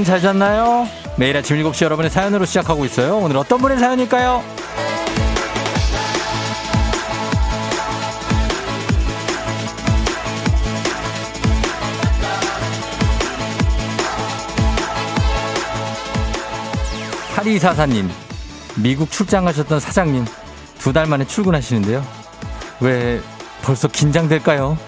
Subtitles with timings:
[0.00, 0.88] 여러분 잘 잤나요?
[1.16, 3.18] 매일 아침 7시 여러분의 사연으로 시작하고 있어요.
[3.18, 4.42] 오늘 어떤 분의 사연일까요?
[17.36, 18.08] 8244님,
[18.76, 20.24] 미국 출장 가셨던 사장님,
[20.78, 22.04] 두 달 만에 출근하시는데요.
[22.80, 23.20] 왜
[23.62, 24.78] 벌써 긴장될까요?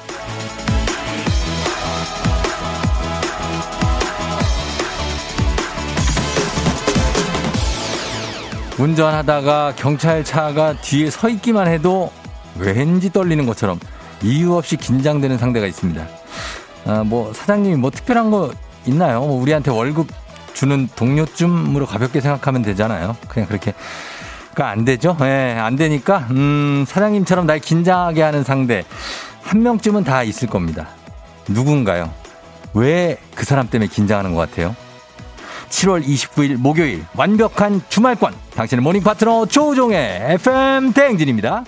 [8.83, 12.11] 운전하다가 경찰차가 뒤에 서 있기만 해도
[12.57, 13.79] 왠지 떨리는 것처럼
[14.23, 16.07] 이유 없이 긴장되는 상대가 있습니다.
[16.87, 18.53] 아, 뭐 사장님이 뭐 특별한 거
[18.87, 19.21] 있나요?
[19.21, 20.09] 뭐 우리한테 월급
[20.53, 23.17] 주는 동료쯤으로 가볍게 생각하면 되잖아요.
[23.29, 23.73] 그냥 그렇게
[24.53, 25.17] 그러니까 안 되죠?
[25.21, 28.85] 예, 네, 안 되니까 음, 사장님처럼 날 긴장하게 하는 상대
[29.43, 30.89] 한 명쯤은 다 있을 겁니다.
[31.49, 32.13] 누군가요?
[32.75, 34.77] 왜 그 사람 때문에 긴장하는 것 같아요?
[35.73, 41.65] 7월 29일 목요일 완벽한 주말권 당신의 모닝 파트너 조종의 FM 대행진입니다.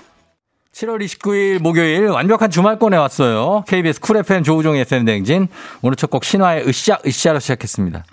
[0.73, 3.63] 7월 29일 목요일 완벽한 주말권에 왔어요.
[3.67, 5.47] KBS 쿨 FM 조우종의 FM 대행진
[5.81, 8.03] 오늘 첫 곡 신화의 으쌰 으쌰로 시작했습니다.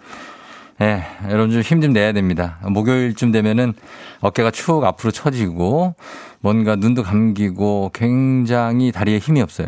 [0.80, 2.58] 예, 여러분 좀 힘 좀 내야 됩니다.
[2.62, 3.74] 목요일쯤 되면은
[4.20, 5.94] 어깨가 축 앞으로 처지고
[6.40, 9.66] 뭔가 눈도 감기고 굉장히 다리에 힘이 없어요.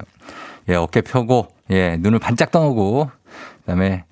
[0.70, 3.10] 예, 어깨 펴고 예, 눈을 반짝 뜨고
[3.60, 4.04] 그다음에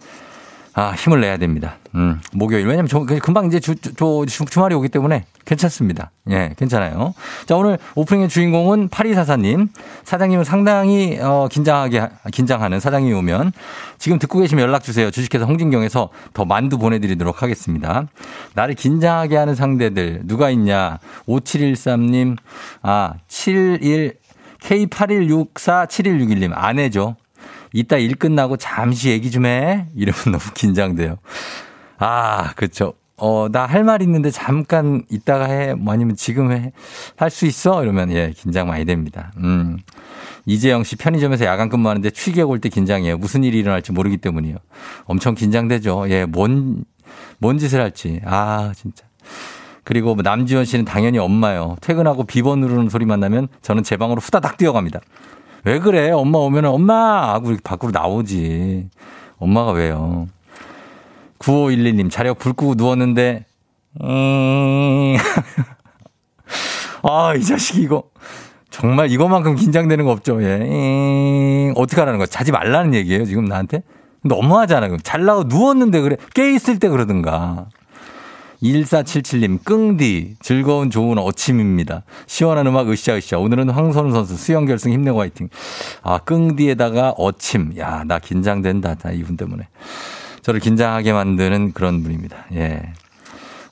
[0.74, 1.76] 아, 힘을 내야 됩니다.
[1.94, 2.66] 음, 목요일.
[2.66, 6.10] 왜냐면 저, 금방 이제 주, 주, 주, 주말이 오기 때문에 괜찮습니다.
[6.30, 7.12] 예, 괜찮아요.
[7.46, 9.68] 자, 오늘 오프닝의 주인공은 파리사사님.
[10.04, 13.52] 사장님은 상당히, 어, 긴장하게, 긴장하는 사장님이 오면
[13.98, 15.10] 지금 듣고 계시면 연락 주세요.
[15.10, 18.06] 주식회사 홍진경에서 더 만두 보내드리도록 하겠습니다.
[18.54, 20.98] 나를 긴장하게 하는 상대들 누가 있냐.
[21.28, 22.38] 5713님,
[22.80, 24.14] 아, 71,
[24.60, 27.16] K81647161님 아내죠.
[27.72, 29.86] 이따 일 끝나고 잠시 얘기 좀 해.
[29.94, 31.16] 이러면 너무 긴장돼요.
[31.98, 32.94] 아, 그렇죠.
[33.16, 35.74] 어, 나 할 말 있는데 잠깐 이따가 해.
[35.74, 36.72] 뭐 아니면 지금 해.
[37.16, 37.82] 할 수 있어?
[37.82, 39.32] 이러면 예, 긴장 많이 됩니다.
[39.36, 39.78] 음.
[40.44, 43.16] 이재영 씨 편의점에서 야간 근무하는데 취객 올 때 긴장해요.
[43.18, 44.56] 무슨 일이 일어날지 모르기 때문이요.
[45.04, 46.06] 엄청 긴장되죠.
[46.10, 46.84] 예, 뭔,
[47.38, 48.20] 뭔 짓을 할지.
[48.24, 49.04] 아, 진짜.
[49.84, 51.76] 그리고 뭐 남지원 씨는 당연히 엄마요.
[51.80, 55.00] 퇴근하고 비번 누르는 소리만 나면 저는 제 방으로 후다닥 뛰어갑니다.
[55.64, 56.10] 왜 그래?
[56.10, 57.32] 엄마 오면은 엄마!
[57.34, 58.88] 하고 밖으로 나오지.
[59.38, 60.28] 엄마가 왜요?
[61.38, 63.44] 9512님, 자력 불 끄고 누웠는데,
[64.02, 65.16] 음.
[67.02, 68.04] 아, 이 자식 이거.
[68.70, 70.42] 정말 이거만큼 긴장되는 거 없죠.
[70.42, 70.56] 예.
[70.56, 71.72] 음.
[71.76, 72.26] 어떻게 하라는 거야?
[72.26, 73.82] 자지 말라는 얘기예요, 지금 나한테?
[74.24, 74.96] 너무하잖아.
[75.02, 76.16] 잘 나고 누웠는데 그래.
[76.34, 77.66] 깨 있을 때 그러든가.
[78.62, 80.36] 1477님, 끙디.
[80.40, 82.04] 즐거운 좋은 어침입니다.
[82.26, 83.38] 시원한 음악 으쌰으쌰.
[83.38, 85.48] 오늘은 황선우 선수 수영 결승 힘내고 화이팅.
[86.02, 87.74] 아, 끙디에다가 어침.
[87.78, 88.94] 야, 나 긴장된다.
[88.94, 89.68] 다 이분 때문에.
[90.42, 92.46] 저를 긴장하게 만드는 그런 분입니다.
[92.54, 92.92] 예.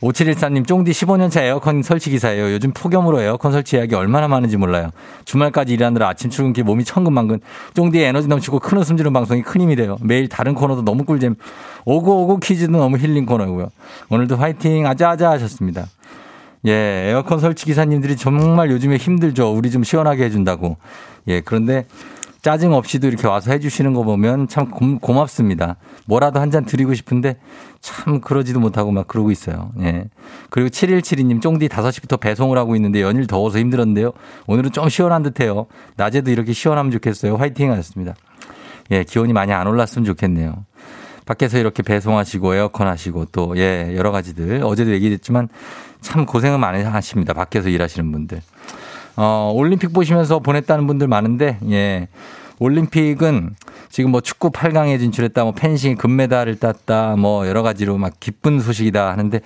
[0.02, 2.52] 5714님, 쫑디 15년차 에어컨 설치 기사예요.
[2.52, 4.90] 요즘 폭염으로 에어컨 설치 예약이 얼마나 많은지 몰라요.
[5.26, 7.40] 주말까지 일하느라 아침 출근길 몸이 천근만근.
[7.74, 9.98] 쫑디의 에너지 넘치고 큰 웃음 주는 방송이 큰 힘이 돼요.
[10.00, 11.36] 매일 다른 코너도 너무 꿀잼.
[11.84, 13.68] 오고 오고 퀴즈도 너무 힐링 코너고요.
[14.08, 15.86] 오늘도 화이팅 아자아자 하셨습니다.
[16.66, 19.52] 예, 에어컨 설치 기사님들이 정말 요즘에 힘들죠.
[19.52, 20.78] 우리 좀 시원하게 해준다고.
[21.28, 21.86] 예, 그런데
[22.42, 27.36] 짜증 없이도 이렇게 와서 해주시는 거 보면 참 고, 맙습니다 뭐라도 한 잔 드리고 싶은데
[27.80, 29.70] 참 그러지도 못하고 막 그러고 있어요.
[29.80, 30.06] 예.
[30.50, 34.12] 그리고 7172님 쫑디 5시부터 배송을 하고 있는데 연일 더워서 힘들었는데요.
[34.48, 35.66] 오늘은 좀 시원한 듯해요.
[35.96, 37.36] 낮에도 이렇게 시원하면 좋겠어요.
[37.36, 38.14] 화이팅 하셨습니다.
[38.90, 40.64] 예, 기온이 많이 안 올랐으면 좋겠네요.
[41.24, 45.48] 밖에서 이렇게 배송하시고 에어컨 하시고 또 예, 여러 가지들 어제도 얘기했지만
[46.00, 47.32] 참 고생을 많이 하십니다.
[47.32, 48.40] 밖에서 일하시는 분들.
[49.22, 52.08] 어, 올림픽 보시면서 보냈다는 분들 많은데, 예.
[52.58, 53.54] 올림픽은
[53.90, 59.10] 지금 뭐 축구 8강에 진출했다, 뭐 펜싱 금메달을 땄다, 뭐 여러 가지로 막 기쁜 소식이다
[59.12, 59.40] 하는데,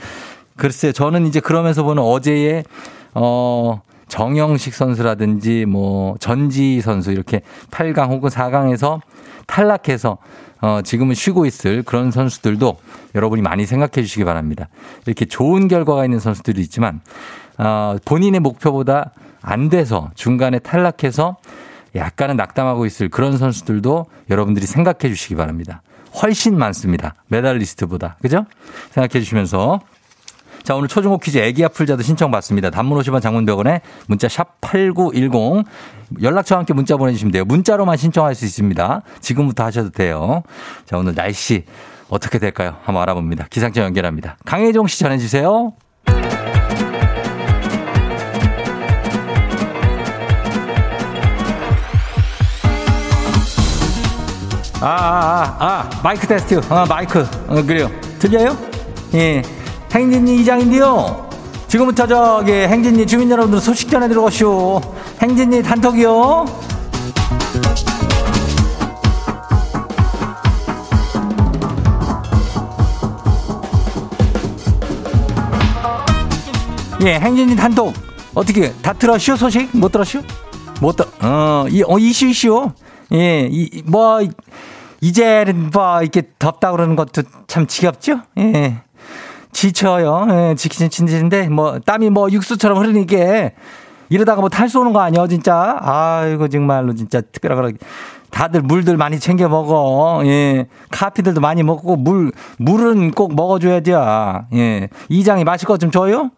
[0.57, 2.63] 글쎄, 저는 이제 그러면서 보는 어제의,
[3.15, 7.41] 어, 정영식 선수라든지 뭐 전지 선수 이렇게
[7.73, 9.01] 8강 혹은 4강에서
[9.49, 10.19] 탈락해서
[10.61, 12.77] 어, 지금은 쉬고 있을 그런 선수들도
[13.17, 14.69] 여러분이 많이 생각해 주시기 바랍니다.
[15.07, 17.01] 이렇게 좋은 결과가 있는 선수들이 있지만
[17.59, 19.13] 어, 본인의 목표보다
[19.45, 21.37] 안 돼서 중간에 탈락해서
[21.95, 25.83] 약간은 낙담하고 있을 그런 선수들도 여러분들이 생각해 주시기 바랍니다.
[26.23, 27.15] 훨씬 많습니다.
[27.29, 28.17] 메달리스트보다.
[28.23, 28.47] 그죠?
[28.91, 29.81] 생각해 주시면서
[30.63, 32.71] 자, 오늘 초중고 퀴즈 애기야 풀자도 신청받습니다.
[32.71, 35.67] 단문 50원 장문병원에 문자 샵 8910
[36.23, 37.45] 연락처와 함께 문자 보내주시면 돼요.
[37.45, 39.03] 문자로만 신청할 수 있습니다.
[39.21, 40.43] 지금부터 하셔도 돼요.
[40.87, 41.65] 자, 오늘 날씨
[42.09, 42.77] 어떻게 될까요?
[42.83, 43.47] 한번 알아봅니다.
[43.51, 44.39] 기상청 연결합니다.
[44.47, 45.75] 강혜종 씨 전해주세요.
[54.81, 56.61] 아, 아, 아, 아, 마이크 테스트.
[56.69, 57.27] 어, 마이크.
[57.49, 57.91] 어, 그래요.
[58.19, 58.57] 들려요?
[59.15, 59.43] 예.
[59.93, 61.29] 행진이 이장인데요.
[61.69, 64.81] 지금부터 저기 행진이 주민 여러분들 소식 전해드려오시오.
[65.23, 66.47] 행진이 단톡이요.
[77.03, 77.93] 예, 행진이 단톡.
[78.35, 79.37] 어떻게, 다 들었슈?
[79.37, 79.69] 소식?
[79.77, 80.23] 못 들었슈?
[80.81, 82.71] 못 들, 어, 이, 어, 이슈, 이슈.
[83.15, 84.21] 예, 이, 뭐,
[85.01, 88.21] 이제는 뭐, 이렇게 덥다 그러는 것도 참 지겹죠?
[88.39, 88.79] 예.
[89.53, 90.27] 지쳐요.
[90.31, 93.51] 예, 지키진 진진데, 뭐, 땀이 뭐 육수처럼 흐르니까,
[94.09, 95.77] 이러다가 뭐탈 쏘는 거 아니야, 진짜?
[95.81, 97.75] 아이고, 정말로 진짜 특별하게.
[98.31, 100.23] 다들 물들 많이 챙겨 먹어.
[100.25, 100.67] 예.
[100.91, 103.93] 카피들도 많이 먹고, 물, 물은 꼭 먹어줘야 돼.
[104.55, 104.89] 예.
[105.09, 106.31] 이장이 마실 것 좀 줘요?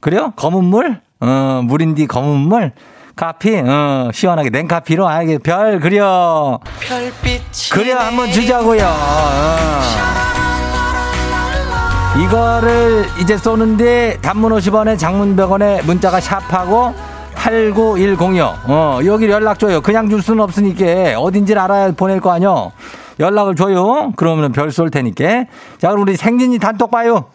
[0.00, 0.32] 그래요?
[0.36, 1.00] 검은 물?
[1.20, 2.72] 어, 물인디 검은 물?
[3.16, 3.56] 카피?
[3.56, 5.08] 어, 시원하게 냉카피로?
[5.08, 6.60] 아, 이게 별, 그려.
[6.80, 7.40] 별빛.
[7.72, 8.84] 그려, 한번 주자고요.
[8.84, 9.80] 어.
[12.22, 16.94] 이거를 이제 쏘는데 단문 50원에 장문 100원에 문자가 샵하고
[17.34, 18.54] 89106.
[18.68, 19.80] 어, 여기 연락 줘요.
[19.80, 22.72] 그냥 줄 수는 없으니까 어딘지를 알아야 보낼 거 아니요.
[23.18, 24.12] 연락을 줘요.
[24.16, 25.44] 그러면 별 쏠 테니까.
[25.78, 27.26] 자, 그럼 우리 생진이 단톡 봐요.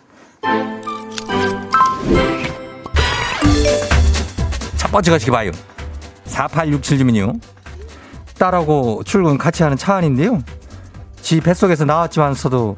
[4.78, 5.52] 첫 번째 가시기 봐요.
[6.32, 7.34] 4867 주민요.
[8.40, 10.42] 딸하고 출근 같이 하는 차 안인데요.
[11.22, 12.78] 지 뱃속에서 나왔지만서도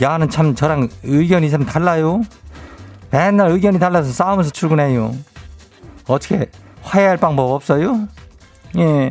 [0.00, 2.22] 야는 참 저랑 의견이 참 달라요.
[3.10, 5.14] 맨날 의견이 달라서 싸우면서 출근해요.
[6.06, 6.46] 어떻게
[6.82, 8.08] 화해할 방법 없어요?
[8.76, 9.10] 예.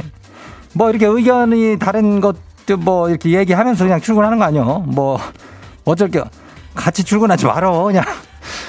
[0.73, 4.85] 뭐 이렇게 의견이 다른 것도 뭐 이렇게 얘기하면서 그냥 출근하는 거 아니요.
[4.87, 5.19] 뭐
[5.83, 6.23] 어쩔 게
[6.73, 7.83] 같이 출근하지 말어.
[7.83, 8.03] 그냥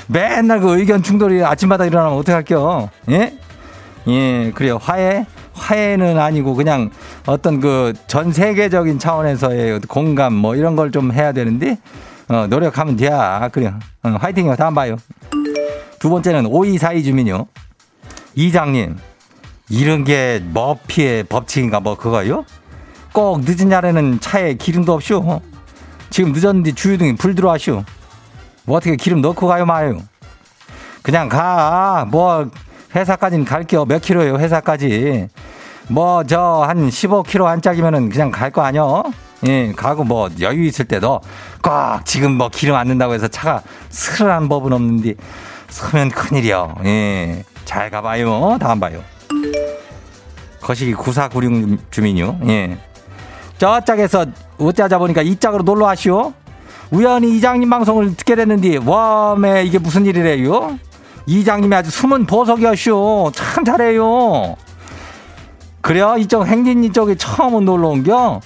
[0.08, 2.90] 맨날 그 의견 충돌이 아침마다 일어나면 어떡할게요.
[3.10, 3.38] 예?
[4.08, 4.78] 예, 그래요.
[4.80, 5.26] 화해?
[5.54, 6.90] 화해는 아니고 그냥
[7.26, 11.78] 어떤 그 전 세계적인 차원에서의 공감 뭐 이런 걸 좀 해야 되는데
[12.28, 13.08] 어, 노력하면 돼.
[13.52, 13.78] 그래요.
[14.02, 14.56] 어, 화이팅이요.
[14.56, 14.96] 다음 봐요.
[15.98, 17.46] 두 번째는 5242 주민요.
[18.34, 18.96] 이장님,
[19.70, 22.44] 이런 게 머피의 법칙인가 뭐 그거요?
[23.12, 25.40] 꼭 늦은 날에는 차에 기름도 없쇼.
[26.10, 27.82] 지금 늦었는데 주유등이 불 들어와쇼.
[28.64, 29.98] 뭐 어떻게 기름 넣고 가요 마요?
[31.02, 32.06] 그냥 가.
[32.10, 32.50] 뭐
[32.96, 33.84] 회사까지는 갈게요.
[33.84, 35.28] 몇 킬로예요 회사까지.
[35.88, 39.04] 뭐 저 한 15킬로 한 짝이면은 그냥 갈 거 아니요?
[39.46, 41.20] 예, 가고 뭐 여유 있을 때도
[41.62, 41.72] 꼭
[42.04, 45.14] 지금 뭐 기름 안 넣는다고 해서 차가 스르한 법은 없는데
[45.68, 46.74] 서면 큰일이요.
[46.86, 47.44] 예.
[47.64, 48.56] 잘 가봐요.
[48.60, 49.02] 다음 봐요.
[50.60, 52.38] 거시기 9496 주민요.
[52.48, 52.78] 예.
[53.58, 54.26] 저 짝에서
[54.58, 56.32] 어쩌자 보니까 이 짝으로 놀러 왔시오.
[56.90, 60.78] 우연히 이장님 방송을 듣게 됐는데 웜에 이게 무슨 일이래요?
[61.26, 63.32] 이장님이 아주 숨은 보석이었쇼.
[63.34, 64.56] 참 잘해요.
[65.80, 66.16] 그래요?
[66.18, 68.40] 이쪽 행진 이쪽에 처음 놀러 온겨?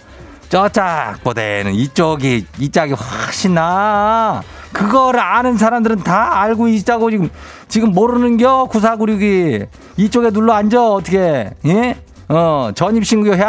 [0.49, 4.43] 저짝보다는 이쪽이 이 짝이 훨씬 나.
[4.73, 7.31] 그거를 아는 사람들은 다 알고 있자고 지금
[7.69, 11.97] 지금 모르는겨 9496이 이쪽에 눌러 앉아 어떻게 예?
[12.29, 13.43] 어 전입 신고 해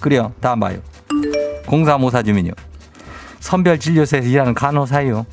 [0.00, 0.78] 그래요 다음 봐요
[1.68, 2.50] 0354 주민요
[3.38, 5.24] 선별 진료소에서 일하는 간호사요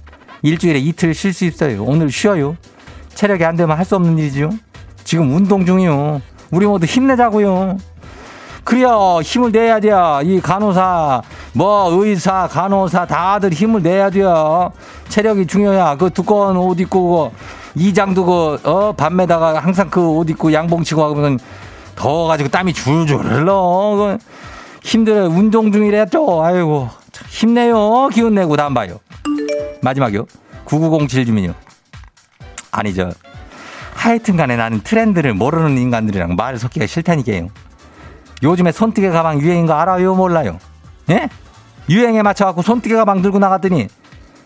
[0.44, 2.56] 일주일에 이틀 쉴 수 있어요 오늘 쉬어요
[3.16, 4.50] 체력이 안 되면 할 수 없는 일이죠
[5.04, 7.78] 지금 운동 중이요 우리 모두 힘내자고요
[8.64, 10.22] 그래야 힘을 내야 돼요.
[10.24, 14.72] 이 간호사, 뭐 의사, 간호사 다들 힘을 내야 돼요.
[15.10, 15.98] 체력이 중요해.
[15.98, 21.04] 그 두꺼운 옷 입고 그 이장도 그 어, 밤에다가 항상 그 옷 입고 양봉 치고
[21.04, 21.40] 하면
[21.96, 23.96] 더워 가지고 땀이 줄줄 흘러.
[23.98, 24.18] 그
[24.82, 25.26] 힘들어요.
[25.28, 26.42] 운동 중이래죠.
[26.42, 26.88] 아이고
[27.28, 28.08] 힘내요.
[28.14, 29.00] 기운 내고 다음 봐요.
[29.82, 30.26] 마지막이요.
[30.64, 31.54] 9907 주민요.
[32.74, 33.12] 아니죠.
[33.96, 37.48] 하여튼 간에 나는 트렌드를 모르는 인간들이랑 말 섞기가 싫다니까요.
[38.42, 40.16] 요즘에 손뜨개 가방 유행인 거 알아요?
[40.16, 40.58] 몰라요?
[41.10, 41.30] 예?
[41.90, 43.88] 유행에 맞춰갖고 손뜨개 가방 들고 나갔더니,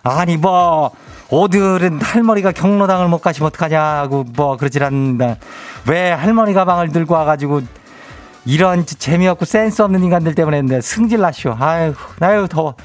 [0.04, 0.92] 아니, 뭐,
[1.30, 5.38] 오늘은 할머니가 경로당을 못 가시면 어떡하냐고, 뭐, 그러질 않는다.
[5.88, 7.62] 왜 할머니 가방을 들고 와가지고,
[8.46, 11.56] 이런 재미없고 센스 없는 인간들 때문에 했는데 승질 나시오.
[11.60, 12.76] 아유, 아유, 더워.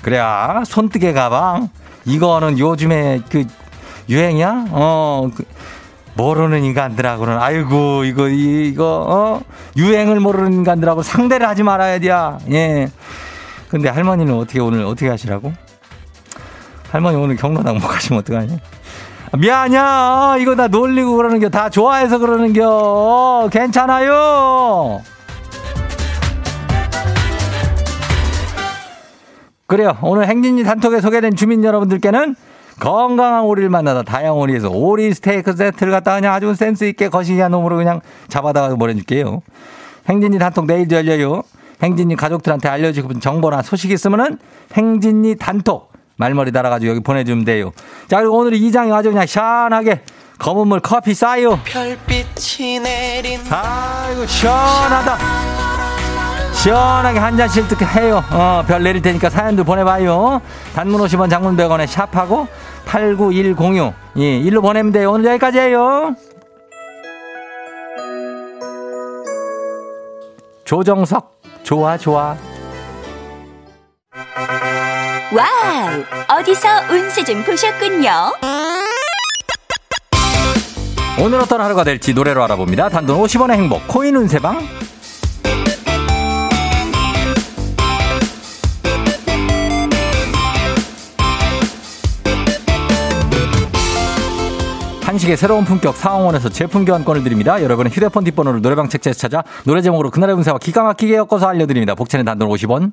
[0.00, 1.68] 그래야, 손뜨개 가방.
[2.04, 3.44] 이거는 요즘에 그,
[4.08, 4.66] 유행이야?
[4.70, 5.44] 어, 그,
[6.14, 9.40] 모르는 인간들하고는 아이고 이거 이거 어
[9.76, 12.08] 유행을 모르는 인간들하고 상대를 하지 말아야 돼.
[12.50, 12.88] 예.
[13.68, 15.52] 근데 할머니는 어떻게 오늘 어떻게 하시라고?
[16.90, 18.56] 할머니 오늘 경로당 못 가시면 어떡하냐?
[19.38, 20.36] 미안이야.
[20.40, 23.48] 이거 다 놀리고 그러는 게 다 좋아해서 그러는 겨.
[23.50, 25.00] 괜찮아요.
[29.66, 29.96] 그래요.
[30.02, 32.36] 오늘 행진이 단톡에 소개된 주민 여러분들께는
[32.80, 37.76] 건강한 오리를 만나다 다양 오리에서 오리 스테이크 세트를 갖다 그냥 아주 센스 있게 거시기한 놈으로
[37.76, 39.42] 그냥 잡아다가 보내줄게요.
[40.08, 41.42] 행진이 단톡 내일도 열려요.
[41.82, 44.38] 행진이 가족들한테 알려주고 싶은 정보나 소식 있으면은
[44.74, 47.72] 행진이 단톡 말머리 달아가지고 여기 보내주면 돼요.
[48.08, 50.02] 자, 그리고 오늘 이장이 아주 그냥 시원하게
[50.38, 51.58] 검은 물 커피 싸요.
[51.64, 53.40] 별빛이 내린.
[53.50, 55.18] 아이고, 시원하다.
[56.52, 58.22] 시원하게 한 잔씩 듣게 해요.
[58.30, 60.40] 어, 별 내릴 테니까 사연도 보내봐요.
[60.74, 62.46] 단문 50원 장문 100원에 샵하고
[62.86, 63.94] 89106.
[64.18, 65.10] 예, 일로 보내면 돼요.
[65.12, 66.14] 오늘 여기까지 해요.
[70.64, 72.36] 조정석, 좋아, 좋아.
[75.34, 76.38] Wow!
[76.38, 78.10] 어디서 운세 좀 보셨군요.
[81.20, 82.88] 오늘 어떤 하루가 될지 노래로 알아봅니다.
[82.88, 84.58] 단돈 50원의 행복, 코인 운세방.
[95.12, 97.62] 한식의 새로운 품격 사옹원에서 제품 교환권을 드립니다.
[97.62, 101.94] 여러분의 휴대폰 뒷번호를 노래방 책자에서 찾아 노래 제목으로 그날의 운세와 기가 막히게 엮어서 알려드립니다.
[101.94, 102.92] 복채는 단돈 50원.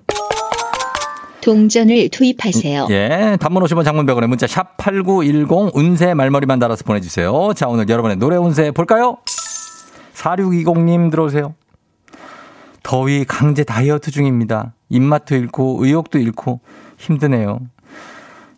[1.41, 2.87] 동전을 투입하세요.
[2.89, 7.53] 예, 단문 50원 장문 100원에 문자 샵 8910 운세 말머리만 달아서 보내주세요.
[7.55, 9.19] 자, 오늘 여러분의 노래 운세 볼까요?
[10.13, 11.55] 4620님 들어오세요.
[12.83, 14.73] 더위 강제 다이어트 중입니다.
[14.89, 16.59] 입맛도 잃고 의욕도 잃고
[16.97, 17.61] 힘드네요.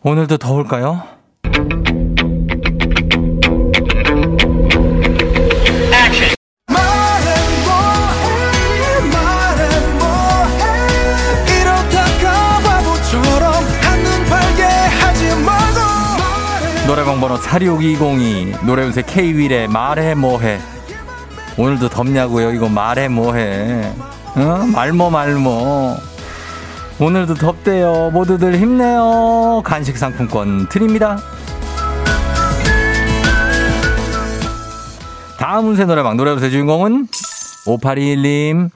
[0.01, 1.03] 오늘도 더울까요?
[17.01, 20.59] 노래방 번호 46202 노래운세 K윌의 말해 뭐해.
[21.57, 22.51] 오늘도 덥냐고요?
[22.51, 23.91] 이거 말해 뭐해.
[24.35, 24.67] 어?
[24.71, 25.97] 말모 말모
[26.99, 28.11] 오늘도 덥대요.
[28.11, 29.63] 모두들 힘내요.
[29.65, 31.17] 간식 상품권 드립니다.
[35.39, 37.07] 다음 운세 노래방 노래운세 주인공은
[37.65, 38.69] 5821님.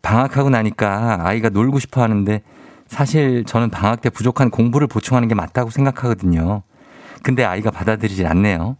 [0.00, 2.40] 방학하고 나니까 아이가 놀고 싶어 하는데
[2.86, 6.62] 사실 저는 방학 때 부족한 공부를 보충하는 게 맞다고 생각하거든요.
[7.26, 8.76] 근데 아이가 받아들이질 않네요.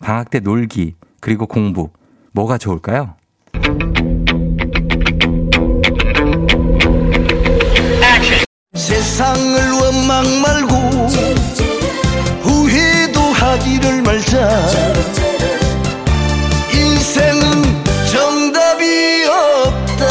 [0.00, 1.90] 방학 때 놀기, 그리고 공부,
[2.32, 3.16] 뭐가 좋을까요?
[8.72, 10.74] 세상을 원망 말고
[12.40, 14.48] 후회도 하기를 말자
[16.72, 17.42] 인생은
[18.10, 20.06] 정답이 없다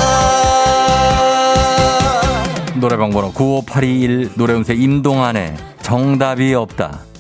[2.80, 7.11] 노래방 번호 95821 노래운세 임동환의 정답이 없다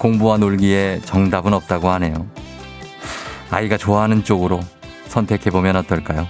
[0.00, 2.26] 공부와 놀기에 정답은 없다고 하네요.
[3.50, 4.60] 아이가 좋아하는 쪽으로
[5.08, 6.26] 선택해보면 어떨까요?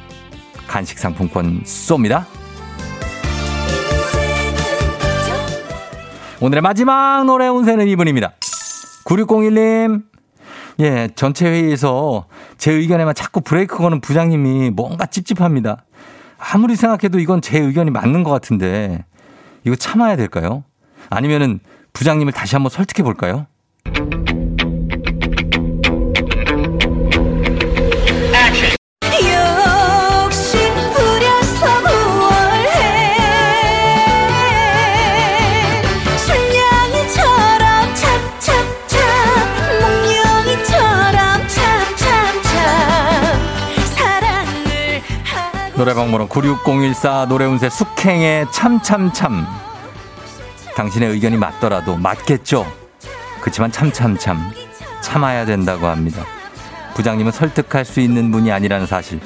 [0.66, 2.24] 간식 상품권 쏩니다.
[6.40, 8.32] 오늘의 마지막 노래 운세는 이분입니다.
[9.04, 10.02] 9601님.
[10.80, 12.26] 예, 전체 회의에서
[12.58, 15.84] 제 의견에만 자꾸 브레이크 거는 부장님이 뭔가 찝찝합니다.
[16.38, 19.04] 아무리 생각해도 이건 제 의견이 맞는 것 같은데
[19.64, 20.64] 이거 참아야 될까요?
[21.08, 21.60] 아니면은
[21.92, 23.46] 부장님을 다시 한번 설득해 볼까요?
[45.80, 49.46] 노래방 번호 96014 노래운세 숙행의 참참참.
[50.76, 52.79] 당신의 의견이 맞더라도 맞겠죠?
[53.40, 54.52] 그렇지만 참참참
[55.02, 56.24] 참아야 된다고 합니다.
[56.94, 59.20] 부장님은 설득할 수 있는 분이 아니라는 사실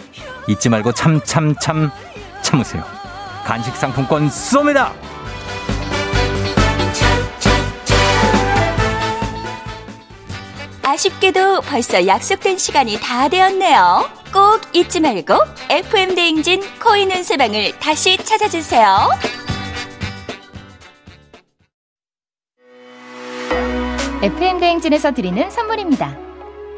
[0.49, 1.91] 잊지 말고 참참참
[2.43, 2.85] 참으세요.
[3.45, 4.93] 간식 상품권 쏩니다.
[10.83, 14.09] 아쉽게도 벌써 약속된 시간이 다 되었네요.
[14.33, 15.35] 꼭 잊지 말고
[15.71, 19.44] FM 대행진 코인 운세방을 다시 찾아주세요.
[24.25, 26.17] FM 대행진에서 드리는 선물입니다.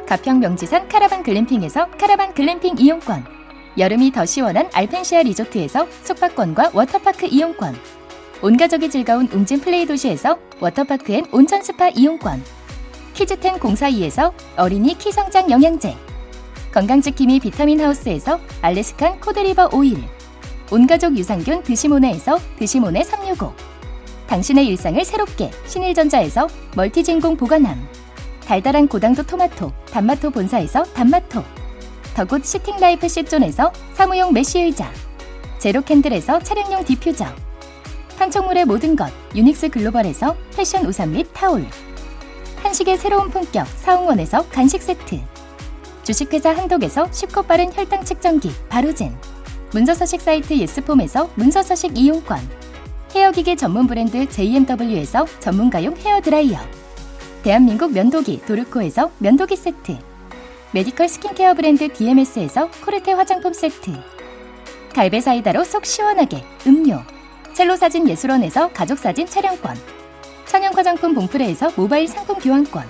[0.04, 3.24] 가평 명지산 카라반 글램핑에서 카라반 글램핑 이용권.
[3.78, 7.76] 여름이 더 시원한 알펜시아 리조트에서 숙박권과 워터파크 이용권.
[8.42, 12.42] 온 가족이 즐거운 웅진 플레이도시에서 워터파크 and 온천 스파 이용권.
[13.14, 15.94] 키즈텐 공사이에서 어린이 키성장 영양제.
[16.74, 20.02] 건강지킴이 비타민 하우스에서 Alaskan cod liver oil.
[20.72, 23.75] 온가족 유산균 드시모네에서 드시모네 365.
[24.26, 27.86] 당신의 일상을 새롭게 신일전자에서 멀티진공 보관함
[28.44, 31.42] 달달한 고당도 토마토 단마토 본사에서 단마토
[32.14, 34.90] 더굿 시팅라이프 시존에서 사무용 mesh 의자
[35.58, 37.26] 제로캔들에서 차량용 디퓨저
[38.18, 41.66] 판촉물의 모든 것 유닉스 글로벌에서 패션 우산 및 타올
[42.62, 45.20] 한식의 새로운 품격 사옹원에서 간식 세트
[46.02, 49.16] 주식회사 한독에서 쉽고 빠른 혈당 측정기 바로젠
[49.72, 52.38] 문서서식 사이트 예스폼에서 문서서식 이용권
[53.14, 56.58] 헤어기계 전문 브랜드 JMW에서 전문가용 헤어드라이어.
[57.42, 59.96] 대한민국 면도기 도르코에서 면도기 세트.
[60.72, 63.92] medical skincare 브랜드 DMS에서 코르테 화장품 세트.
[64.94, 67.00] 갈배 사이다로 속 시원하게 음료.
[67.54, 69.76] 첼로 사진 예술원에서 가족 사진 촬영권.
[70.46, 72.84] 천연 화장품 봉프레에서 모바일 상품 교환권.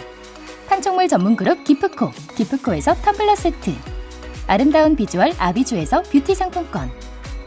[0.69, 3.73] 판촉물 전문 그룹 기프코 기프코에서 텀블러 세트.
[4.49, 6.91] 아름다운 비주얼 아비주에서 뷰티 상품권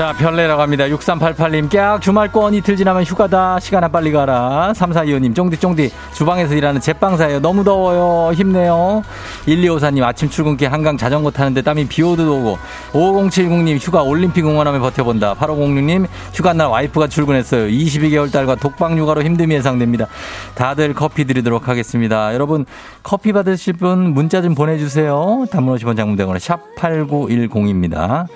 [0.00, 0.84] 자, 별내라고 합니다.
[0.84, 3.60] 6388님, 깍 주말권 이틀 지나면 휴가다.
[3.60, 4.72] 시간아 빨리 가라.
[4.74, 7.40] 3425님, 쫑디쫑디, 주방에서 일하는 제빵사예요.
[7.40, 8.32] 너무 더워요.
[8.32, 9.02] 힘내요.
[9.46, 12.56] 1254님, 아침 출근길 한강 자전거 타는데 땀이 비 오듯 오고.
[12.92, 15.34] 5070님, 휴가 올림픽 응원하며 버텨본다.
[15.34, 17.66] 8506님, 휴가날 와이프가 출근했어요.
[17.66, 20.06] 22개월 딸과 독방 육아로 힘듦이 예상됩니다.
[20.54, 22.32] 다들 커피 드리도록 하겠습니다.
[22.32, 22.64] 여러분,
[23.02, 25.44] 커피 받으실 분 문자 좀 보내주세요.
[25.50, 28.28] 단문 50원 장문대거나 샵8910입니다.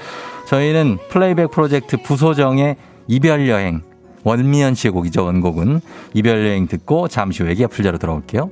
[0.47, 2.77] 저희는 플레이백 프로젝트 부소정의
[3.09, 3.83] 이별여행
[4.25, 5.81] 원미연 씨의 곡이죠 원곡은.
[6.15, 8.51] 이별여행 듣고 잠시 후 애기 풀자로 돌아올게요.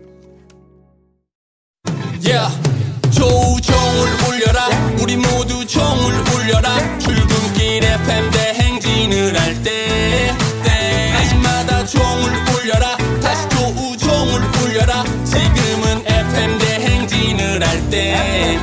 [2.24, 2.48] yeah.
[3.10, 4.68] 조우종을 울려라.
[5.02, 6.98] 우리 모두 종을 울려라.
[6.98, 9.82] 출근길 FM 대행진을 할때
[11.86, 12.96] 종을 울려라.
[13.20, 15.04] 다시 조우종을 울려라.
[15.24, 18.58] 지금은 FM 대행진을 할때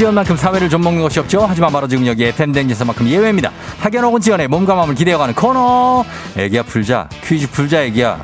[0.00, 1.44] 지연만큼 사회를 좀 먹는 것이 없죠.
[1.46, 3.52] 하지만 바로 지금 여기 FM 댕지에서만큼 예외입니다.
[3.80, 6.06] 학연 혹은 지연의 몸과 마음을 기대어가는 코너.
[6.38, 8.18] 애기야 풀자 퀴즈 풀자 애기야.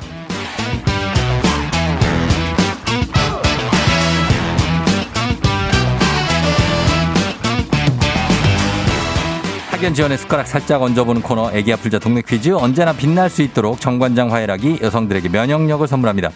[9.70, 14.32] 학연 지원의 숟가락 살짝 얹어보는 코너 애기야 풀자 동네 퀴즈 언제나 빛날 수 있도록 정관장
[14.32, 16.30] 화해락이 여성들에게 면역력을 선물합니다.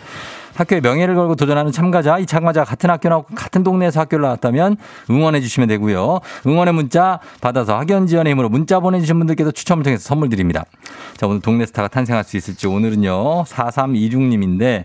[0.55, 4.77] 학교에 명예를 걸고 도전하는 참가자, 이 참가자가 같은 학교 나오고 같은 동네에서 학교를 나왔다면
[5.11, 6.21] 응원해 주시면 되고요.
[6.47, 10.65] 응원의 문자 받아서 학연 지원의 힘으로 문자 보내주신 분들께도 추첨을 통해서 선물 드립니다.
[11.17, 14.85] 자, 오늘 동네 스타가 탄생할 수 있을지 오늘은요, 4326님인데,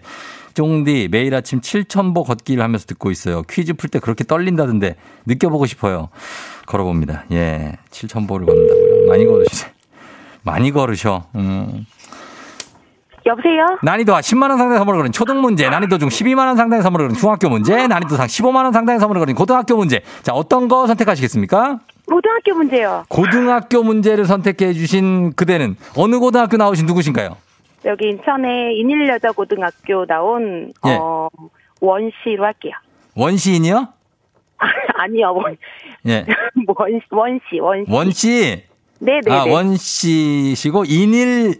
[0.53, 3.43] 쫑디 매일 아침 7천보 걷기를 하면서 듣고 있어요.
[3.43, 6.07] 퀴즈 풀 때 그렇게 떨린다던데 느껴보고 싶어요.
[6.65, 7.25] 걸어봅니다.
[7.33, 7.73] 예.
[7.91, 9.07] 7천보를 걷는다고요.
[9.07, 9.71] 많이 걸으시네.
[10.43, 11.25] 많이 걸으셔.
[11.35, 11.85] 음.
[13.25, 13.65] 여보세요?
[13.81, 17.19] 난이도 10만 원 상당의 선물을 거는 초등 문제, 난이도 중 12만 원 상당의 선물을 거는
[17.19, 20.01] 중학교 문제, 난이도 상 15만 원 상당의 선물을 거는 고등학교 문제.
[20.21, 21.79] 자, 어떤 거 선택하시겠습니까?
[22.07, 23.03] 고등학교 문제요.
[23.09, 27.35] 고등학교 문제를 선택해 주신 그대는 어느 고등학교 나오신 누구신가요?
[27.85, 30.97] 여기 인천에 인일여자고등학교 나온 예.
[30.99, 31.27] 어
[31.81, 32.73] 원씨로 할게요.
[33.15, 33.87] 원시인이요?
[34.57, 34.65] 아,
[35.03, 35.57] 아니요 원
[36.07, 36.25] 예.
[36.67, 37.91] 원, 원씨 원씨.
[37.91, 38.63] 원 씨.
[38.99, 39.31] 네네네.
[39.31, 41.55] 아, 원 씨시고 인일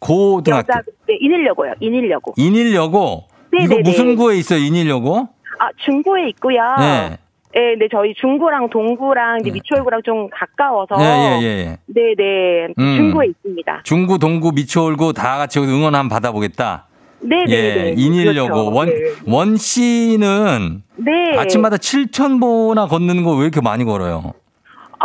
[0.00, 0.68] 고등학교.
[0.72, 1.74] 여자 네 인일여고요.
[1.80, 2.34] 인일여고.
[2.36, 3.24] 인일여고.
[3.52, 3.90] 네, 이거 네, 네.
[3.90, 5.16] 무슨 구에 있어요, 인일여고?
[5.58, 6.58] 아 중구에 있고요.
[6.80, 7.18] 예.
[7.54, 10.96] 네, 네 저희 중구랑 동구랑 이제 미추홀구랑 좀 가까워서.
[11.00, 11.78] 예, 예, 예.
[11.86, 12.96] 네 네 음.
[12.96, 13.80] 중구에 있습니다.
[13.84, 16.86] 중구, 동구, 미추홀구 다 같이 응원 한번 받아보겠다.
[17.20, 17.86] 네네네.
[17.86, 18.48] 예, 인일여고.
[18.52, 18.70] 그렇죠.
[18.74, 18.94] 원, 네.
[19.26, 21.38] 원 씨는 네.
[21.38, 24.34] 아침마다 7,000보나 걷는 거 왜 이렇게 많이 걸어요?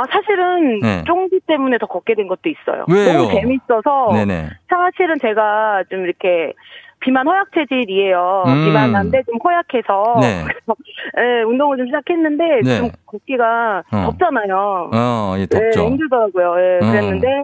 [0.02, 1.04] 아 사실은 네.
[1.06, 2.86] 쫑디 때문에 더 걷게 된 것도 있어요.
[2.90, 3.14] 왜요?
[3.20, 4.14] 너무 재밌어서.
[4.14, 4.50] 네네.
[4.68, 6.54] 사실은 제가 좀 이렇게
[7.02, 8.44] 비만 허약 체질이에요.
[8.48, 8.66] 음.
[8.66, 10.44] 비만한데 좀 허약해서 네.
[10.44, 10.76] 그래서
[11.20, 12.78] 예, 운동을 좀 시작했는데 네.
[12.80, 14.02] 좀 걷기가 어.
[14.12, 14.90] 덥잖아요.
[14.92, 15.86] 어, 예, 예, 덥죠.
[15.88, 16.56] 힘들더라고요.
[16.60, 16.92] 예, 음.
[16.92, 17.44] 그랬는데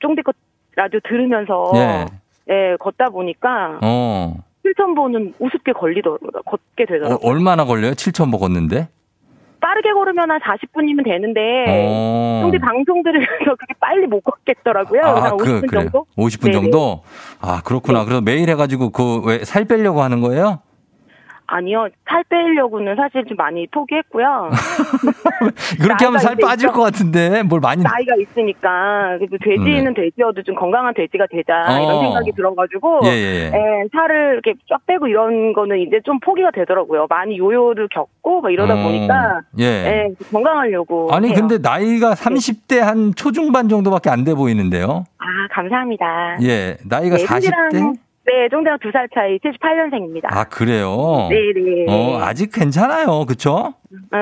[0.00, 0.32] 쫑디 거
[0.76, 2.06] 라디오 들으면서 예.
[2.48, 4.36] 예, 걷다 보니까 어.
[4.64, 6.30] 7,000보는 우습게 걸리더라고요.
[6.46, 7.18] 걷게 어, 되더라고요.
[7.22, 7.92] 얼마나 걸려요?
[7.92, 8.88] 7,000보 걷는데?
[9.62, 12.40] 빠르게 걸으면 한 40분이면 되는데 어.
[12.42, 15.00] 쫑디 방송 들으면서 그렇게 빨리 못 걷겠더라고요.
[15.02, 15.82] 아, 한 그, 50분 그래요?
[15.84, 16.06] 정도?
[16.18, 16.52] 50분 네네.
[16.52, 17.02] 정도?
[17.40, 18.04] 아, 그렇구나.
[18.04, 20.60] 그래서 매일 해가지고 그 왜 살 빼려고 하는 거예요?
[21.46, 21.88] 아니요.
[22.08, 24.50] 살 빼려고는 사실 좀 많이 포기했고요.
[25.80, 26.72] 그렇게 하면 살 빠질 있어.
[26.76, 31.80] 것 같은데 뭘 많이 나이가 있으니까 그래도 돼지는 돼지여도 좀 건강한 돼지가 되자 네.
[31.80, 31.82] 어.
[31.84, 33.44] 이런 생각이 들어가지고 예, 예, 예.
[33.54, 37.06] 예, 살을 이렇게 쫙 빼고 이런 거는 이제 좀 포기가 되더라고요.
[37.08, 39.64] 많이 요요를 겪고 막 이러다 어, 보니까 예.
[39.64, 41.36] 예, 건강하려고 아니 해요.
[41.36, 45.04] 근데 나이가 30대 한 초중반 정도밖에 안 돼 보이는데요.
[45.18, 46.38] 아 감사합니다.
[46.42, 47.94] 예, 나이가 네, 40대?
[48.24, 50.26] 네, 쫑디랑 두 살 차이 78년생입니다.
[50.30, 51.28] 아 그래요.
[51.30, 51.86] 네네.
[51.88, 53.74] 어 아직 괜찮아요, 그쵸?
[54.12, 54.16] 어,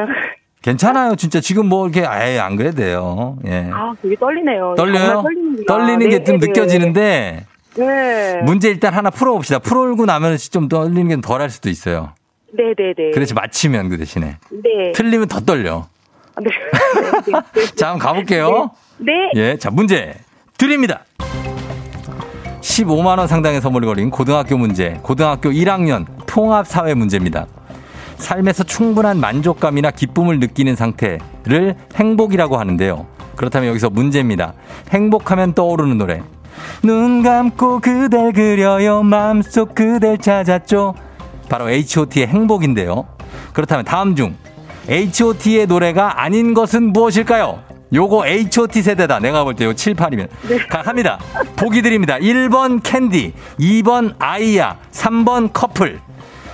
[0.62, 3.38] 괜찮아요, 진짜 지금 뭐 이렇게 아예 안 그래도 돼요.
[3.46, 3.68] 예.
[3.72, 4.74] 아, 되게 떨리네요.
[4.76, 5.24] 떨려요?
[5.66, 8.36] 떨리는 게좀 네, 느껴지는데 네.
[8.42, 9.58] 문제 일단 하나 풀어봅시다.
[9.60, 12.14] 풀고 나면 좀 떨리는 게 덜 할 수도 있어요.
[12.52, 13.12] 네네네.
[13.14, 14.92] 그렇지 맞히면 그 대신에 네.
[14.94, 15.86] 틀리면 더 떨려.
[16.42, 16.50] 네.
[17.26, 17.32] 네.
[17.54, 17.64] 네.
[17.76, 18.70] 자, 한번 가볼게요.
[18.98, 19.12] 네.
[19.36, 20.14] 예, 자 문제
[20.58, 21.04] 드립니다.
[22.60, 27.46] 15만 원 상당의 선물이 걸린 고등학교 문제, 고등학교 1학년 통합 사회 문제입니다.
[28.16, 33.06] 삶에서 충분한 만족감이나 기쁨을 느끼는 상태를 행복이라고 하는데요.
[33.36, 34.52] 그렇다면 여기서 문제입니다.
[34.90, 36.22] 행복하면 떠오르는 노래.
[36.82, 39.02] 눈 감고 그댈 그려요.
[39.02, 40.94] 마음속 그댈 찾았죠.
[41.48, 43.06] 바로 H.O.T의 행복인데요.
[43.54, 44.36] 그렇다면 다음 중
[44.88, 47.69] H.O.T의 노래가 아닌 것은 무엇일까요?
[47.92, 49.18] 요거 H.O.T 세대다.
[49.18, 50.28] 내가 볼 때 요 7, 8이면.
[50.68, 51.18] 가, 합니다.
[51.56, 52.16] 보기 드립니다.
[52.18, 56.00] 1번 캔디, 2번 아이야, 3번 커플.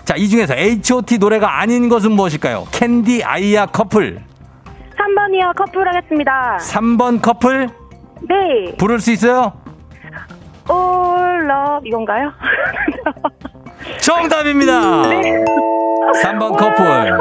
[0.04, 2.64] 자, 이 중에서 H.O.T 노래가 아닌 것은 무엇일까요?
[2.72, 4.22] 캔디, 아이야, 커플.
[4.96, 5.54] 3번이요.
[5.56, 6.56] 커플 하겠습니다.
[6.60, 7.68] 3번 커플
[8.22, 8.74] 네.
[8.78, 9.52] 부를 수 있어요?
[10.70, 12.32] All love 이건가요?
[14.00, 14.72] 정답입니다.
[16.22, 17.12] 3번 커플.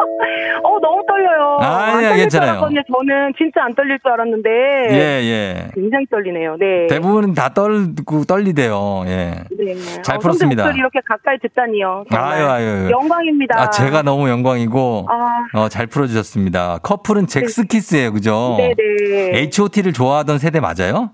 [0.64, 1.56] 어, 너무 떨려요.
[1.60, 2.28] 아니야, 안 떨릴 괜찮아요.
[2.28, 2.80] 줄 알았거든요.
[2.92, 4.50] 저는 진짜 안 떨릴 줄 알았는데.
[4.90, 5.70] 예, 예.
[5.74, 6.56] 굉장히 떨리네요.
[6.58, 6.86] 네.
[6.88, 9.04] 대부분은 다 떨고 떨리대요.
[9.06, 9.44] 예.
[9.58, 9.74] 네.
[10.02, 10.62] 잘 어, 풀었습니다.
[10.64, 12.04] 목소리 이렇게 가까이 듣다니요.
[12.10, 12.90] 정말 아유, 아유.
[12.90, 13.60] 영광입니다.
[13.60, 15.58] 아, 제가 너무 영광이고, 아.
[15.60, 16.78] 어, 잘 풀어주셨습니다.
[16.82, 18.56] 커플은 잭스키스예요, 그죠?
[18.58, 19.38] 네네.
[19.38, 21.10] H.O.T를 좋아하던 세대 맞아요?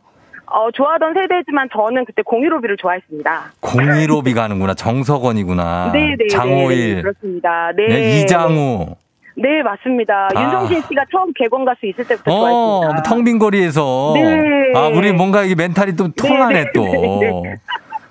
[0.49, 3.53] 어, 좋아하던 세대지만 저는 그때 공유로비를 좋아했습니다.
[3.61, 4.75] 공일오비 가는구나.
[4.75, 5.91] 정석원이구나.
[5.93, 6.29] 네 네.
[6.29, 7.03] 장호일.
[7.03, 7.73] 그렇습니다.
[7.77, 7.87] 네.
[7.89, 8.95] 네, 이장우.
[9.39, 10.29] 네, 맞습니다.
[10.35, 10.43] 아.
[10.43, 13.03] 윤종신 씨가 처음 개건 가수 있을 때부터 어, 좋아했습니다.
[13.03, 14.13] 텅빈 거리에서.
[14.15, 14.73] 네.
[14.75, 16.83] 아, 우리 뭔가 이게 멘탈이 또 통하네, 네, 또.
[16.85, 17.55] 네, 네.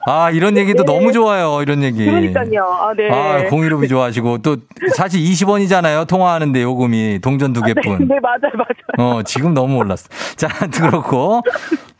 [0.07, 2.05] 아, 이런 얘기도 너무 좋아요, 이런 얘기.
[2.05, 2.63] 그러니까요.
[2.63, 3.09] 아, 네.
[3.09, 4.57] 아, 공일오비 좋아하시고, 또,
[4.95, 7.21] 사실 20원이잖아요, 통화하는데 요금이.
[7.23, 8.07] 동전 두 개뿐.
[8.07, 9.17] 네, 맞아요, 맞아요.
[9.17, 10.07] 어, 지금 너무 올랐어.
[10.35, 11.41] 자, 그렇고.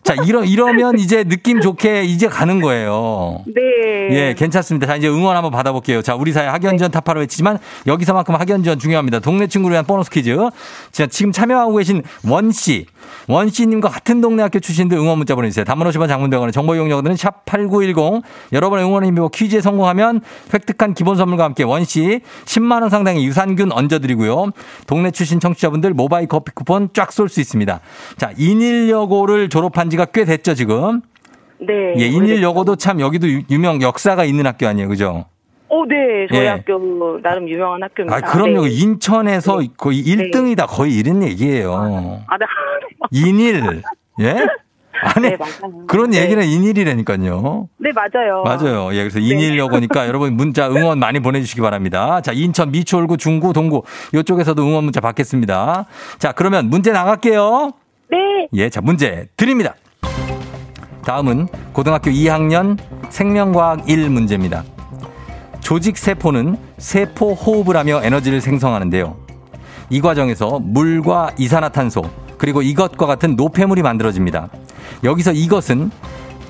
[0.06, 3.44] 자, 이러, 이러면 이제 느낌 좋게 이제 가는 거예요.
[3.48, 3.62] 네.
[4.12, 4.86] 예, 괜찮습니다.
[4.86, 6.04] 자, 이제 응원 한번 받아볼게요.
[6.04, 9.18] 자, 우리 사회 학연지원 타파로 외치지만 여기서만큼 학연지원 중요합니다.
[9.20, 10.38] 동네 친구를 위한 보너스 퀴즈.
[10.92, 12.86] 자, 지금 참여하고 계신 원씨.
[13.28, 15.66] 원씨님과 같은 동네 학교 출신들 응원 문자 보내주세요.
[15.66, 18.22] 단문 50원 장문병원의 정보 이용료들은 샵8910.
[18.54, 20.22] 여러분의 응원을 힘입어 퀴즈에 성공하면
[20.54, 24.52] 획득한 기본 선물과 함께 원씨 10만원 상당의 유산균 얹어드리고요.
[24.86, 27.80] 동네 출신 청취자분들 모바일 커피 쿠폰 쫙 쏠 수 있습니다.
[28.18, 31.02] 자, 인일여고를 졸업한 지가 꽤 됐죠, 지금.
[31.60, 31.94] 네.
[31.98, 35.26] 예, 인일여고도 참 여기도 유- 유명 역사가 있는 학교 아니에요, 그죠?
[35.70, 36.28] 오, 네.
[36.32, 36.48] 저희 예.
[36.50, 38.16] 학교 나름 유명한 학교입니다.
[38.18, 38.66] 아, 그럼요.
[38.66, 38.72] 네.
[38.72, 40.68] 인천에서 거의 1등이다.
[40.68, 41.74] 거의 이런 얘기예요.
[42.28, 42.46] 아, 네.
[43.12, 43.82] 인일.
[44.22, 44.36] 예?
[45.02, 45.38] 아니, 네.
[45.88, 46.22] 그런 네.
[46.24, 47.68] 얘기는 인일이라니까요.
[47.80, 48.44] 네, 맞아요.
[48.44, 48.94] 맞아요.
[48.94, 52.22] 예, 그래서 인일여고니까 여러분 문자 응원 많이 보내주시기 바랍니다.
[52.22, 55.86] 자, 인천 미추홀구 중구 동구 이쪽에서도 응원 문자 받겠습니다.
[56.18, 57.74] 자, 그러면 문제 나갈게요.
[58.10, 58.18] 네.
[58.54, 59.76] 예, 자, 문제 드립니다.
[61.06, 62.78] 다음은 고등학교 2학년
[63.10, 64.64] 생명과학 1 문제입니다.
[65.62, 69.16] 조직 세포는 세포 호흡을 하며 에너지를 생성하는데요.
[69.90, 72.02] 이 과정에서 물과 이산화탄소,
[72.38, 74.50] 그리고 이것과 같은 노폐물이 만들어집니다.
[75.04, 75.92] 여기서 이것은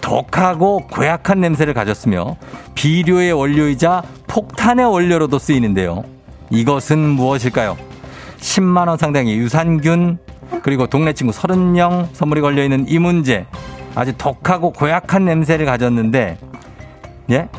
[0.02, 2.38] 독하고 고약한 냄새를 가졌으며
[2.76, 6.04] 비료의 원료이자 폭탄의 원료로도 쓰이는데요.
[6.50, 7.78] 이것은 무엇일까요?
[8.38, 10.20] 10만원 상당의 유산균,
[10.62, 13.46] 그리고 동네 친구 30명 선물이 걸려있는 이 문제.
[13.95, 16.38] 아주 독하고 고약한 냄새를 가졌는데,
[17.31, 17.49] 예?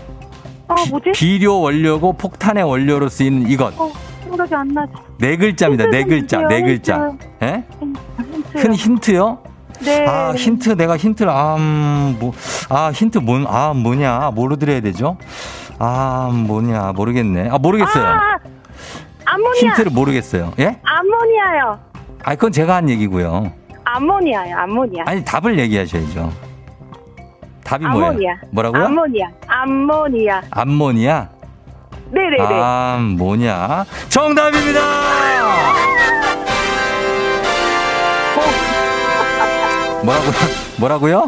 [0.68, 1.12] 아, 뭐지?
[1.14, 3.72] 비료 원료고 폭탄의 원료로 쓰이는 이것.
[3.78, 3.90] 어,
[4.22, 4.92] 생각이 안 나지.
[5.18, 5.86] 네 글자입니다.
[5.90, 6.40] 네 글자.
[6.40, 7.12] 좀네 글자.
[7.42, 7.64] 예?
[7.80, 8.52] 힌트.
[8.58, 9.38] 큰 힌트요?
[9.80, 10.06] 네.
[10.06, 12.32] 아, 힌트, 내가 힌트를, 아, 음, 뭐,
[12.70, 14.30] 아, 힌트 뭔, 아, 뭐냐.
[14.34, 15.18] 뭐로 드려야 되죠?
[15.78, 16.92] 아, 뭐냐.
[16.92, 17.50] 모르겠네.
[17.50, 18.04] 아, 모르겠어요.
[18.04, 18.38] 아,
[19.26, 19.60] 암모니아.
[19.60, 20.52] 힌트를 모르겠어요.
[20.60, 20.78] 예?
[20.82, 21.78] 암모니아요.
[22.24, 23.52] 아, 그건 제가 한 얘기고요.
[23.96, 24.56] 암모니아요.
[24.58, 25.04] 암모니아.
[25.06, 26.30] 아니, 답을 얘기하셔야죠.
[27.64, 28.06] 답이 뭐예요?
[28.08, 28.34] 암모니아.
[28.52, 28.84] 뭐라고요?
[28.84, 29.28] 암모니아.
[29.48, 30.42] 암모니아.
[30.50, 31.28] 암모니아?
[32.10, 32.36] 네네네.
[32.42, 33.84] 아, 뭐냐?
[34.08, 34.80] 정답입니다!
[40.04, 40.32] 뭐라고요?
[40.78, 41.26] 뭐라고요?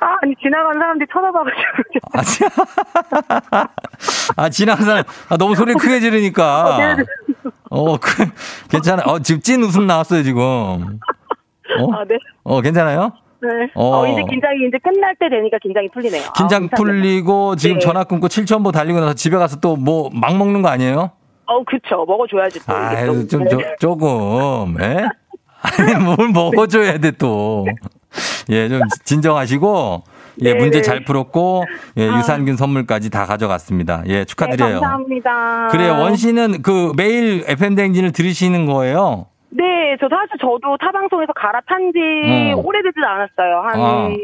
[0.00, 1.60] 아, 아니 지나가는 사람들이 쳐다봐가지고.
[2.14, 2.48] 아, 참.
[4.36, 6.96] 아, 지나가는 사람, 아, 너무 소리를 크게 지르니까.
[7.68, 8.26] 어, 그,
[8.70, 9.02] 괜찮아.
[9.04, 10.98] 어, 지금 찐 웃음 나왔어요, 지금.
[11.78, 11.92] 어?
[11.92, 12.16] 아, 네.
[12.44, 13.12] 어, 괜찮아요?
[13.42, 13.48] 네.
[13.74, 14.00] 어.
[14.00, 16.22] 어, 이제 긴장이 이제 끝날 때 되니까 긴장이 풀리네요.
[16.28, 16.76] 아, 긴장 감사합니다.
[16.76, 17.80] 풀리고 지금 네.
[17.80, 21.10] 전화 끊고 7천보 달리고 나서 집에 가서 또 뭐 막 먹는 거 아니에요?
[21.46, 22.04] 어, 그쵸.
[22.06, 22.60] 먹어줘야지.
[22.60, 22.72] 또 또.
[22.76, 23.50] 아유, 좀, 네.
[23.50, 25.08] 조, 조금, 예?
[25.62, 27.66] 아니, 뭘 먹어줘야 돼, 또.
[28.50, 30.02] 예, 좀 진정하시고,
[30.42, 30.82] 예, 네, 문제 네.
[30.82, 31.64] 잘 풀었고,
[31.96, 32.18] 예, 아.
[32.18, 34.02] 유산균 선물까지 다 가져갔습니다.
[34.06, 34.80] 예, 네, 축하드려요.
[34.80, 35.68] 감사합니다.
[35.72, 39.26] 그래요, 원 씨는 그 매일 FM대행진을 들으시는 거예요?
[39.90, 41.98] 네, 저 사실 저도 타 방송에서 갈아탄 지
[42.54, 42.62] 어.
[42.62, 43.60] 오래되지 않았어요.
[43.60, 44.16] 한, 아.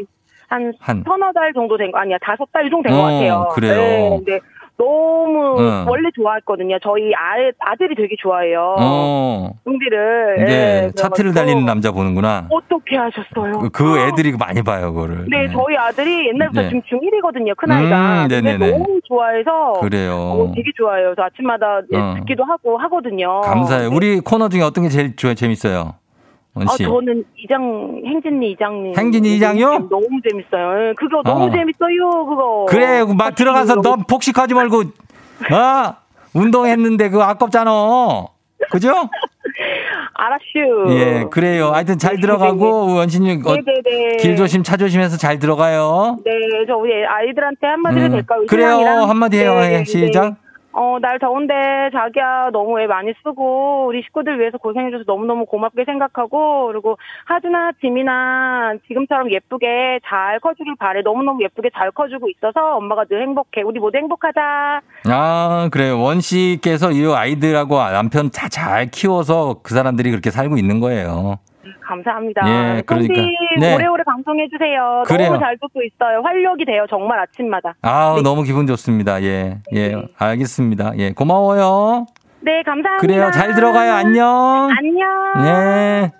[0.47, 1.03] 한, 한.
[1.05, 3.49] 서너 달 정도 된 거, 아니야, 다섯 달 정도 된것 어, 같아요.
[3.53, 3.75] 그래요.
[3.75, 4.39] 네, 근데
[4.77, 5.85] 너무 응.
[5.87, 6.77] 원래 좋아했거든요.
[6.83, 8.75] 저희 아, 아들이 되게 좋아해요.
[8.79, 9.49] 어.
[9.65, 10.45] 웅디를.
[10.45, 12.47] 네, 예, 차트를 달리는 남자 보는구나.
[12.51, 13.69] 어떻게 하셨어요?
[13.73, 14.07] 그 아.
[14.07, 15.25] 애들이 많이 봐요, 그거를.
[15.29, 16.67] 네, 저희 아들이 옛날부터 네.
[16.69, 18.23] 지금 중1이거든요, 큰아이가.
[18.23, 18.69] 음, 네네네.
[18.69, 19.73] 너무 좋아해서.
[19.81, 20.13] 그래요.
[20.13, 21.13] 어, 되게 좋아해요.
[21.15, 22.15] 저 아침마다 예, 어.
[22.19, 23.41] 듣기도 하고 하거든요.
[23.41, 23.89] 감사해요.
[23.89, 23.95] 네.
[23.95, 25.95] 우리 코너 중에 어떤 게 제일 좋아, 재밌어요?
[26.57, 26.83] 원 아, 씨.
[26.83, 28.93] 저는 이장, 행진이 이장님.
[28.97, 29.87] 행진이 이장요?
[29.89, 30.89] 너무 재밌어요.
[30.89, 31.51] 예, 그거 너무 어.
[31.51, 32.65] 재밌어요, 그거.
[32.69, 34.83] 그래, 막 들어가서 너무- 너 폭식하지 말고,
[35.51, 35.97] 아,
[36.33, 38.25] 운동했는데 그거 아깝잖아.
[38.71, 38.89] 그죠?
[40.13, 40.85] 알았슈.
[40.89, 41.67] 예, 그래요.
[41.69, 44.17] 하여튼 잘 들어가고, 원신님, 어, 네네네.
[44.17, 46.17] 길 조심, 차 조심해서 잘 들어가요.
[46.25, 46.31] 네,
[46.67, 48.45] 저 우리 아이들한테 한마디 해도 음, 될까요?
[48.49, 48.77] 그래요.
[49.03, 49.53] 한마디 해요.
[49.59, 50.29] 네, 예, 시작.
[50.29, 50.35] 네.
[50.79, 51.55] 어, 날 더운데
[51.91, 58.75] 자기야 너무 애 많이 쓰고 우리 식구들 위해서 고생해줘서 너무너무 고맙게 생각하고 그리고 하준아, 지민아
[58.87, 61.01] 지금처럼 예쁘게 잘 커주길 바래.
[61.01, 63.63] 너무너무 예쁘게 잘 커주고 있어서 엄마가 늘 행복해.
[63.63, 64.81] 우리 모두 행복하자.
[65.09, 65.99] 아, 그래요.
[65.99, 71.39] 원 씨께서 이 아이들하고 남편 다잘 키워서 그 사람들이 그렇게 살고 있는 거예요.
[71.81, 72.41] 감사합니다.
[72.47, 73.15] 예, 그러니까.
[73.15, 73.25] 송
[73.59, 73.75] 네.
[73.75, 75.03] 오래오래 방송해주세요.
[75.07, 75.27] 그래요.
[75.29, 76.21] 너무 잘 듣고 있어요.
[76.23, 76.85] 활력이 돼요.
[76.89, 77.75] 정말 아침마다.
[77.81, 78.21] 아우, 네.
[78.23, 79.21] 너무 기분 좋습니다.
[79.23, 80.03] 예, 예, 네.
[80.17, 80.93] 알겠습니다.
[80.97, 82.05] 예, 고마워요.
[82.41, 82.97] 네, 감사합니다.
[82.97, 83.31] 그래요.
[83.31, 83.93] 잘 들어가요.
[83.93, 84.69] 안녕.
[84.77, 85.47] 안녕.
[85.47, 86.11] 예.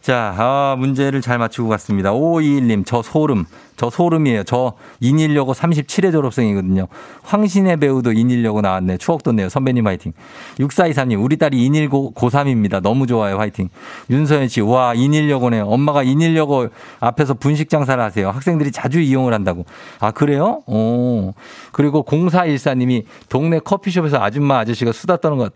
[0.00, 2.12] 자, 아, 문제를 잘 맞추고 갔습니다.
[2.12, 3.46] 5521님, 저 소름.
[3.76, 4.44] 저 소름이에요.
[4.44, 6.86] 저 인일여고 37회 졸업생이거든요.
[7.22, 8.98] 황신의 배우도 인일여고 나왔네.
[8.98, 9.48] 추억 돋네요.
[9.48, 10.12] 선배님 화이팅.
[10.58, 12.80] 6423님, 우리 딸이 인일고 고3입니다.
[12.80, 13.38] 너무 좋아요.
[13.38, 13.68] 화이팅.
[14.10, 15.64] 윤서연 씨, 와, 인일여고네요.
[15.66, 16.68] 엄마가 인일여고
[17.00, 18.30] 앞에서 분식 장사를 하세요.
[18.30, 19.64] 학생들이 자주 이용을 한다고.
[20.00, 20.62] 아, 그래요?
[20.66, 21.34] 오.
[21.72, 25.52] 그리고 0414님이 동네 커피숍에서 아줌마 아저씨가 수다 떠는 것.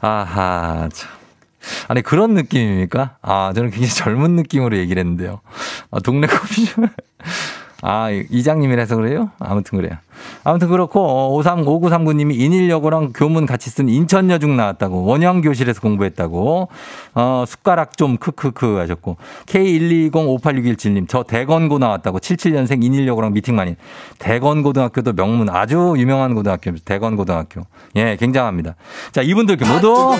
[0.00, 1.10] 아하, 참.
[1.88, 3.16] 아니 그런 느낌입니까?
[3.22, 5.40] 아 저는 굉장히 젊은 느낌으로 얘기를 했는데요.
[5.90, 6.84] 아, 동네 커피숍.
[7.86, 9.30] 아, 이장님이라서 그래요?
[9.38, 9.98] 아무튼 그래요.
[10.44, 16.68] 아무튼 그렇고, 53, 5939님이 인일여고랑 교문 같이 쓴 인천여중 나왔다고, 원형 교실에서 공부했다고,
[17.14, 23.76] 어, 숟가락 좀 크크크 하셨고, K1205861님, 저 대건고 나왔다고, 77년생 인일여고랑 미팅 많이.
[24.18, 26.84] 대건고등학교도 명문, 아주 유명한 고등학교입니다.
[26.84, 27.62] 대건고등학교.
[27.96, 28.74] 예, 굉장합니다.
[29.12, 30.14] 자, 이분들 모두,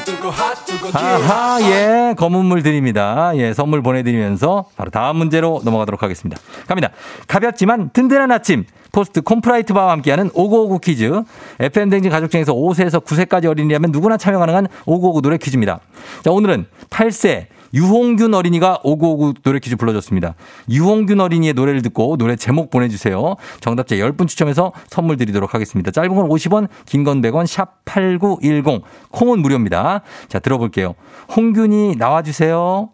[0.92, 3.32] 아하, 예, 검은 물 드립니다.
[3.36, 6.40] 예, 선물 보내드리면서 바로 다음 문제로 넘어가도록 하겠습니다.
[6.66, 6.90] 갑니다.
[7.26, 8.64] 가볍지만 든든한 아침.
[8.92, 11.22] 포스트 콘푸라이트 바와 함께하는 5959 퀴즈.
[11.60, 15.80] FM댕진 가족 중에서 5세에서 9세까지 어린이라면 누구나 참여 가능한 5959 노래 퀴즈입니다.
[16.22, 20.34] 자, 오늘은 8세 유홍균 어린이가 5959 노래 퀴즈 불러줬습니다.
[20.70, 23.34] 유홍균 어린이의 노래를 듣고 노래 제목 보내주세요.
[23.60, 25.90] 정답자 10분 추첨해서 선물 드리도록 하겠습니다.
[25.90, 28.82] 짧은 건 50원, 긴 건 100원, 샵 8910.
[29.10, 30.02] 콩은 무료입니다.
[30.28, 30.94] 자, 들어볼게요.
[31.36, 32.90] 홍균이 나와주세요.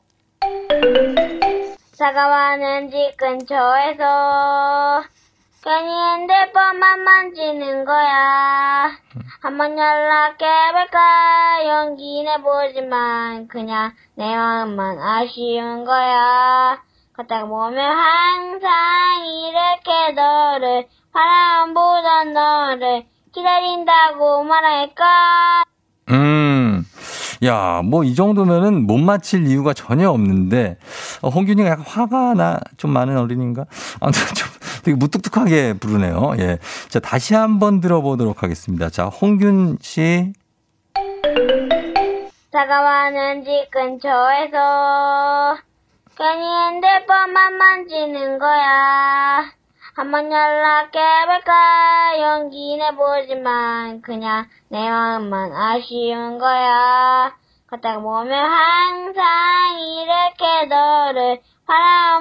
[1.98, 5.02] 다가와는 집 근처에서
[5.62, 8.92] 괜히 핸드폰만 만지는 거야.
[9.42, 16.82] 한번 연락해볼까 용기 내보지만 그냥 내 마음만 아쉬운 거야.
[17.14, 25.64] 걷다가 보면 항상 이렇게 너를 바람 보던 너를 기다린다고 말할까.
[26.10, 26.84] 음.
[27.44, 30.76] 야, 뭐 이 정도면은 못 맞힐 이유가 전혀 없는데
[31.22, 33.64] 어, 홍균이가 약간 화가 나 좀 많은 어린인가?
[34.00, 34.48] 아무튼 좀
[34.82, 36.32] 되게 무뚝뚝하게 부르네요.
[36.38, 36.58] 예.
[36.88, 38.88] 자, 다시 한번 들어보도록 하겠습니다.
[38.90, 40.32] 자, 홍균 씨.
[42.52, 45.56] 다가와는 집 근처에서
[46.16, 49.44] 괜히 핸드폰만 만지는 거야.
[49.94, 57.34] 한번 연락해볼까 용기 내보지만 그냥 내 마음만 아쉬운 거야.
[57.68, 59.24] 걷다가 보면 항상
[59.80, 61.40] 이렇게 너를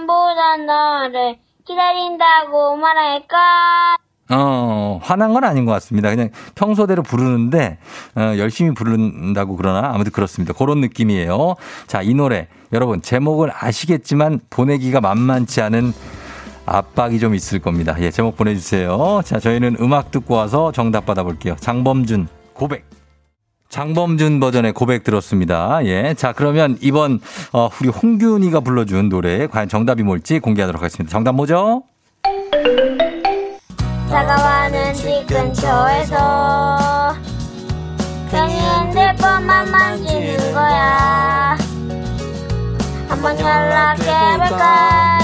[0.07, 3.97] 보던 너를 기다린다고 말할까.
[4.31, 6.09] 어, 화난 건 아닌 것 같습니다.
[6.09, 7.79] 그냥 평소대로 부르는데,
[8.15, 10.53] 어, 열심히 부른다고 그러나 아무튼 그렇습니다.
[10.53, 11.55] 그런 느낌이에요.
[11.87, 12.47] 자, 이 노래.
[12.71, 15.93] 여러분, 제목을 아시겠지만 보내기가 만만치 않은
[16.69, 17.95] 압박이 좀 있을 겁니다.
[17.99, 19.21] 예, 제목 보내주세요.
[19.25, 21.55] 자, 저희는 음악 듣고 와서 정답 받아볼게요.
[21.59, 22.85] 장범준, 고백.
[23.69, 25.85] 장범준 버전의 고백 들었습니다.
[25.85, 26.13] 예.
[26.15, 27.19] 자, 그러면 이번,
[27.53, 31.11] 어, 우리 홍균이가 불러준 노래, 과연 정답이 뭘지 공개하도록 하겠습니다.
[31.11, 31.83] 정답 뭐죠?
[34.09, 37.15] 다가와는 집 근처에서
[38.31, 41.55] 괜히 핸드폰만 만지는 거야
[43.07, 45.18] 한번 연락해볼까 용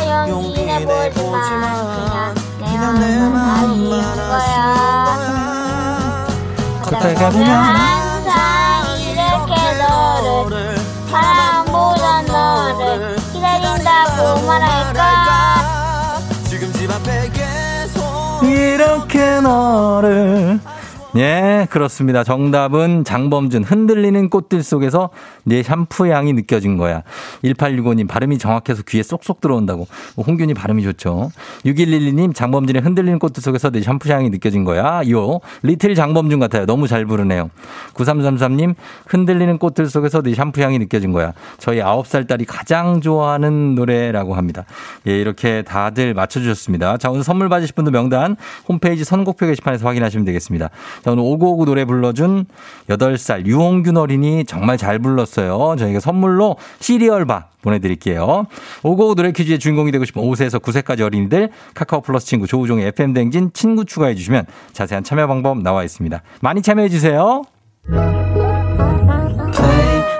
[0.80, 4.66] 기 내보지만 그냥 내 맘만 아닌 거야
[6.84, 10.76] 걷다가 보면 항상 이렇게 너를
[11.12, 20.60] 바라보던 너를 기다린다고 말할까 지금 집 앞에 계속 이렇게 너를
[21.18, 22.26] 예, 그렇습니다.
[22.26, 23.64] 정답은 장범준.
[23.64, 25.12] 흔들리는 꽃들 속에서
[25.44, 27.04] 내 샴푸 향이 느껴진 거야.
[27.42, 29.88] 1865님, 발음이 정확해서 귀에 쏙쏙 들어온다고.
[30.18, 31.32] 홍균이 발음이 좋죠.
[31.66, 35.04] 6112님, 장범준의 흔들리는 꽃들 속에서 내 샴푸 향이 느껴진 거야.
[35.10, 36.66] 요, 리틀 장범준 같아요.
[36.66, 37.50] 너무 잘 부르네요.
[37.94, 38.76] 9333님,
[39.08, 41.32] 흔들리는 꽃들 속에서 내 샴푸 향이 느껴진 거야.
[41.60, 44.66] 저희 9살 딸이 가장 좋아하는 노래라고 합니다.
[45.08, 46.98] 예, 이렇게 다들 맞춰주셨습니다.
[46.98, 48.36] 자, 오늘 선물 받으실 분들 명단
[48.68, 50.70] 홈페이지 선곡표 게시판에서 확인하시면 되겠습니다.
[51.06, 52.46] 자, 오늘 오고오고 노래 불러준
[52.90, 55.76] 8살 유홍균 어린이 정말 잘 불렀어요.
[55.78, 58.48] 저희가 선물로 시리얼바 보내드릴게요.
[58.82, 63.86] 오고오고 노래 퀴즈의 주인공이 되고 싶은 5세에서 9세까지 어린이들 카카오 플러스 친구 조우종의 FM댕진 친구
[63.86, 66.24] 추가해 주시면 자세한 참여 방법 나와 있습니다.
[66.42, 67.44] 많이 참여해 주세요.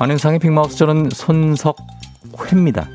[0.00, 2.88] 안윤상의 빅마우스 저는 손석회입니다.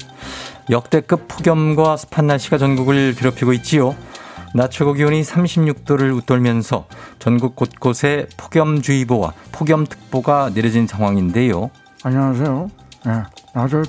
[0.69, 3.95] 역대급 폭염과 습한 날씨가 전국을 괴롭히고 있지요.
[4.53, 6.85] 낮 최고 기온이 36도를 웃돌면서
[7.19, 11.69] 전국 곳곳에 폭염주의보와 폭염특보가 내려진 상황인데요.
[12.03, 12.69] 안녕하세요.
[13.07, 13.83] 예, 나저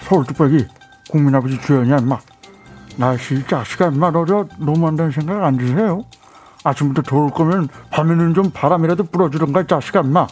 [0.00, 0.66] 서울 뚝배기
[1.10, 2.18] 국민아버지 주연이야 인마.
[2.96, 6.04] 날씨 자식아 인마 너저 너무한다는 생각 안 드세요?
[6.64, 10.26] 아침부터 더울 거면 밤에는 좀 바람이라도 불어주던가 이 자식아 인마.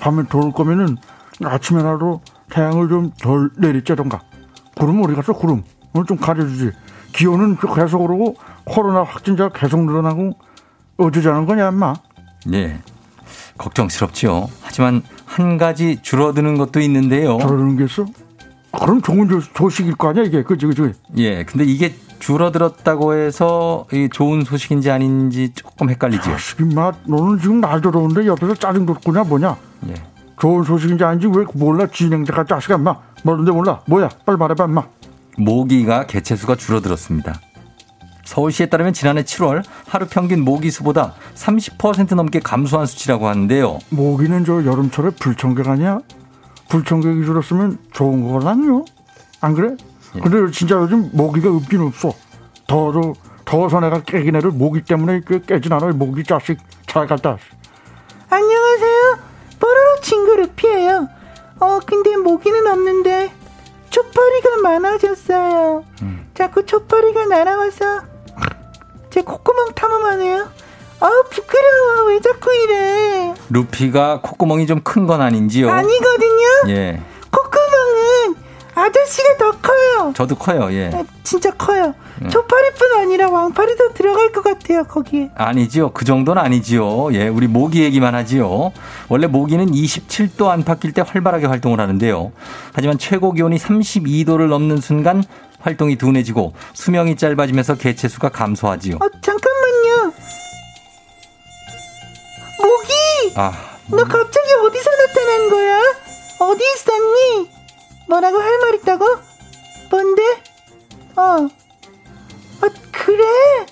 [0.00, 0.96] 밤에 더울 거면은
[1.44, 2.20] 아침에라도
[2.50, 4.20] 태양을 좀 덜 내리쬐던가.
[4.76, 5.62] 구름 어디 갔어 구름?
[5.94, 6.70] 오늘 좀 가려주지.
[7.12, 10.32] 기온은 계속 오르고 코로나 확진자가 계속 늘어나고
[10.98, 11.94] 어쩌자는 거냐 인마.
[12.52, 12.78] 예.
[13.58, 14.48] 걱정스럽지요.
[14.62, 17.38] 하지만 한 가지 줄어드는 것도 있는데요.
[17.40, 18.04] 저러는 게 있어?
[18.78, 20.92] 그럼 좋은 조- 소식일 거 아니야 이게 그지 그지.
[21.16, 21.44] 예.
[21.44, 26.34] 근데 이게 줄어들었다고 해서 이 좋은 소식인지 아닌지 조금 헷갈리지요.
[26.34, 29.56] 자식이 마 너는 지금 날 들어오는데 옆에서 짜증 돋구냐 뭐냐
[29.88, 29.94] 예.
[30.38, 31.86] 좋은 소식인지 아닌지 왜 몰라?
[31.86, 32.96] 진행자가 자식아 마.
[33.22, 33.80] 모르는데 몰라.
[33.86, 34.08] 뭐야?
[34.24, 34.84] 빨리 말해봐 마.
[35.38, 37.40] 모기가 개체수가 줄어들었습니다.
[38.24, 43.78] 서울시에 따르면 지난해 7월 하루 평균 모기 수보다 30% 넘게 감소한 수치라고 하는데요.
[43.90, 46.00] 모기는 저 여름철에 불청객 아니야?
[46.68, 48.84] 불청객이 줄었으면 좋은 거라뇨
[49.40, 49.76] 안 그래?
[50.16, 50.20] 예.
[50.20, 52.12] 근데 진짜 요즘 모기가 없긴 없어.
[52.66, 53.12] 더더
[53.44, 57.36] 더워서 내가 깨긴 애를 모기 때문에 그 깨진 않아 모기 자식 잘 갔다.
[58.28, 59.35] 안녕하세요.
[59.66, 61.08] 뽀로로 친구 루피예요.
[61.58, 63.32] 어, 근데 모기는 없는데
[63.90, 65.84] 초파리가 많아졌어요.
[66.34, 68.02] 자꾸 초파리가 날아와서
[69.10, 70.48] 제 콧구멍 탐험하네요.
[71.00, 72.08] 아우 부끄러워.
[72.08, 73.34] 왜 자꾸 이래?
[73.50, 75.68] 루피가 콧구멍이 좀 큰 건 아닌지요?
[75.70, 76.46] 아니거든요.
[76.68, 77.02] 예.
[77.32, 77.95] 콧구멍은
[78.76, 80.12] 아저씨가 더 커요.
[80.14, 80.70] 저도 커요.
[80.70, 80.90] 예.
[80.94, 81.94] 아, 진짜 커요.
[82.30, 84.84] 초파리뿐 아니라 왕파리도 들어갈 것 같아요.
[84.84, 85.30] 거기에.
[85.34, 85.92] 아니지요.
[85.92, 87.14] 그 정도는 아니지요.
[87.14, 88.72] 예, 우리 모기 얘기만 하지요.
[89.08, 92.32] 원래 모기는 27도 안팎일 때 활발하게 활동을 하는데요.
[92.74, 95.24] 하지만 최고 기온이 32도를 넘는 순간
[95.60, 98.96] 활동이 둔해지고 수명이 짧아지면서 개체 수가 감소하지요.
[98.96, 100.12] 어 잠깐만요.
[102.62, 103.32] 모기.
[103.36, 103.52] 아,
[103.88, 105.80] 너 갑자기 어디서 나타난 거야?
[106.40, 107.55] 어디 있었니?
[108.08, 109.04] 뭐라고 할 말 있다고?
[109.90, 110.22] 뭔데?
[111.16, 111.22] 어.
[111.22, 113.66] 어, 그래?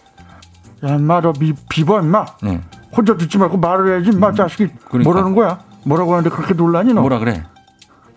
[0.84, 2.26] 야, 인마, 너 비, 비버, 인마.
[2.42, 2.60] 네.
[2.96, 4.68] 혼자 듣지 말고 말을 해야지, 인마, 음, 자식이.
[4.88, 5.10] 그러니까.
[5.10, 5.64] 뭐라는 거야?
[5.84, 7.00] 뭐라고 하는데 그렇게 놀라니, 너?
[7.00, 7.44] 뭐라 그래?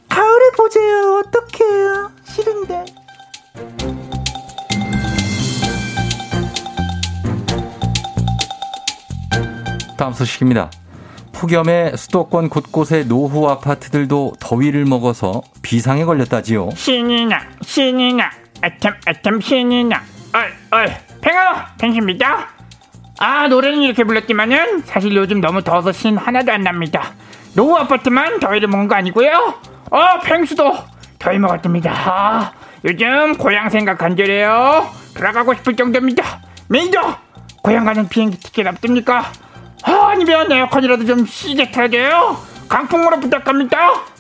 [0.09, 1.21] 가을에 보세요.
[1.25, 2.11] 어떡해요.
[2.25, 2.85] 싫은데.
[9.97, 10.69] 다음 소식입니다.
[11.37, 16.71] 폭염에 수도권 곳곳의 노후 아파트들도 더위를 먹어서 비상에 걸렸다지요.
[16.75, 18.31] 신이 나, 신이 나,
[18.61, 20.01] 아템, 아템, 신이 나.
[20.33, 22.49] 얼, 얼, 팽아, 팽십니다.
[23.19, 27.13] 아, 노래는 이렇게 불렀지만은 사실 요즘 너무 더워서 신 하나도 안 납니다.
[27.53, 29.53] 노후 아파트만 더위를 먹은 거 아니고요.
[29.91, 30.75] 어, 팽수도
[31.19, 31.91] 더위 먹었답니다.
[31.91, 32.51] 아,
[32.83, 34.87] 요즘 고향 생각 간절해요.
[35.15, 36.41] 돌아가고 싶을 정도입니다.
[36.67, 37.17] 메이저,
[37.61, 39.31] 고향 가는 비행기 티켓 없습니까?
[39.87, 42.37] 아, 아니면 에어컨이라도 좀 틀어줘요.
[42.67, 43.77] 강풍으로 부탁합니다.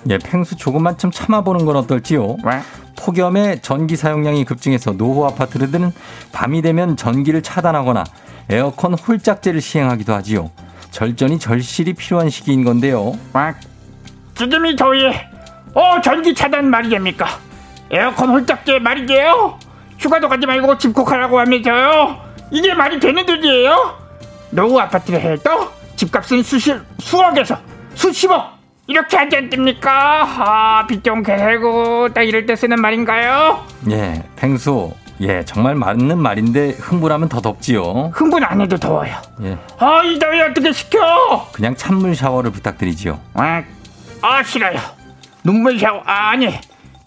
[0.09, 2.37] 예, 팽수 조금만 좀 참아보는 건 어떨지요?
[2.45, 2.61] 왜?
[2.95, 5.91] 폭염에 전기 사용량이 급증해서 노후 아파트들은
[6.31, 8.05] 밤이 되면 전기를 차단하거나
[8.49, 10.49] 에어컨 홀짝제를 시행하기도 하지요.
[10.91, 13.17] 절전이 절실히 필요한 시기인 건데요.
[13.33, 13.53] 와,
[14.35, 15.27] 지금이 더위에
[15.73, 17.27] 어 전기 차단 말이 됩니까?
[17.91, 19.59] 에어컨 홀짝제 말이게요?
[19.99, 22.17] 휴가도 가지 말고 집콕하라고 하면서요?
[22.51, 24.06] 이게 말이 되는 소리예요?
[24.57, 27.59] 노후 아파트를 해도 집값은 수십 수억에서
[27.93, 30.23] 수십억 이렇게 하지 않습니까?
[30.23, 33.63] 아, 빚좀 개고 딱 이럴 때 쓰는 말인가요?
[33.91, 34.93] 예, 팽수.
[35.21, 38.11] 예, 정말 맞는 말인데 흥분하면 더 덥지요.
[38.15, 39.15] 흥분 안 해도 더워요.
[39.43, 41.49] 예, 아, 이 더위 어떻게 식혀?
[41.53, 43.19] 그냥 찬물 샤워를 부탁드리지요.
[43.35, 43.63] 아,
[44.23, 44.79] 아 싫어요.
[45.43, 46.47] 눈물 샤워 아, 아니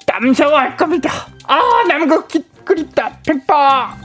[0.07, 1.11] 땀 샤워 할 겁니다.
[1.49, 3.97] 아 남그 기 그립다 백바.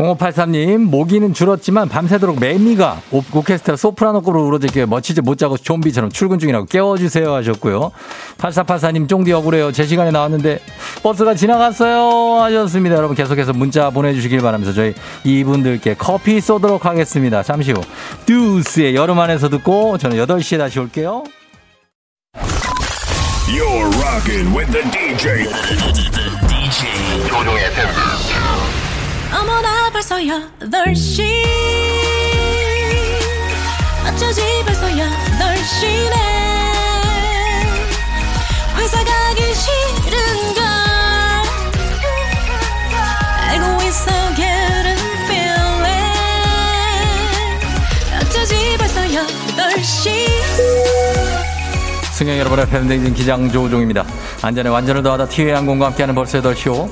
[0.00, 6.64] 0583님, 모기는 줄었지만 밤새도록 매미가 오- 오케스트라 소프라노급으로 울어질게 멋지지 못 자고 좀비처럼 출근 중이라고
[6.66, 7.90] 깨워주세요 하셨고요.
[8.38, 9.72] 8484님, 쫑디 억울해요.
[9.72, 10.60] 제 시간에 나왔는데
[11.02, 12.96] 버스가 지나갔어요 하셨습니다.
[12.96, 14.94] 여러분 계속해서 문자 보내주시길 바라면서 저희
[15.24, 17.42] 이분들께 커피 쏘도록 하겠습니다.
[17.42, 17.82] 잠시 후
[18.24, 21.24] 듀스의 여름 안에서 듣고 저는 8시에 다시 올게요.
[23.48, 25.44] You're rocking with the DJ.
[26.48, 28.39] DJ 조종의 팬.
[29.32, 31.22] 어머나 벌써 8시
[34.08, 36.14] 어쩌지 벌써 8시네.
[38.76, 40.62] 회사 가기 싫은걸.
[43.48, 46.10] 알고 있어 getting feeling.
[48.20, 50.28] 어쩌지 벌써 8시
[52.12, 54.04] 승객 여러분의 팬데믹 기장 조우종입니다.
[54.42, 56.90] 안전에 완전을 더하다 티웨이 항공과 함께하는 벌써 8시오.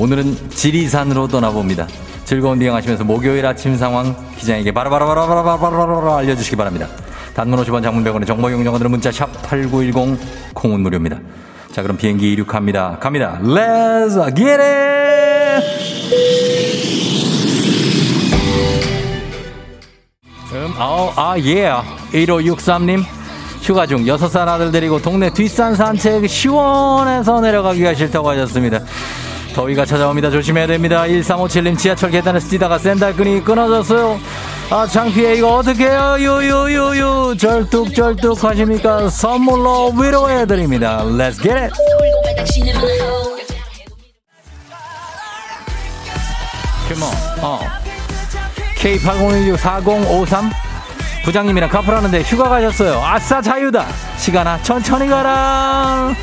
[0.00, 1.86] 오늘은 지리산으로 떠나봅니다.
[2.24, 6.88] 즐거운 비행하시면서 목요일 아침 상황 기장에게 바로바로바로바로바로바로 알려주시기 바랍니다.
[7.34, 11.18] 단문 50원 장문 100원의 정보 용정원들은 문자 샵 8910 콩은 무료입니다.
[11.72, 12.96] 자 그럼 비행기 이륙합니다.
[12.98, 13.38] 갑니다.
[13.42, 15.66] Let's get it!
[20.52, 21.70] 음, 아, 아, 예.
[22.12, 23.04] 1563님.
[23.60, 28.80] 휴가 중 6살 아들 데리고 동네 뒷산 산책 시원해서 내려가기가 싫다고 하셨습니다.
[29.54, 30.30] 더위가 찾아옵니다.
[30.30, 31.02] 조심해야 됩니다.
[31.04, 34.18] 1357님 지하철 계단에서 뛰다가 샌달끈이 끊어졌어요.
[34.70, 35.34] 아, 창피해.
[35.36, 36.16] 이거 어떡해요?
[36.18, 37.36] 유유유유.
[37.38, 39.08] 절뚝절뚝 하십니까?
[39.08, 41.02] 선물로 위로해드립니다.
[41.04, 41.74] Let's get it!
[46.88, 47.10] 컴온.
[47.42, 47.60] 어.
[48.76, 50.50] K80164053
[51.24, 53.00] 부장님이랑 카풀하는데 휴가 가셨어요.
[53.04, 53.86] 아싸 자유다.
[54.16, 56.14] 시간아 천천히 가라.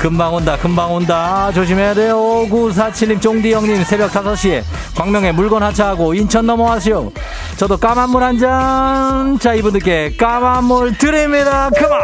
[0.00, 1.52] 금방 온다 금방 온다.
[1.52, 2.16] 조심해야 돼요.
[2.50, 4.62] 5947님 쫑디 형님 새벽 5시에
[4.96, 7.12] 광명에 물건 하차하고 인천 넘어가시오
[7.58, 9.38] 저도 까만 물 한 잔.
[9.38, 11.68] 자 이분들께 까만 물 드립니다.
[11.76, 12.00] 컴온!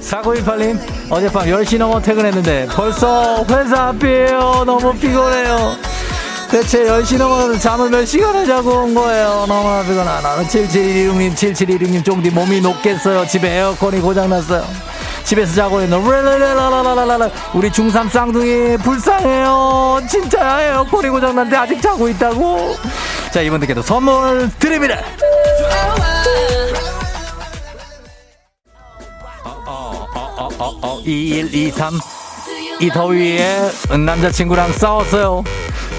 [0.00, 0.78] 4918님
[1.10, 4.64] 어젯밤 10시 넘어 퇴근했는데 벌써 회사 앞이에요.
[4.64, 5.72] 너무 피곤해요
[6.50, 12.30] 대체 10시 넘어서 잠을 몇 시간을 자고 온 거예요 너무나 피곤하 나는 7716님 7716님 쫑디
[12.30, 14.64] 몸이 녹겠어요 집에 에어컨이 고장났어요
[15.24, 22.76] 집에서 자고 있는 랄랄랄랄랄랄랄 우리 중3 쌍둥이 불쌍해요 진짜 에어컨이 고장났는데 아직 자고 있다고
[23.32, 25.00] 자 이분들께도 선물 드립니다
[30.58, 31.98] 어, 어, 2123.
[32.80, 33.70] 이 더위에
[34.04, 35.44] 남자친구랑 싸웠어요.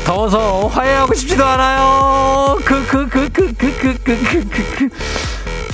[0.08, 2.58] 더워서 화해하고 싶지도 않아요.
[2.64, 4.90] 그, 그, 그, 그, 그, 그, 그, 그, 그, 그.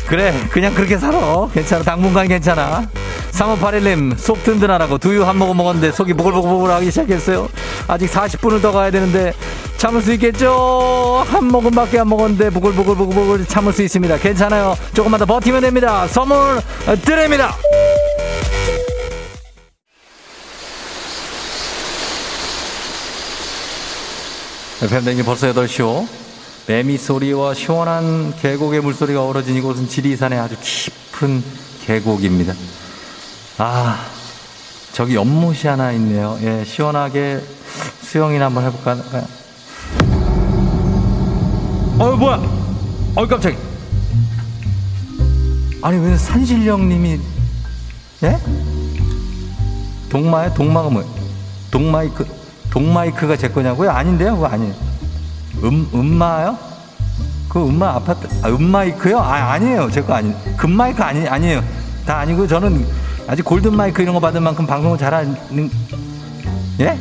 [0.08, 1.48] 그래, 그냥 그렇게 살아.
[1.54, 1.84] 괜찮아.
[1.84, 2.84] 당분간 괜찮아.
[3.32, 7.48] 3581님, 속 든든하라고 두유 한 모금 먹었는데 속이 보글보글 하기 시작했어요.
[7.88, 9.34] 아직 40분을 더 가야 되는데
[9.78, 11.24] 참을 수 있겠죠?
[11.28, 14.18] 한 모금밖에 안 먹었는데 보글보글보글 참을 수 있습니다.
[14.18, 14.76] 괜찮아요.
[14.96, 16.08] 조금만 더 버티면 됩니다.
[16.08, 16.60] 선물
[17.06, 17.56] 드립니다.
[24.90, 26.06] 뱀댕이 벌써 8시오.
[26.68, 31.44] 매미 소리와 시원한 계곡의 물소리가 어우러진 이곳은 지리산의 아주 깊은
[31.86, 32.54] 계곡입니다.
[33.58, 34.06] 아,
[34.92, 36.38] 저기 연못이 하나 있네요.
[36.42, 37.42] 예, 시원하게
[38.02, 38.98] 수영이나 한번 해볼까?
[42.00, 42.42] 어, 뭐야?
[43.16, 43.56] 어, 깜짝이.
[45.82, 47.20] 아니, 왜 산신령님이,
[48.24, 48.40] 예?
[50.10, 50.54] 동마야?
[50.54, 51.06] 동마가 뭐야?
[51.72, 52.26] 동마이크,
[52.74, 53.92] 동마이크가 제 거냐고요?
[53.92, 54.34] 아닌데요?
[54.34, 54.74] 그거 아니에요.
[55.64, 56.58] 음, 음마요?
[57.48, 59.20] 그 음마 아파트, 아, 음마이크요?
[59.20, 59.92] 아, 아니에요.
[59.92, 61.64] 제 거 아니, 금마이크 아니, 아니에요.
[62.04, 62.84] 다 아니고 저는
[63.28, 65.70] 아직 골든마이크 이런 거 받은 만큼 방송을 잘하는,
[66.80, 67.00] 예?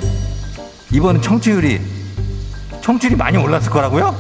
[0.91, 1.81] 이번은 청취율이,
[2.83, 4.14] 청취율이 많이 올랐을 거라고요?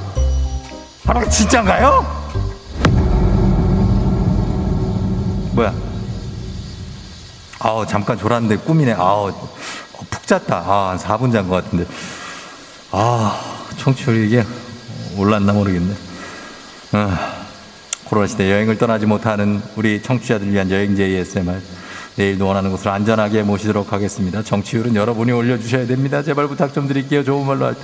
[1.06, 2.22] 아, 진짜인가요?
[5.52, 5.74] 뭐야?
[7.60, 8.94] 아우, 잠깐 졸았는데 꿈이네.
[8.94, 9.48] 아우, 어,
[10.22, 10.56] 푹 잤다.
[10.66, 11.84] 아, 한 4분 잔 것 같은데.
[12.92, 13.40] 아,
[13.76, 14.44] 청취율이 이게
[15.18, 15.94] 올랐나 모르겠네.
[16.92, 17.42] 아,
[18.04, 21.60] 코로나 시대 여행을 떠나지 못하는 우리 청취자들 위한 여행제 ASMR.
[22.16, 24.42] 내일도 원하는 곳으로 안전하게 모시도록 하겠습니다.
[24.42, 26.22] 정치율은 여러분이 올려주셔야 됩니다.
[26.22, 27.24] 제발 부탁 좀 드릴게요.
[27.24, 27.80] 좋은 말로 할 때.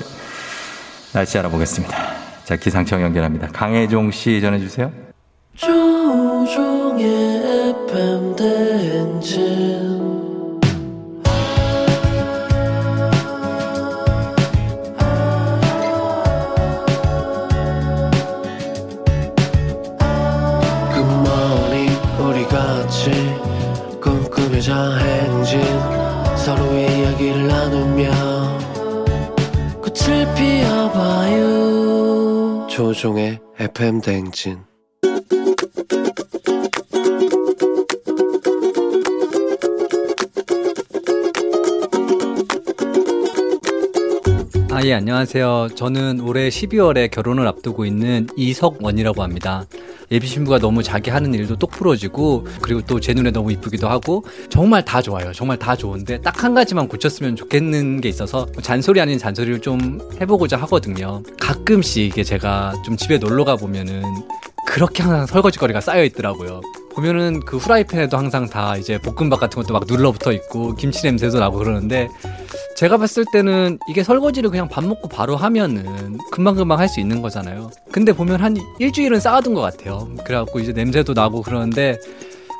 [1.12, 1.96] 날씨 알아보겠습니다.
[2.44, 3.48] 자, 기상청 연결합니다.
[3.52, 4.92] 강혜종 씨 전해주세요.
[5.56, 7.06] 조종의
[7.88, 9.97] FM 대행진
[24.70, 25.62] 행진
[26.36, 28.10] 서로의 이야기를 나누며
[29.80, 31.46] 꽃을 피워봐요
[32.68, 34.58] 조종의 FM 대행진
[44.70, 45.70] 아, 예, 안녕하세요.
[45.74, 49.66] 저는 올해 12월에 결혼을 앞두고 있는 이석원이라고 합니다.
[50.10, 54.84] 예비 신부가 너무 자기 하는 일도 똑부러지고 그리고 또 제 눈에 너무 이쁘기도 하고 정말
[54.84, 55.32] 다 좋아요.
[55.32, 60.56] 정말 다 좋은데 딱 한 가지만 고쳤으면 좋겠는 게 있어서 잔소리 아닌 잔소리를 좀 해보고자
[60.58, 61.22] 하거든요.
[61.40, 64.02] 가끔씩 이게 제가 좀 집에 놀러 가 보면은
[64.66, 66.60] 그렇게 항상 설거지거리가 쌓여 있더라고요.
[66.98, 71.58] 보면은 그 후라이팬에도 항상 다 이제 볶음밥 같은 것도 막 눌러붙어 있고 김치 냄새도 나고
[71.58, 72.08] 그러는데
[72.76, 77.70] 제가 봤을 때는 이게 설거지를 그냥 밥 먹고 바로 하면은 금방금방 할 수 있는 거잖아요.
[77.92, 80.08] 근데 보면 한 일주일은 쌓아둔 것 같아요.
[80.24, 81.98] 그래갖고 이제 냄새도 나고 그러는데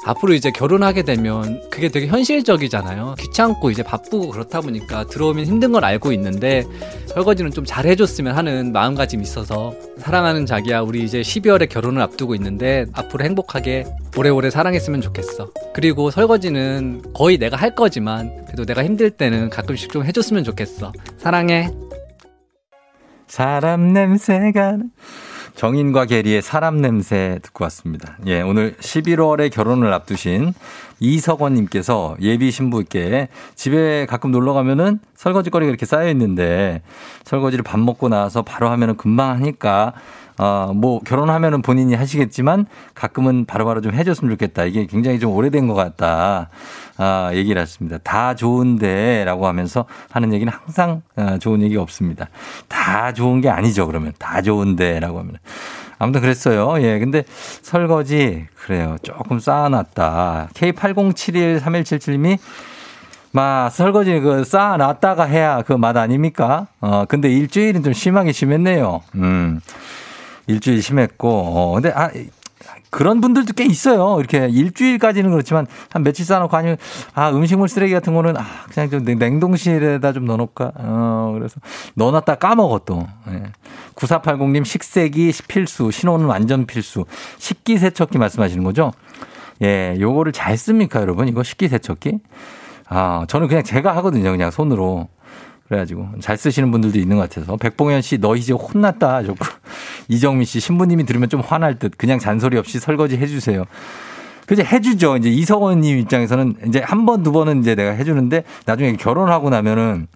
[0.05, 3.17] 앞으로 이제 결혼하게 되면 그게 되게 현실적이잖아요.
[3.19, 6.65] 귀찮고 이제 바쁘고 그렇다 보니까 들어오면 힘든 걸 알고 있는데
[7.07, 12.87] 설거지는 좀 잘 해줬으면 하는 마음가짐이 있어서 사랑하는 자기야 우리 이제 12월에 결혼을 앞두고 있는데
[12.95, 13.85] 앞으로 행복하게
[14.17, 15.51] 오래오래 사랑했으면 좋겠어.
[15.75, 20.93] 그리고 설거지는 거의 내가 할 거지만 그래도 내가 힘들 때는 가끔씩 좀 해줬으면 좋겠어.
[21.19, 21.71] 사랑해.
[23.27, 24.85] 사람 냄새가 나-
[25.59, 28.17] 정인과 계리의 사람 냄새 듣고 왔습니다.
[28.27, 30.55] 예, 오늘 11월에 결혼을 앞두신
[31.01, 36.83] 이석원님께서 예비 신부께 집에 가끔 놀러 가면은 설거지거리가 이렇게 쌓여 있는데
[37.25, 39.95] 설거지를 밥 먹고 나서 바로 하면은 금방 하니까
[40.39, 44.65] 어, 뭐 결혼하면은 본인이 하시겠지만 가끔은 바로바로 좀 해줬으면 좋겠다.
[44.65, 46.49] 이게 굉장히 좀 오래된 것 같다.
[46.97, 47.99] 아, 얘기를 했습니다.
[47.99, 52.29] 다 좋은데 라고 하면서 하는 얘기는 항상 어, 좋은 얘기가 없습니다.
[52.69, 53.87] 다 좋은 게 아니죠.
[53.87, 55.37] 그러면 다 좋은데 라고 하면.
[56.01, 56.81] 아무튼 그랬어요.
[56.83, 56.99] 예.
[57.01, 57.25] 근데
[57.63, 58.97] 설거지, 그래요.
[59.03, 60.51] 조금 쌓아놨다.
[60.55, 62.39] K80713177님이
[63.33, 66.69] 막 설거지 그 쌓아놨다가 해야 그 맛 아닙니까?
[66.81, 69.01] 어, 근데 일주일은 좀 심하게 심했네요.
[69.17, 69.61] 음.
[70.49, 72.11] 일주일 심했고, 어, 근데, 아,
[72.91, 74.17] 그런 분들도 꽤 있어요.
[74.19, 76.77] 이렇게 일주일까지는 그렇지만 한 며칠 쌓아놓고 아니면
[77.15, 80.73] 아 음식물 쓰레기 같은 거는 아 그냥 좀 냉- 냉동실에다 좀 넣어놓을까.
[80.75, 81.61] 어 그래서
[81.95, 83.07] 넣어놨다 까먹어 또.
[83.31, 83.43] 예.
[83.95, 87.05] 9480님 식세기 필수 신호는 완전 필수
[87.37, 88.93] 식기 세척기 말씀하시는 거죠?
[89.63, 91.29] 예, 요거를 잘 씁니까 여러분?
[91.29, 92.21] 이거 식기 세척기?
[92.89, 94.31] 아 저는 그냥 제가 하거든요.
[94.31, 95.09] 그냥 손으로.
[95.69, 99.45] 그래가지고 잘 쓰시는 분들도 있는 것 같아서 백봉현 씨 너 이제 혼났다 하셨고
[100.09, 103.65] 이정민 씨 신부님이 들으면 좀 화날 듯 그냥 잔소리 없이 설거지 해주세요.
[104.47, 105.19] 그제 해주죠.
[105.19, 110.07] 이제 이석원님 입장에서는 이제 한 번 두 번은 이제 내가 해주는데 나중에 결혼하고 나면은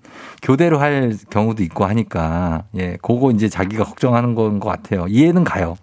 [0.41, 5.07] 교대로 할 경우도 있고 하니까 예 그거 이제 자기가 걱정하는 건 것 같아요.
[5.09, 5.77] 이해는 가요.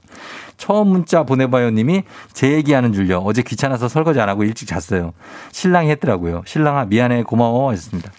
[0.58, 2.04] 처음 문자 보내봐요 님이
[2.34, 3.20] 제 얘기하는 줄요.
[3.20, 5.14] 어제 귀찮아서 설거지 안 하고 일찍 잤어요.
[5.52, 6.42] 신랑이 했더라고요.
[6.46, 8.12] 신랑아 미안해 고마워 하셨습니다.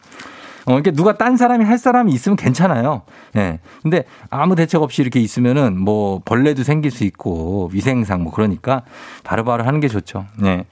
[0.67, 3.03] 어, 이렇게 누가 딴 사람이 할 사람이 있으면 괜찮아요.
[3.37, 3.61] 예.
[3.83, 8.83] 근데 아무 대책 없이 이렇게 있으면은 뭐 벌레도 생길 수 있고 위생상 뭐 그러니까
[9.25, 10.27] 바로바로 하는 게 좋죠.
[10.45, 10.65] 예.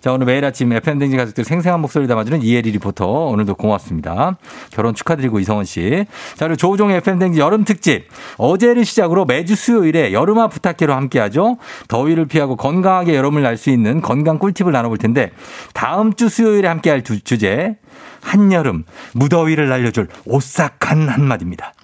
[0.00, 3.06] 자, 오늘 매일 아침 FM댕지 가족들 생생한 목소리 담아주는 이혜리 리포터.
[3.06, 4.38] 오늘도 고맙습니다.
[4.70, 6.06] 결혼 축하드리고 이성원 씨.
[6.36, 8.06] 자, 그리고 조우종의 FM댕지 여름 특집.
[8.38, 11.58] 어제를 시작으로 매주 수요일에 여름아 부탁해로 함께하죠.
[11.88, 15.32] 더위를 피하고 건강하게 여름을 날 수 있는 건강 꿀팁을 나눠볼 텐데
[15.74, 17.76] 다음 주 수요일에 함께할 주- 주제
[18.22, 21.74] 한여름 무더위를 날려줄 오싹한 한마디입니다.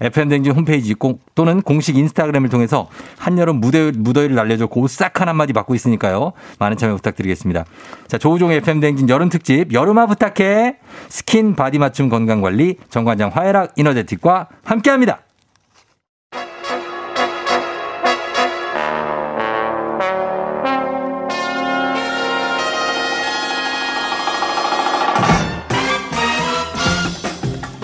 [0.00, 2.88] FM댕진 홈페이지 공- 또는 공식 인스타그램을 통해서
[3.18, 6.32] 한여름 무더위, 무더위를 날려줘 오싹한 한마디 받고 있으니까요.
[6.58, 7.64] 많은 참여 부탁드리겠습니다.
[8.06, 10.76] 자, 조우종의 FM댕진 여름 특집 여름아 부탁해
[11.08, 15.20] 스킨 바디 맞춤 건강관리 정관장 화애락 이너제틱과 함께합니다.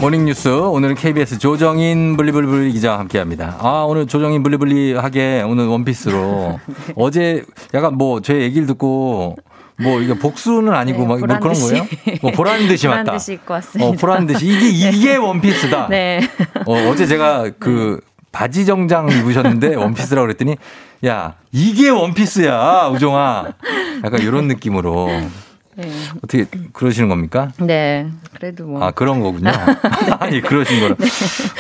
[0.03, 3.57] 모닝뉴스 오늘은 KBS 조정인 블리블리 기자와 함께합니다.
[3.61, 6.59] 아 오늘 조정인 블리블리하게 오늘 원피스로
[6.97, 9.37] 어제 약간 뭐 제 얘기를 듣고
[9.81, 11.55] 뭐 이게 복수는 아니고 막뭐 보란 그런.
[11.55, 11.87] 거예요?
[12.21, 13.17] 뭐 보란 듯이 보란 맞다.
[13.17, 13.89] 듯이 입고 왔습니다.
[13.89, 15.87] 어 보란 듯이 이게 이게 원피스다.
[15.89, 16.21] 네.
[16.67, 18.01] 어, 어제 제가 그
[18.33, 20.57] 바지 정장 입으셨는데 원피스라고 그랬더니
[21.07, 23.53] 야 이게 원피스야 우종아
[24.05, 25.11] 약간 이런 느낌으로
[25.75, 25.91] 네.
[26.19, 27.51] 어떻게 그러시는 겁니까?
[27.59, 28.07] 네.
[28.35, 28.83] 그래도 뭐.
[28.85, 29.51] 아, 그런 거군요.
[30.21, 30.97] 아니, 그러신 거로.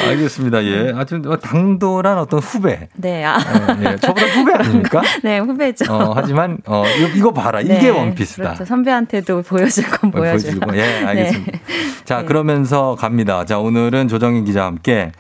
[0.06, 0.64] 알겠습니다.
[0.64, 0.92] 예.
[0.94, 2.88] 아주 뭐 당돌한 어떤 후배.
[2.94, 3.24] 네.
[3.24, 3.38] 아.
[3.80, 3.96] 예, 예.
[3.96, 5.02] 저보다 후배 아닙니까?
[5.24, 5.92] 네, 후배죠.
[5.92, 6.84] 어, 하지만, 어,
[7.16, 7.62] 이거, 봐라.
[7.62, 8.42] 네, 이게 원피스다.
[8.42, 8.64] 그렇죠.
[8.64, 10.60] 선배한테도 보여줄 건 보여줘요.
[10.60, 10.76] 보여주고.
[10.76, 11.52] 예, 알겠습니다.
[11.52, 11.60] 네.
[12.04, 13.44] 자, 그러면서 갑니다.
[13.46, 15.12] 자, 오늘은 조정인 기자와 함께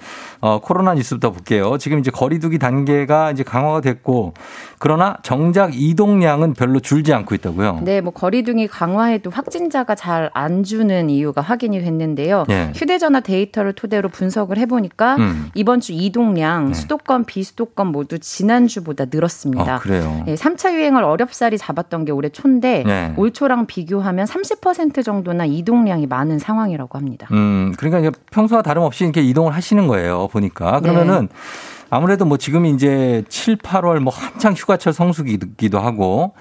[0.42, 1.78] 어, 코로나 뉴스부터 볼게요.
[1.78, 4.34] 지금 이제 거리두기 단계가 이제 강화가 됐고,
[4.78, 7.80] 그러나 정작 이동량은 별로 줄지 않고 있다고요.
[7.84, 12.44] 네, 뭐 거리두기 강화해도 확진자가 잘 안 주는 이유가 확인이 됐는데요.
[12.50, 12.72] 예.
[12.74, 15.50] 휴대전화 데이터를 토대로 분석을 해보니까 음.
[15.54, 16.74] 이번 주 이동량 네.
[16.74, 19.74] 수도권, 비수도권 모두 지난주보다 늘었습니다.
[19.74, 20.22] 아, 그래요.
[20.26, 23.14] 네, 3차 유행을 어렵사리 잡았던 게 올해 초인데 네.
[23.16, 27.28] 올 초랑 비교하면 30% 정도나 이동량이 많은 상황이라고 합니다.
[27.32, 30.28] 음, 그러니까 평소와 다름없이 이렇게 이동을 하시는 거예요.
[30.32, 30.80] 보니까.
[30.80, 31.28] 그러면은
[31.90, 36.32] 아무래도 뭐 지금 이제 7, 8월 뭐 한창 휴가철 성수기도 하고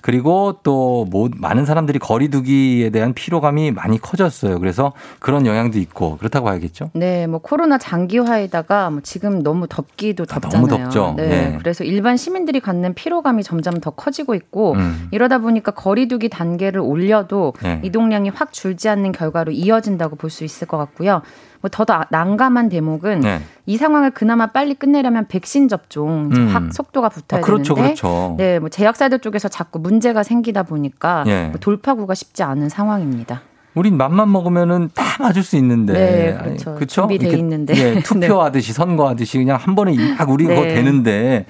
[0.00, 4.58] 그리고 또 뭐 많은 사람들이 거리두기에 대한 피로감이 많이 커졌어요.
[4.58, 6.90] 그래서 그런 영향도 있고 그렇다고 봐야겠죠.
[6.94, 10.66] 네, 뭐 코로나 장기화에다가 뭐 지금 너무 덥기도 덥잖아요.
[10.66, 11.14] 너무 덥죠.
[11.16, 11.56] 네, 네.
[11.58, 15.08] 그래서 일반 시민들이 갖는 피로감이 점점 더 커지고 있고 음.
[15.10, 17.80] 이러다 보니까 거리두기 단계를 올려도 네.
[17.84, 21.22] 이동량이 확 줄지 않는 결과로 이어진다고 볼 수 있을 것 같고요.
[21.64, 23.40] 뭐더 난감한 대목은 네.
[23.64, 26.48] 이 상황을 그나마 빨리 끝내려면 백신 접종 음.
[26.48, 28.34] 확 속도가 붙어야 아, 그렇죠, 되는데 그렇죠.
[28.36, 31.46] 네, 뭐 제약사들 쪽에서 자꾸 문제가 생기다 보니까 예.
[31.46, 33.42] 뭐 돌파구가 쉽지 않은 상황입니다.
[33.74, 35.92] 우린 맘만 먹으면 다 맞을 수 있는데.
[35.92, 36.74] 네, 그렇죠.
[36.74, 37.02] 그쵸?
[37.02, 37.74] 준비돼 이렇게, 있는데.
[37.76, 40.74] 예, 투표하듯이 선거하듯이 그냥 한 번에 막 우리 그거 네.
[40.74, 41.46] 되는데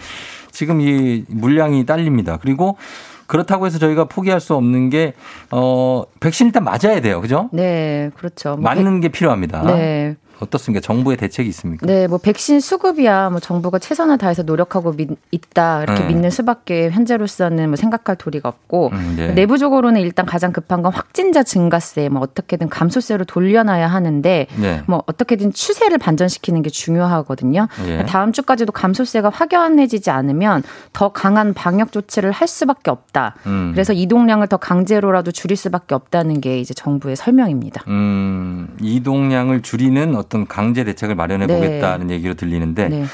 [0.53, 2.39] 지금 이 물량이 딸립니다.
[2.41, 2.79] 그리고
[3.27, 5.15] 그렇다고 해서 저희가 포기할 수 없는 게,
[5.51, 7.21] 어, 백신 일단 맞아야 돼요.
[7.21, 7.49] 그죠?
[7.53, 8.51] 네, 그렇죠.
[8.51, 9.63] 뭐 맞는 게 필요합니다.
[9.63, 10.17] 네.
[10.41, 10.81] 어떻습니까?
[10.81, 11.87] 정부의 대책이 있습니까?
[11.87, 16.09] 네, 뭐 백신 수급이야 뭐 정부가 최선을 다해서 노력하고 믿, 있다 이렇게 네.
[16.09, 19.29] 믿는 수밖에 현재로서는 뭐 생각할 도리가 없고 음, 예.
[19.29, 24.83] 내부적으로는 일단 가장 급한 건 확진자 증가세 뭐 어떻게든 감소세로 돌려놔야 하는데 네.
[24.87, 27.69] 뭐 어떻게든 추세를 반전시키는 게 중요하거든요.
[27.87, 28.05] 예.
[28.07, 30.63] 다음 주까지도 감소세가 확연해지지 않으면
[30.93, 33.37] 더 강한 방역 조치를 할 수밖에 없다.
[33.47, 33.71] 음.
[33.73, 37.85] 그래서 이동량을 더 강제로라도 줄일 수밖에 없다는 게 이제 정부의 설명입니다.
[37.89, 41.55] 음, 이동량을 줄이는 어떤 강제 대책을 마련해 네.
[41.55, 43.05] 보겠다는 얘기로 들리는데 네.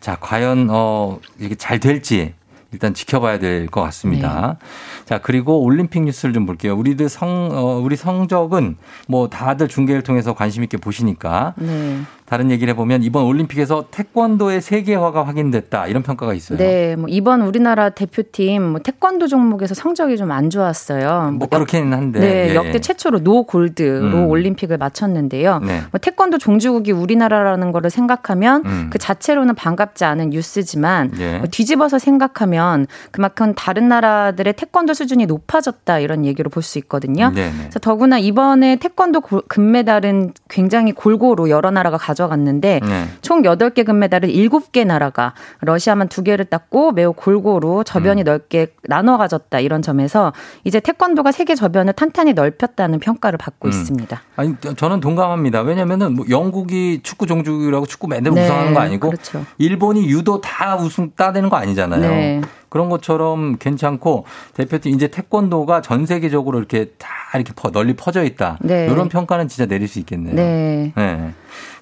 [0.00, 2.34] 자, 과연 어 이게 잘 될지
[2.72, 4.58] 일단 지켜봐야 될 것 같습니다.
[4.60, 4.66] 네.
[5.06, 6.74] 자, 그리고 올림픽 뉴스를 좀 볼게요.
[6.76, 8.76] 우리들 성 어, 우리 성적은
[9.08, 12.00] 뭐 다들 중계를 통해서 관심 있게 보시니까 네.
[12.26, 16.58] 다른 얘기를 해보면 이번 올림픽에서 태권도의 세계화가 확인됐다 이런 평가가 있어요.
[16.58, 21.36] 네, 뭐 이번 우리나라 대표팀 뭐 태권도 종목에서 성적이 좀 안 좋았어요.
[21.38, 22.78] 뭐 그렇기는 한데 네, 예, 역대 예.
[22.80, 24.26] 최초로 노 골드로 음.
[24.26, 25.60] 올림픽을 마쳤는데요.
[25.60, 25.82] 네.
[25.92, 28.90] 뭐 태권도 종주국이 우리나라라는 거를 생각하면 음.
[28.90, 31.38] 그 자체로는 반갑지 않은 뉴스지만 예.
[31.38, 37.30] 뭐 뒤집어서 생각하면 그만큼 다른 나라들의 태권도 수준이 높아졌다 이런 얘기로 볼 수 있거든요.
[37.32, 37.52] 네, 네.
[37.60, 43.04] 그래서 더구나 이번에 태권도 고- 금메달은 굉장히 골고루 여러 나라가 가 져갔는데 네.
[43.22, 48.24] 총 8개 금메달을 7개 나라가 러시아만 2개를 땄고 매우 골고루 저변이 음.
[48.24, 50.32] 넓게 나눠 가졌다 이런 점에서
[50.64, 53.70] 이제 태권도가 세계 저변을 탄탄히 넓혔다는 평가를 받고 음.
[53.70, 54.20] 있습니다.
[54.34, 55.60] 아니 저는 동감합니다.
[55.60, 59.44] 왜냐면은 뭐 영국이 축구 종주국이라고 축구 맨날 네, 우승하는 거 아니고 그렇죠.
[59.58, 62.00] 일본이 유도 다 우승 따내는 거 아니잖아요.
[62.00, 62.40] 네.
[62.68, 68.58] 그런 것처럼 괜찮고 대표팀 이제 태권도가 전 세계적으로 이렇게 다 이렇게 퍼- 널리 퍼져 있다.
[68.60, 68.86] 네.
[68.90, 70.34] 이런 평가는 진짜 내릴 수 있겠네요.
[70.34, 70.92] 네.
[70.96, 71.32] 네.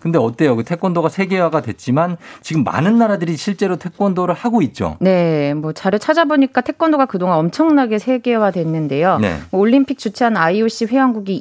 [0.05, 0.55] 근데 어때요?
[0.55, 4.99] 그 태권도가 세계화가 됐지만 지금 많은 나라들이 실제로 태권도를 하고 있죠.
[5.01, 9.19] 네, 뭐 자료 찾아보니까 태권도가 그동안 엄청나게 세계화 됐는데요.
[9.19, 9.39] 네.
[9.51, 11.41] 뭐 올림픽 주최한 IOC 회원국이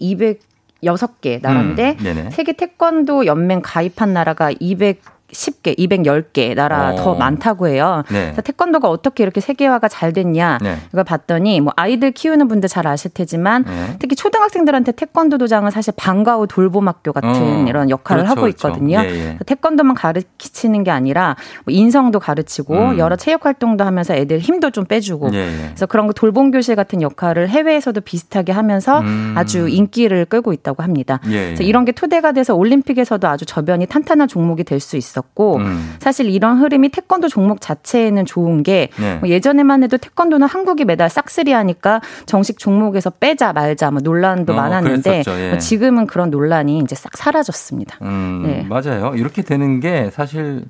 [0.81, 2.29] 206개 나라인데 음.
[2.31, 4.49] 세계 태권도 연맹 가입한 나라가
[5.33, 6.95] 210개, 210개 나라 어.
[6.95, 8.03] 더 많다고 해요.
[8.11, 8.25] 네.
[8.25, 10.77] 그래서 태권도가 어떻게 이렇게 세계화가 잘 됐냐 네.
[10.91, 13.95] 이걸 봤더니 뭐 아이들 키우는 분들 잘 아실 테지만 네.
[13.99, 18.67] 특히 초등학생들한테 태권도 도장은 사실 방과 후 돌봄학교 같은 어, 이런 역할을 그렇죠, 하고 그렇죠.
[18.67, 18.99] 있거든요.
[19.03, 19.23] 예, 예.
[19.23, 22.97] 그래서 태권도만 가르치는 게 아니라 뭐 인성도 가르치고 음.
[22.97, 25.65] 여러 체육 활동도 하면서 애들 힘도 좀 빼주고 예, 예.
[25.67, 29.33] 그래서 그런 거 돌봄 교실 같은 역할을 해외에서도 비슷하게 하면서 음.
[29.37, 31.19] 아주 인기를 끌고 있다고 합니다.
[31.27, 31.67] 예, 그래서 예.
[31.67, 35.01] 이런 게 토대가 돼서 올림픽에서도 아주 저변이 탄탄한 종목이 될 수 있
[35.33, 35.95] 었고 음.
[35.99, 39.17] 사실 이런 흐름이 태권도 종목 자체에는 좋은 게 네.
[39.17, 44.55] 뭐 예전에만 해도 태권도는 한국이 매달 싹쓸이 하니까 정식 종목에서 빼자 말자 뭐 논란도 어,
[44.55, 45.49] 많았는데 예.
[45.49, 47.97] 뭐 지금은 그런 논란이 이제 싹 사라졌습니다.
[48.01, 48.65] 음, 네.
[48.69, 49.13] 맞아요.
[49.15, 50.63] 이렇게 되는 게 사실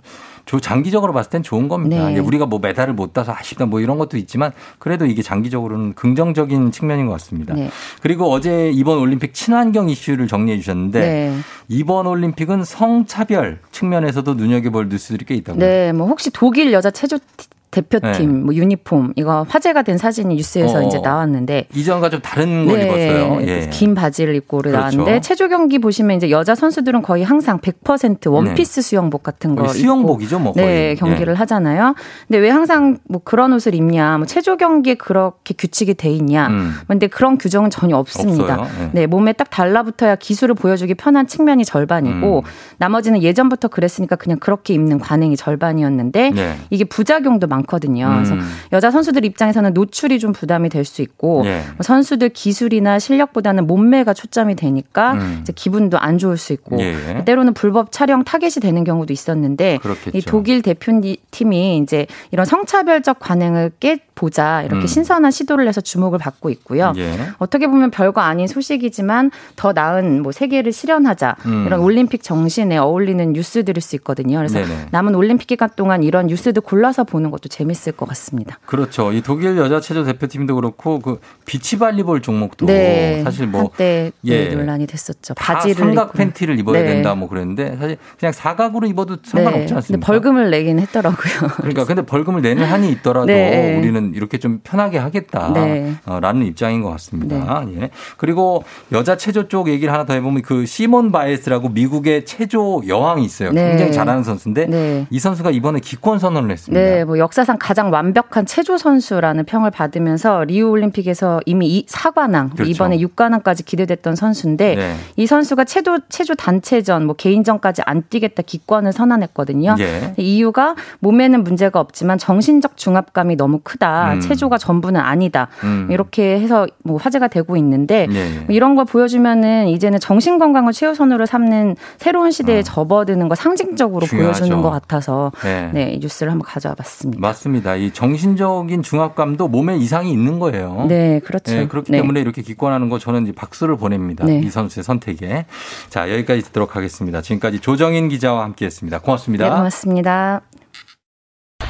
[0.46, 2.10] 조- 장기적으로 봤을 땐 좋은 겁니다.
[2.10, 2.16] 네.
[2.16, 6.72] 예, 우리가 뭐 메달을 못 따서 아쉽다 뭐 이런 것도 있지만 그래도 이게 장기적으로는 긍정적인
[6.72, 7.54] 측면인 것 같습니다.
[7.54, 7.70] 네.
[8.02, 11.34] 그리고 어제 이번 올림픽 친환경 이슈를 정리해 주셨는데 네.
[11.70, 15.60] 이번 올림픽은 성차별 측면에서도 눈여겨볼 뉴스들이 꽤 있다고요.
[15.66, 18.40] 네, 뭐 혹시 독일 여자 체조 티- 대표팀 네.
[18.44, 20.82] 뭐 유니폼 이거 화제가 된 사진이 뉴스에서 어.
[20.84, 23.40] 이제 나왔는데 이전과 좀 다른 걸 입었어요.
[23.42, 23.70] 예.
[23.72, 24.78] 긴 바지를 입고 그렇죠.
[24.78, 29.70] 나왔는데 체조 경기 보시면 이제 여자 선수들은 거의 항상 100% 원피스 수영복 같은 거 네.
[29.70, 30.66] 수영복이죠, 뭐 거의.
[30.66, 31.38] 네, 경기를 예.
[31.38, 31.96] 하잖아요.
[32.28, 34.18] 근데 왜 항상 뭐 그런 옷을 입냐?
[34.18, 36.48] 뭐 체조 경기에 그렇게 규칙이 돼 있냐?
[36.48, 36.74] 음.
[36.88, 38.68] 근데 그런 규정은 전혀 없습니다.
[38.82, 38.90] 예.
[38.92, 42.42] 네, 몸에 딱 달라붙어야 기술을 보여주기 편한 측면이 절반이고 음.
[42.78, 46.58] 나머지는 예전부터 그랬으니까 그냥 그렇게 입는 관행이 절반이었는데 네.
[46.70, 48.06] 이게 부작용도 많 거든요.
[48.08, 48.24] 음.
[48.24, 48.36] 그래서
[48.72, 51.64] 여자 선수들 입장에서는 노출이 좀 부담이 될 수 있고 예.
[51.78, 55.40] 뭐 선수들 기술이나 실력보다는 몸매가 초점이 되니까 음.
[55.42, 57.24] 이제 기분도 안 좋을 수 있고 예.
[57.26, 60.12] 때로는 불법 촬영 타겟이 되는 경우도 있었는데 그렇겠죠.
[60.18, 64.88] 이 독일 대표팀이 이제 이런 성차별적 관행을 깨보자 이렇게 음.
[64.88, 66.94] 신선한 시도를 해서 주목을 받고 있고요.
[66.98, 67.14] 예.
[67.38, 71.66] 어떻게 보면 별거 아닌 소식이지만 더 나은 뭐 세계를 실현하자 음.
[71.66, 74.38] 이런 올림픽 정신에 어울리는 뉴스들일 수 있거든요.
[74.38, 74.88] 그래서 네네.
[74.92, 78.58] 남은 올림픽 기간 동안 이런 뉴스들 골라서 보는 것도 재밌을 것 같습니다.
[78.66, 79.12] 그렇죠.
[79.12, 84.50] 이 독일 여자 체조 대표팀도 그렇고 그 비치 발리볼 종목도 네, 사실 뭐 한때 예.
[84.50, 85.36] 네, 논란이 됐었죠.
[85.36, 86.18] 다 바지를 삼각 입고.
[86.18, 86.88] 팬티를 입어야 네.
[86.88, 90.06] 된다 뭐 그랬는데 사실 그냥 사각으로 입어도 상관없지 네, 않습니까?
[90.08, 91.50] 벌금을 내긴 했더라고요.
[91.58, 93.78] 그러니까 근데 벌금을 내는 한이 있더라도 네.
[93.78, 96.46] 우리는 이렇게 좀 편하게 하겠다라는 네.
[96.48, 97.64] 입장인 것 같습니다.
[97.80, 97.92] 예.
[98.18, 103.52] 그리고 여자 체조 쪽 얘기를 하나 더 해보면 그 시몬 바에스라고 미국의 체조 여왕이 있어요.
[103.52, 103.70] 네.
[103.70, 105.08] 굉장히 잘하는 선수인데 네.
[105.12, 106.84] 이 선수가 이번에 기권 선언을 했습니다.
[106.84, 112.54] 네, 뭐 역사 상 가장 완벽한 체조 선수라는 평을 받으면서 리우 올림픽에서 이미 이 4관왕,
[112.54, 112.70] 그렇죠.
[112.70, 114.96] 이번에 6관왕까지 기대됐던 선수인데 네.
[115.16, 119.76] 이 선수가 체조 체조 단체전, 뭐 개인전까지 안 뛰겠다 기권을 선언했거든요.
[119.80, 120.14] 예.
[120.18, 124.14] 이유가 몸에는 문제가 없지만 정신적 중압감이 너무 크다.
[124.14, 124.20] 음.
[124.22, 125.48] 체조가 전부는 아니다.
[125.64, 125.88] 음.
[125.92, 128.40] 이렇게 해서 뭐 화제가 되고 있는데 예, 예.
[128.40, 134.08] 뭐 이런 걸 보여주면은 이제는 정신 건강을 최우선으로 삼는 새로운 시대에 접어드는 거 상징적으로 아.
[134.08, 134.40] 중요하죠.
[134.40, 135.70] 보여주는 것 같아서 네.
[135.74, 137.20] 네, 이 뉴스를 한번 가져와 봤습니다.
[137.34, 137.76] 맞습니다.
[137.76, 140.86] 이 정신적인 중압감도 몸에 이상이 있는 거예요.
[140.88, 141.54] 네, 그렇죠.
[141.54, 142.00] 네, 그렇기 네.
[142.00, 144.26] 때문에 이렇게 기권하는 거 저는 이제 박수를 보냅니다.
[144.26, 144.40] 네.
[144.40, 145.46] 이 선수의 선택에.
[145.90, 147.22] 자, 여기까지 듣도록 하겠습니다.
[147.22, 149.00] 지금까지 조정인 기자와 함께 했습니다.
[149.00, 149.46] 고맙습니다.
[149.46, 150.42] 네, 고맙습니다.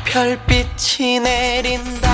[0.06, 2.10] 별빛이 내린다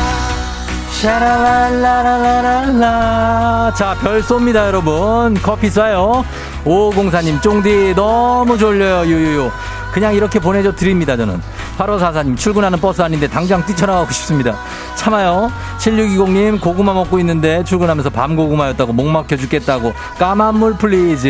[1.02, 3.74] 샤라랄라라라라.
[3.74, 5.34] 자, 별 쏩니다, 여러분.
[5.36, 6.26] 커피 쏴요.
[6.66, 9.50] 5504님, 쫑디 너무 졸려요, 유유유.
[9.94, 11.40] 그냥 이렇게 보내줘 드립니다, 저는.
[11.80, 14.56] 8544님, 출근하는 버스 안인데 당장 뛰쳐나가고 싶습니다.
[14.96, 15.50] 참아요.
[15.80, 19.94] 7620님, 고구마 먹고 있는데 출근하면서 밤고구마였다고 목 막혀 죽겠다고.
[20.18, 21.30] 까만 물 please.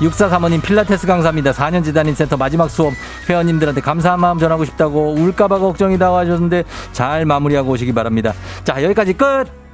[0.00, 1.52] 6435님, 필라테스 강사입니다.
[1.52, 2.92] 4년째 다닌 센터 마지막 수업.
[3.28, 8.32] 회원님들한테 감사한 마음 전하고 싶다고 울까봐 걱정이다고 하셨는데 잘 마무리하고 오시기 바랍니다.
[8.64, 9.67] 자, 여기까지 끝!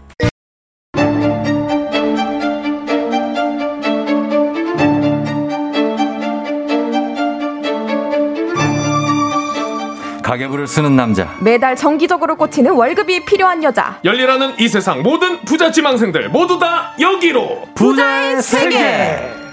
[10.25, 11.37] 가계부를 쓰는 남자.
[11.41, 13.99] 매달 정기적으로 꽂히는 월급이 필요한 여자.
[14.05, 19.44] 열리라는 이 세상 모든 부자 지망생들 모두 다 여기로 부자의 세계.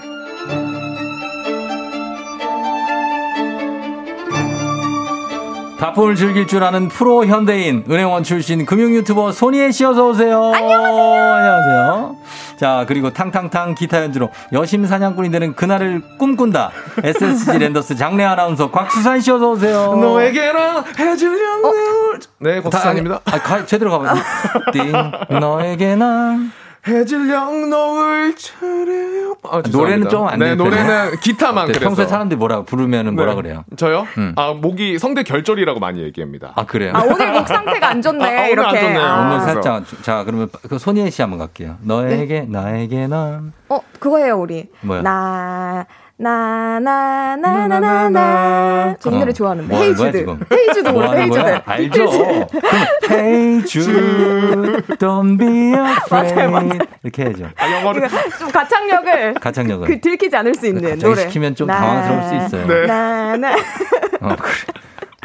[5.82, 10.54] 바쁨을 즐길 줄 아는 프로 현대인 은행원 출신 금융 유튜버 손희애 씨 어서 오세요.
[10.54, 11.34] 안녕하세요.
[11.34, 12.16] 안녕하세요.
[12.58, 16.70] 자 그리고 탕탕탕 기타 연주로 여심 사냥꾼이 되는 그날을 꿈꾼다.
[17.04, 19.96] SSG 랜더스 장래 아나운서 곽수산 씨 어서 오세요.
[19.96, 23.22] 너에게나 해주려는 네 곽수산입니다.
[23.26, 24.22] 아, 가, 제대로 가봐요.
[24.72, 26.38] 띵 너에게나
[26.88, 29.36] 해질녘 노을 차례요.
[29.44, 31.18] 아, 노래는 좀안 네, 되는 노래는?
[31.20, 31.68] 기타만?
[31.68, 31.80] 그래서.
[31.80, 33.42] 평소에 사람들이 뭐라 부르면은 뭐라 네.
[33.42, 33.64] 그래요?
[33.78, 34.08] 저요?
[34.18, 34.34] 음.
[34.36, 36.54] 아, 목이 성대 결절이라고 많이 얘기합니다.
[36.56, 36.94] 아 그래요?
[36.96, 38.26] 아, 오늘 목 상태가 안 좋네.
[38.26, 38.80] 아, 오늘 안 이렇게.
[38.82, 39.02] 좋네요.
[39.02, 39.22] 아.
[39.28, 41.78] 오늘 살짝 자 그러면 그 손예은 씨 한번 갈게요.
[41.82, 44.68] 너에게 나에게 넌 어, 그거예요, 우리.
[44.82, 45.02] 뭐야?
[45.02, 45.86] 나,
[46.22, 48.96] 나, 나, 나, 나, 나, 나.
[49.00, 49.34] 저이 노래 어.
[49.34, 49.74] 좋아하는데.
[49.74, 50.38] 뭐 Hey Jude.
[50.54, 51.22] Hey Jude 뭐 거야?
[51.22, 51.62] Hey Jude.
[51.66, 52.10] 알죠.
[53.68, 57.50] Jude, don't be afraid 이렇게 해야죠.
[57.58, 61.22] 아, 영어를 이거 좀 가창력을 가창력을 그 들키지 않을 수 있는 갑자기 노래.
[61.24, 62.68] 시키면 좀 나, 당황스러울 수 있어요.
[62.68, 62.86] 네.
[62.86, 63.56] 나, 나.
[64.22, 64.54] 어, 그래.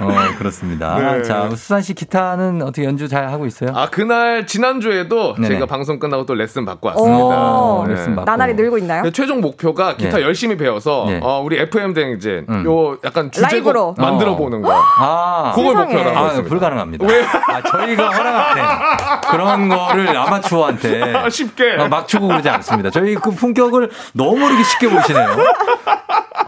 [0.03, 0.99] 어, 그렇습니다.
[0.99, 1.23] 네.
[1.23, 3.71] 자, 수산 씨 기타는 어떻게 연주 잘 하고 있어요?
[3.75, 5.49] 아, 그날 지난주에도 네네.
[5.55, 7.25] 제가 방송 끝나고 또 레슨 받고 왔습니다.
[7.25, 7.95] 오, 네.
[7.95, 8.31] 레슨 받고.
[8.31, 9.03] 나날이 늘고 있나요?
[9.05, 10.23] 네, 최종 목표가 기타 네.
[10.25, 11.19] 열심히 배워서 네.
[11.23, 12.65] 어, 우리 FM 대행진 음.
[12.67, 13.95] 요 약간 주제곡 라이브로.
[13.97, 14.71] 만들어 보는 거.
[14.99, 15.75] 아, 그걸.
[15.77, 16.49] 목표로 하고 아, 있습니다.
[16.51, 17.07] 불가능합니다.
[17.07, 17.25] 왜?
[17.25, 18.63] 아, 저희가 허락 안 해.
[19.31, 21.77] 그런 거를 아마추어한테 아, 쉽게.
[21.79, 22.91] 어, 막 주고 그러지 않습니다.
[22.91, 25.37] 저희 그 품격을 너무 이렇게 쉽게 보시네요.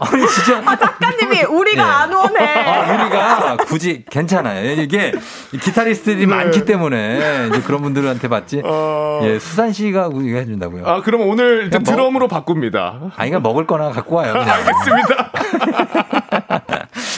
[0.01, 0.61] 아니, 진짜.
[0.77, 1.89] 작가님이 우리가 네.
[1.91, 2.65] 안 오네.
[2.65, 4.81] 아, 우리가 굳이 괜찮아요.
[4.81, 5.13] 이게
[5.51, 8.57] 기타리스트들이 많기 때문에 이제 그런 분들한테 받지.
[8.57, 8.61] 네.
[8.65, 9.21] 어.
[9.23, 10.85] 예, 수산 씨가 우리가 해준다고요.
[10.85, 13.11] 아, 그럼 오늘 드럼으로 바꿉니다.
[13.15, 14.33] 아니, 그러니까 먹을 거나 갖고 와요.
[14.33, 14.49] 그냥.
[14.49, 15.31] 알겠습니다.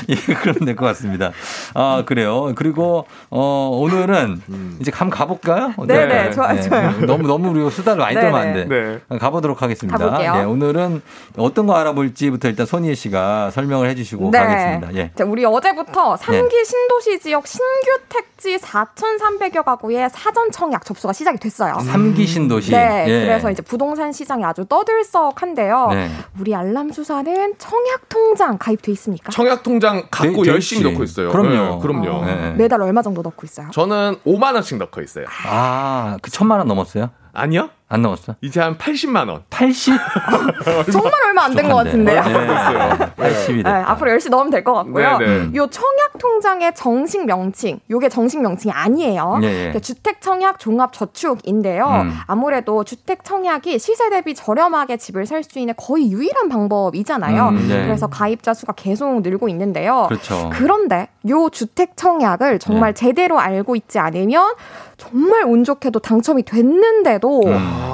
[0.09, 1.31] 예, 그러면 될 것 같습니다.
[1.73, 2.51] 아, 그래요.
[2.55, 4.41] 그리고, 어, 오늘은
[4.79, 5.73] 이제 감 가볼까요?
[5.85, 6.91] 네네, 좋아요, 좋아요.
[7.05, 8.31] 너무, 너무 우리가 수다를 많이 네네.
[8.31, 8.65] 떨면 안 돼.
[9.09, 9.17] 네.
[9.19, 9.97] 가보도록 하겠습니다.
[9.97, 10.33] 가볼게요.
[10.35, 11.01] 네, 오늘은
[11.37, 14.95] 어떤 거 알아볼지부터 일단 손희애 씨가 설명을 해주시고 가겠습니다.
[14.95, 15.11] 예.
[15.15, 17.65] 자, 우리 어제부터 3기 신도시 지역 신규
[18.09, 21.77] 택지 4,300여 가구의 사전 청약 접수가 시작이 됐어요.
[21.79, 22.71] 삼기 신도시.
[22.71, 23.25] 네, 예.
[23.25, 25.89] 그래서 이제 부동산 시장이 아주 떠들썩한데요.
[25.91, 26.09] 네.
[26.39, 29.31] 우리 알람 수사는 청약 통장 가입돼 있습니까?
[29.31, 30.89] 청약 통장 갖고 돼- 돼 열심히.
[30.91, 31.29] 넣고 있어요.
[31.31, 31.49] 그럼요.
[31.75, 32.25] 네, 그럼요.
[32.25, 32.51] 네.
[32.57, 33.67] 매달 얼마 정도 넣고 있어요?
[33.71, 35.25] 저는 5만 원씩 넣고 있어요.
[35.45, 37.09] 아, 그 천만 원 넘었어요?
[37.33, 37.69] 아니요?
[37.93, 38.35] 안 넘었어?
[38.41, 39.43] 이제 한 80만 원.
[39.49, 39.93] 80?
[40.93, 42.21] 정말 얼마 안 된 것 같은데요.
[42.23, 42.97] 네.
[43.17, 43.69] 80이 네.
[43.69, 45.17] 앞으로 열심히 넣으면 될 것 같고요.
[45.17, 45.55] 네, 네.
[45.55, 49.37] 요 청약 통장의 정식 명칭, 요게 정식 명칭이 아니에요.
[49.41, 51.85] 그러니까 주택 청약 종합 저축인데요.
[51.85, 52.13] 음.
[52.27, 57.49] 아무래도 주택 청약이 시세 대비 저렴하게 집을 살 수 있는 거의 유일한 방법이잖아요.
[57.49, 57.83] 음, 네.
[57.83, 60.05] 그래서 가입자 수가 계속 늘고 있는데요.
[60.07, 60.49] 그렇죠.
[60.53, 63.07] 그런데 요 주택 청약을 정말 네.
[63.07, 64.53] 제대로 알고 있지 않으면
[64.97, 67.41] 정말 운 좋게도 당첨이 됐는데도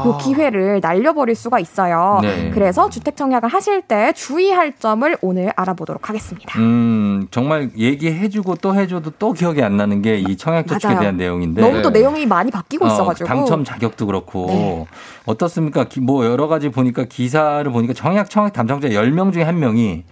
[0.06, 2.20] 요 기회를 날려버릴 수가 있어요.
[2.24, 2.28] 음.
[2.28, 2.50] 네.
[2.52, 6.60] 그래서 주택 청약을 하실 때 주의할 점을 오늘 알아보도록 하겠습니다.
[6.60, 11.00] 음, 정말 얘기해주고 또 해줘도 또 기억이 안 나는 게 이 청약저축에 맞아요.
[11.02, 11.62] 대한 내용인데.
[11.62, 14.86] 너무 또 내용이 많이 바뀌고 어, 있어가지고 당첨 자격도 그렇고 네.
[15.26, 15.84] 어떻습니까?
[15.86, 20.04] 기- 뭐 여러 가지 보니까 기사를 보니까 청약 청약 당첨자 10명 중에 한 명이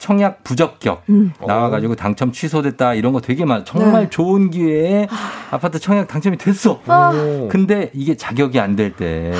[0.00, 1.32] 청약 부적격 음.
[1.46, 3.64] 나와가지고 당첨 취소됐다 이런 거 되게 많아.
[3.64, 4.10] 정말 네.
[4.10, 5.06] 좋은 기회에
[5.50, 6.80] 아파트 청약 당첨이 됐어.
[6.86, 7.12] 아.
[7.50, 9.32] 근데 이게 자격이 안 될 때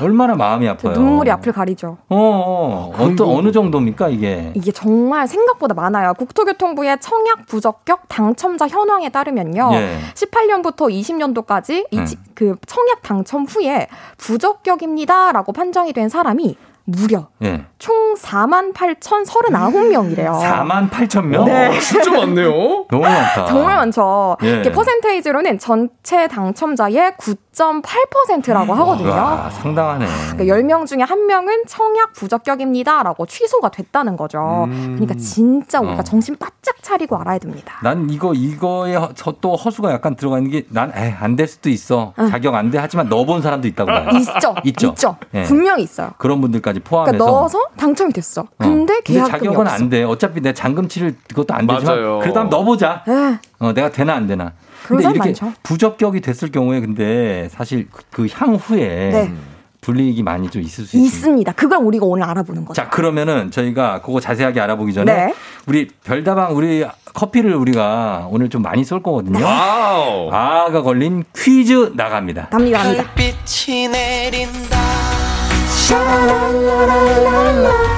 [0.00, 0.94] 얼마나 마음이 아파요.
[0.94, 1.98] 눈물이 앞을 가리죠.
[2.08, 2.92] 어, 어.
[2.98, 4.52] 어떤 어느 정도입니까 이게?
[4.54, 6.14] 이게 정말 생각보다 많아요.
[6.14, 9.70] 국토교통부의 청약 부적격 당첨자 현황에 따르면요.
[9.74, 9.98] 예.
[10.14, 12.06] 18년부터 20년도까지 이 음.
[12.06, 13.86] 지- 그 청약 당첨 후에
[14.16, 16.56] 부적격입니다라고 판정이 된 사람이
[16.88, 17.64] 무려 예.
[17.78, 20.40] 총 4만 8,039명이래요.
[20.40, 21.44] 4만 8천 명?
[21.44, 21.78] 네.
[21.80, 22.86] 진짜 많네요.
[22.90, 23.46] 너무 많다.
[23.46, 24.36] 정말 많죠.
[24.44, 24.60] 예.
[24.60, 29.10] 이게 퍼센테이지로는 전체 당첨자의 9.8%라고 하거든요.
[29.10, 30.06] 와, 상당하네.
[30.36, 34.64] 그러니까 10명 중에 한 명은 청약 부적격입니다라고 취소가 됐다는 거죠.
[34.68, 34.96] 음.
[34.98, 36.04] 그러니까 진짜 우리가 어.
[36.04, 37.78] 정신 바짝 차리고 알아야 됩니다.
[37.82, 42.12] 난 이거 이거에 허- 저또 허수가 약간 들어가 있는 게 난 안 될 수도 있어
[42.30, 44.08] 자격 안 돼 하지만 넣어본 사람도 있다고 봐요.
[44.18, 44.54] 있죠.
[44.64, 44.88] 있죠.
[44.88, 45.16] 있죠.
[45.34, 45.42] 예.
[45.42, 46.10] 분명히 있어요.
[46.18, 48.42] 그런 분들까지 포함해서 그러니까 넣어서 당첨이 됐어.
[48.42, 48.46] 어.
[48.58, 49.74] 근데 계약금이 자격은 없어.
[49.74, 50.02] 안 돼.
[50.02, 52.18] 어차피 내 잔금 치를 그것도 안 되지만 맞아요.
[52.20, 53.04] 그래도 한번 넣어보자.
[53.08, 53.38] 예.
[53.58, 54.52] 어, 내가 되나 안 되나.
[54.86, 55.52] 그런 근데 이렇게 많죠.
[55.62, 58.78] 부적격이 됐을 경우에 근데 사실 그- 그 향후에
[59.10, 59.32] 네.
[59.80, 61.06] 불이익이 많이 좀 있을 수 있습니다.
[61.16, 61.52] 있습니다.
[61.52, 62.82] 그걸 우리가 오늘 알아보는 거죠.
[62.82, 65.34] 자, 그러면은 저희가 그거 자세하게 알아보기 전에 네.
[65.66, 69.44] 우리 별다방 우리 커피를 우리가 오늘 좀 많이 쏠 거거든요.
[69.44, 70.28] Wow.
[70.32, 72.48] 아아가 걸린 퀴즈 나갑니다.
[72.50, 73.04] 갑니다, 갑니다.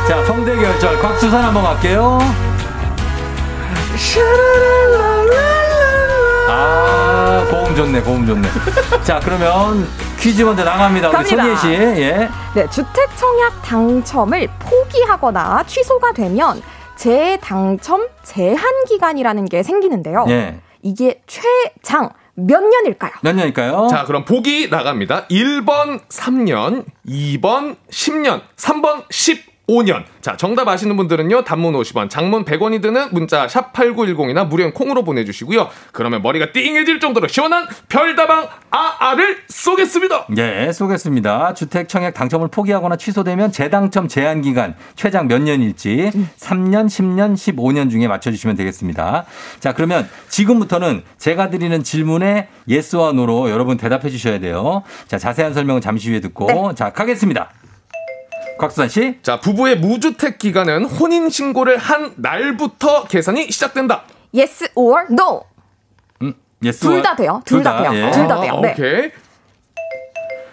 [0.07, 2.19] 자, 성대 결절 곽수산 한번 갈게요.
[6.51, 8.47] 아, 고음 좋네, 고음 좋네.
[9.05, 9.89] 자, 그러면
[10.21, 11.09] 퀴즈 먼저 나갑니다.
[11.09, 11.43] 우리 갑니다.
[11.43, 11.69] 손예 씨.
[12.03, 12.29] 예.
[12.55, 16.61] 네, 주택 청약 당첨을 포기하거나 취소가 되면
[16.97, 20.27] 재당첨 제한 기간이라는 게 생기는데요.
[20.29, 20.61] 예.
[20.83, 23.13] 이게 최장 몇 년일까요?
[23.23, 23.89] 몇 년일까요?
[23.91, 25.27] 자, 그럼 보기 나갑니다.
[25.27, 29.05] 1번 3년, 2번 10년, 3번
[29.69, 30.05] 5년.
[30.21, 35.69] 자, 정답 아시는 분들은요, 단문 50원, 장문 100원이 드는 문자 샵8910이나 무료인 콩으로 보내주시고요.
[35.93, 40.27] 그러면 머리가 띵해질 정도로 시원한 별다방 아아를 쏘겠습니다.
[40.39, 41.55] 예, 쏘겠습니다.
[41.55, 48.09] 주택 청약 당첨을 포기하거나 취소되면 재당첨 제한 기간 최장 몇 년일지 3년, 10년, 15년 중에
[48.09, 49.27] 맞춰주시면 되겠습니다.
[49.61, 54.83] 자, 그러면 지금부터는 제가 드리는 질문에 예스와 노로 여러분 대답해 주셔야 돼요.
[55.07, 57.51] 자, 자세한 설명은 잠시 후에 듣고 자, 가겠습니다.
[58.59, 59.19] 곽수산 씨.
[59.23, 64.05] 자, 부부의 무주택 기간은 혼인 신고를 한 날부터 계산이 시작된다.
[64.35, 65.43] Yes or no.
[66.63, 66.81] Yes.
[66.81, 67.41] 둘다 돼요.
[67.45, 67.95] 둘 다 돼요.
[67.95, 68.11] 예.
[68.11, 68.61] 둘다 돼요.
[68.61, 68.73] 네.
[68.73, 69.11] 오케이.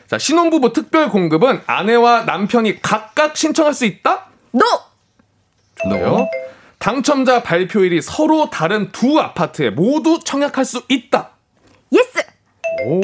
[0.07, 4.27] 자, 신혼부부 특별 공급은 아내와 남편이 각각 신청할 수 있다?
[4.53, 4.61] No.
[5.81, 6.29] 좋네요.
[6.77, 11.31] 당첨자 발표일이 서로 다른 두 아파트에 모두 청약할 수 있다.
[11.91, 12.23] Yes.
[12.85, 13.01] 오.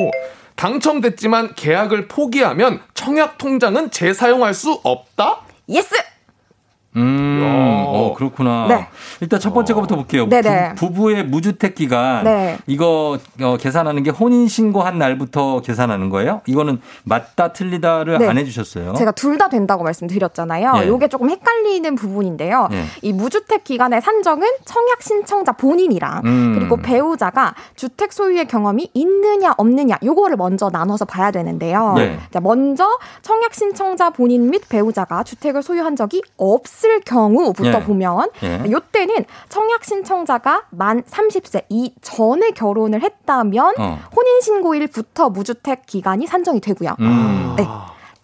[0.61, 5.41] 당첨됐지만 계약을 포기하면 청약 통장은 재사용할 수 없다?
[5.67, 5.89] Yes.
[6.95, 8.67] 음, 어, 그렇구나.
[8.67, 8.87] 네.
[9.21, 10.27] 일단 첫 번째 거부터 볼게요.
[10.27, 10.75] 네네.
[10.75, 12.23] 부, 부의 무주택 기간.
[12.23, 12.57] 네.
[12.67, 16.41] 이거 어, 계산하는 게 혼인 신고한 날부터 계산하는 거예요?
[16.47, 18.27] 이거는 맞다 틀리다를 네.
[18.27, 18.93] 안 해 주셨어요.
[18.93, 20.73] 제가 둘 다 된다고 말씀드렸잖아요.
[20.83, 20.87] 예.
[20.87, 22.67] 요게 조금 헷갈리는 부분인데요.
[22.73, 22.83] 예.
[23.01, 26.55] 이 무주택 기간의 산정은 청약 신청자 본인이랑 음.
[26.57, 31.93] 그리고 배우자가 주택 소유의 경험이 있느냐 없느냐 요거를 먼저 나눠서 봐야 되는데요.
[31.95, 32.19] 네.
[32.31, 32.85] 자, 먼저
[33.21, 37.83] 청약 신청자 본인 및 배우자가 주택을 소유한 적이 없을 경우부터 예.
[37.83, 38.63] 보면 예.
[38.71, 43.99] 요때는 청약 신청자가 만 30세 이전에 결혼을 했다면 어.
[44.15, 46.95] 혼인 신고일부터 무주택 기간이 산정이 되고요.
[46.99, 47.53] 음.
[47.57, 47.67] 네.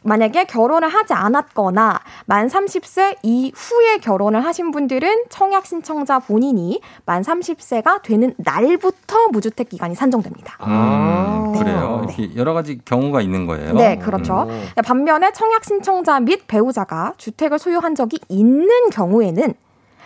[0.08, 8.02] 만약에 결혼을 하지 않았거나 만 30세 이후에 결혼을 하신 분들은 청약 신청자 본인이 만 30세가
[8.02, 10.58] 되는 날부터 무주택 기간이 산정됩니다.
[10.66, 12.06] 음, 그래요.
[12.06, 13.74] 이렇게 여러 가지 경우가 있는 거예요.
[13.74, 14.48] 네, 그렇죠.
[14.50, 14.66] 음.
[14.84, 19.54] 반면에 청약 신청자 및 배우자가 주택을 소유한 적이 있는 경우에는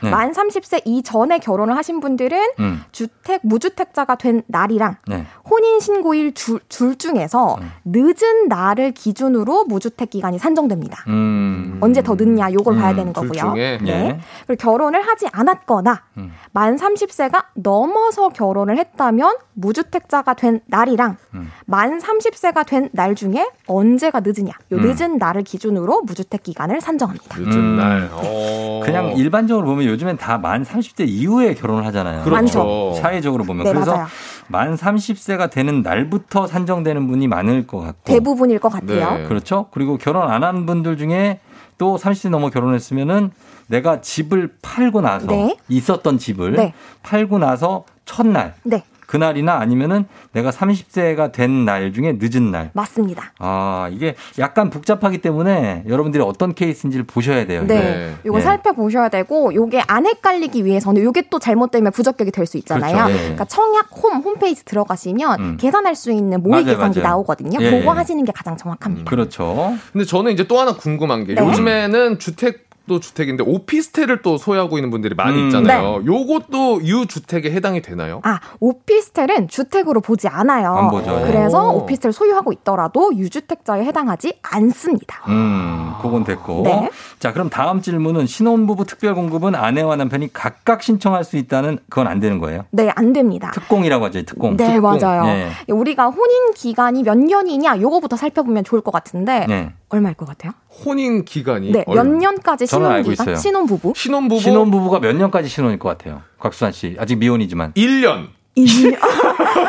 [0.04, 0.10] 네.
[0.10, 2.84] 만 30세 이전에 결혼을 하신 분들은 음.
[2.92, 5.26] 주택 무주택자가 된 날이랑 네.
[5.50, 11.04] 혼인 신고일 줄, 둘 중에서 늦은 날을 기준으로 무주택 기간이 산정됩니다.
[11.08, 11.78] 음.
[11.82, 13.54] 언제 더 늦냐 요걸 봐야 음, 되는 둘 거고요.
[13.54, 13.80] 네.
[13.86, 14.20] 예.
[14.48, 16.32] 그리고 결혼을 하지 않았거나 음.
[16.52, 21.52] 만 30세가 넘어서 결혼을 했다면 무주택자가 된 날이랑 음.
[21.66, 24.82] 만 30세가 된 날 중에 언제가 늦으냐 요 음.
[24.82, 27.40] 늦은 날을 기준으로 무주택 기간을 산정합니다.
[27.40, 28.10] 늦은 날.
[28.12, 28.82] 어.
[28.84, 32.24] 그냥 일반적으로 보면 요즘엔 다 만 30대 이후에 결혼을 하잖아요.
[32.24, 32.94] 그렇죠.
[33.00, 33.64] 사회적으로 보면.
[33.66, 34.08] 네, 그래서 맞아요.
[34.48, 38.04] 만 30세가 되는 날부터 산정되는 분이 많을 것 같고.
[38.06, 39.18] 대부분일 것 같아요.
[39.18, 39.28] 네.
[39.28, 39.68] 그렇죠.
[39.72, 41.40] 그리고 결혼 안 한 분들 중에
[41.78, 43.30] 또 30세 넘어 결혼했으면은
[43.68, 45.56] 내가 집을 팔고 나서 네.
[45.70, 46.74] 있었던 집을 네.
[47.04, 52.72] 팔고 나서 첫날 네, 그날이나 아니면은 내가 30세가 된 날 중에 늦은 날.
[52.74, 53.34] 맞습니다.
[53.40, 57.66] 아, 이게 약간 복잡하기 때문에 여러분들이 어떤 케이스인지를 보셔야 돼요.
[57.68, 58.16] 네.
[58.26, 58.42] 요거 예.
[58.42, 62.94] 살펴보셔야 되고 요게 안 헷갈리기 위해서는 요게 또 잘못되면 부적격이 될 수 있잖아요.
[63.06, 63.12] 그렇죠.
[63.14, 63.18] 예.
[63.18, 65.58] 그러니까 청약 홈 홈페이지 들어가시면 음.
[65.58, 67.10] 계산할 수 있는 모의 맞아요, 계산기 맞아요.
[67.12, 67.60] 나오거든요.
[67.62, 67.96] 예, 그거 예.
[67.98, 69.10] 하시는 게 가장 정확합니다.
[69.10, 69.76] 그렇죠.
[69.92, 71.42] 근데 저는 이제 또 하나 궁금한 게 네.
[71.46, 75.46] 요즘에는 주택 도 주택인데 오피스텔을 또 소유하고 있는 분들이 많이 음.
[75.46, 76.02] 있잖아요.
[76.06, 78.22] 요것도 유주택에 해당이 되나요?
[78.24, 80.90] 아, 오피스텔은 주택으로 보지 않아요.
[81.26, 81.78] 그래서 오.
[81.78, 85.22] 오피스텔 소유하고 있더라도 유주택자에 해당하지 않습니다.
[85.28, 86.64] 음, 그건 됐고.
[86.64, 86.90] 네.
[87.20, 92.20] 자, 그럼 다음 질문은 신혼부부 특별 공급은 아내와 남편이 각각 신청할 수 있다는 그건 안
[92.20, 92.66] 되는 거예요.
[92.72, 93.52] 네, 안 됩니다.
[93.54, 94.58] 특공이라고 하죠, 특공.
[94.58, 94.98] 네, 특공.
[95.00, 95.26] 맞아요.
[95.28, 95.52] 예.
[95.72, 99.72] 우리가 혼인 기간이 몇 년이냐 요거부터 살펴보면 좋을 것 같은데 네.
[99.90, 100.54] 얼마일 것 같아요?
[100.86, 103.26] 혼인 기간이 네, 몇 년까지 저는 신혼 알고 기간?
[103.26, 103.36] 있어요.
[103.36, 103.94] 신혼부부?
[103.96, 106.22] 신혼부부 신혼부부가 몇 년까지 신혼일 것 같아요?
[106.40, 106.96] 곽수산 씨.
[107.00, 107.74] 아직 미혼이지만.
[107.74, 108.28] 1년.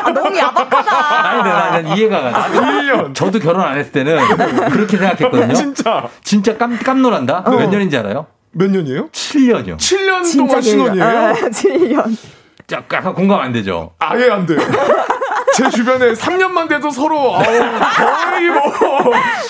[0.03, 1.29] 아, 너무 야박하다.
[1.29, 2.31] 아니, 나, 난 이해가 가.
[2.31, 3.15] 나도 1년.
[3.15, 4.17] 저도 결혼 안 했을 때는
[4.71, 5.53] 그렇게 생각했거든요.
[5.53, 6.09] 진짜.
[6.23, 7.43] 진짜 깜, 깜놀한다?
[7.47, 8.27] 몇 년인지 알아요?
[8.51, 9.09] 몇 년이에요?
[9.09, 9.77] 7년이요.
[9.77, 11.05] 7년 동안 신혼이에요?
[11.05, 12.15] 아, 7년.
[12.71, 13.91] 약간 공감 안 되죠?
[13.99, 14.59] 아예 안 돼요.
[15.55, 18.61] 제 주변에 3년만 돼도 서로 아우, 거의 뭐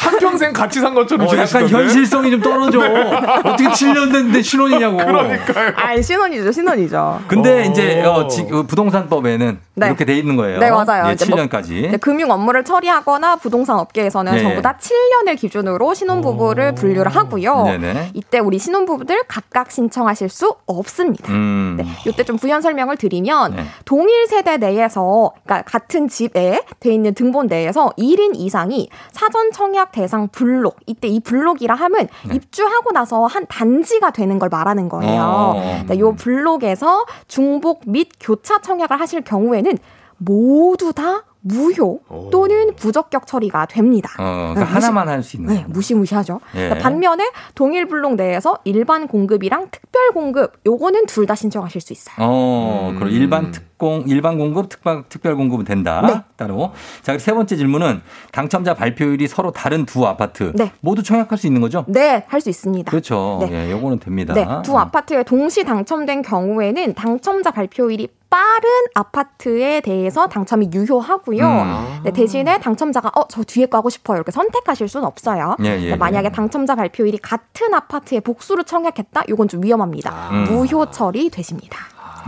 [0.02, 1.68] 한평생 같이 산 것처럼 어, 약간.
[1.68, 2.80] 현실성이 좀 떨어져.
[2.80, 4.98] 어떻게 7년 됐는데 신혼이냐고.
[4.98, 5.74] 그러니까요.
[5.76, 7.22] 아, 신혼이죠, 신혼이죠.
[7.28, 7.72] 근데 어.
[7.72, 9.86] 이제 어, 지- 그 부동산법에는 네.
[9.88, 10.60] 이렇게 돼 있는 거예요.
[10.60, 11.08] 네, 맞아요.
[11.10, 11.72] 예, 이제 뭐- 7년까지.
[11.88, 14.42] 이제 금융 업무를 처리하거나 부동산 업계에서는 네.
[14.42, 17.64] 전부 다 7년을 기준으로 신혼부부를 분류를 하고요.
[17.64, 18.12] 네네.
[18.14, 21.32] 이때 우리 신혼부부들 각각 신청하실 수 없습니다.
[21.32, 21.76] 음.
[21.78, 23.66] 네, 이때 좀 부연 설명을 드리면 네.
[23.86, 30.28] 동일 세대 내에서 그러니까 같은 집에 돼 있는 등본 내에서 1인 이상이 사전 청약 대상
[30.30, 32.36] 블록 이때 이 블록이라 함은 네.
[32.36, 35.22] 입주하고 나서 한 단지가 되는 걸 말하는 거예요.
[35.22, 35.84] 어.
[35.88, 39.78] 네, 요 블록에서 중복 및 교차 청약을 하실 경우에는
[40.18, 42.00] 모두 다 무효
[42.32, 44.10] 또는 부적격 처리가 됩니다.
[44.18, 45.54] 어, 그러니까 네, 무시- 하나만 할 수 있는.
[45.54, 46.40] 네, 무시무시하죠.
[46.56, 46.58] 예.
[46.70, 52.16] 그러니까 반면에 동일 블록 내에서 일반 공급이랑 특별 공급 요거는 둘 다 신청하실 수 있어요.
[52.20, 52.96] 어, 음.
[52.96, 56.02] 그럼 일반 특공, 일반 공급, 특별, 특별 공급은 된다.
[56.06, 56.22] 네.
[56.38, 56.72] 따로.
[57.02, 60.52] 자, 세 번째 질문은 당첨자 발표율이 서로 다른 두 아파트.
[60.56, 60.72] 네.
[60.82, 61.86] 모두 청약할 수 있는 거죠?
[61.88, 62.90] 네, 할 수 있습니다.
[62.90, 63.40] 그렇죠.
[63.42, 63.68] 네.
[63.68, 64.34] 예, 요거는 됩니다.
[64.34, 71.46] 네, 두 아파트에 동시 당첨된 경우에는 당첨자 발표율이 빠른 아파트에 대해서 당첨이 유효하고요.
[71.46, 72.02] 음.
[72.04, 74.18] 네, 대신에 당첨자가 어, 저 뒤에 거 하고 싶어요.
[74.18, 75.56] 이렇게 선택하실 수는 없어요.
[75.64, 76.32] 예, 예, 네, 만약에 예.
[76.32, 79.26] 당첨자 발표율이 같은 아파트에 복수로 청약했다?
[79.30, 80.30] 이건 좀 위험합니다.
[80.32, 80.44] 음.
[80.46, 81.78] 무효 처리 되십니다.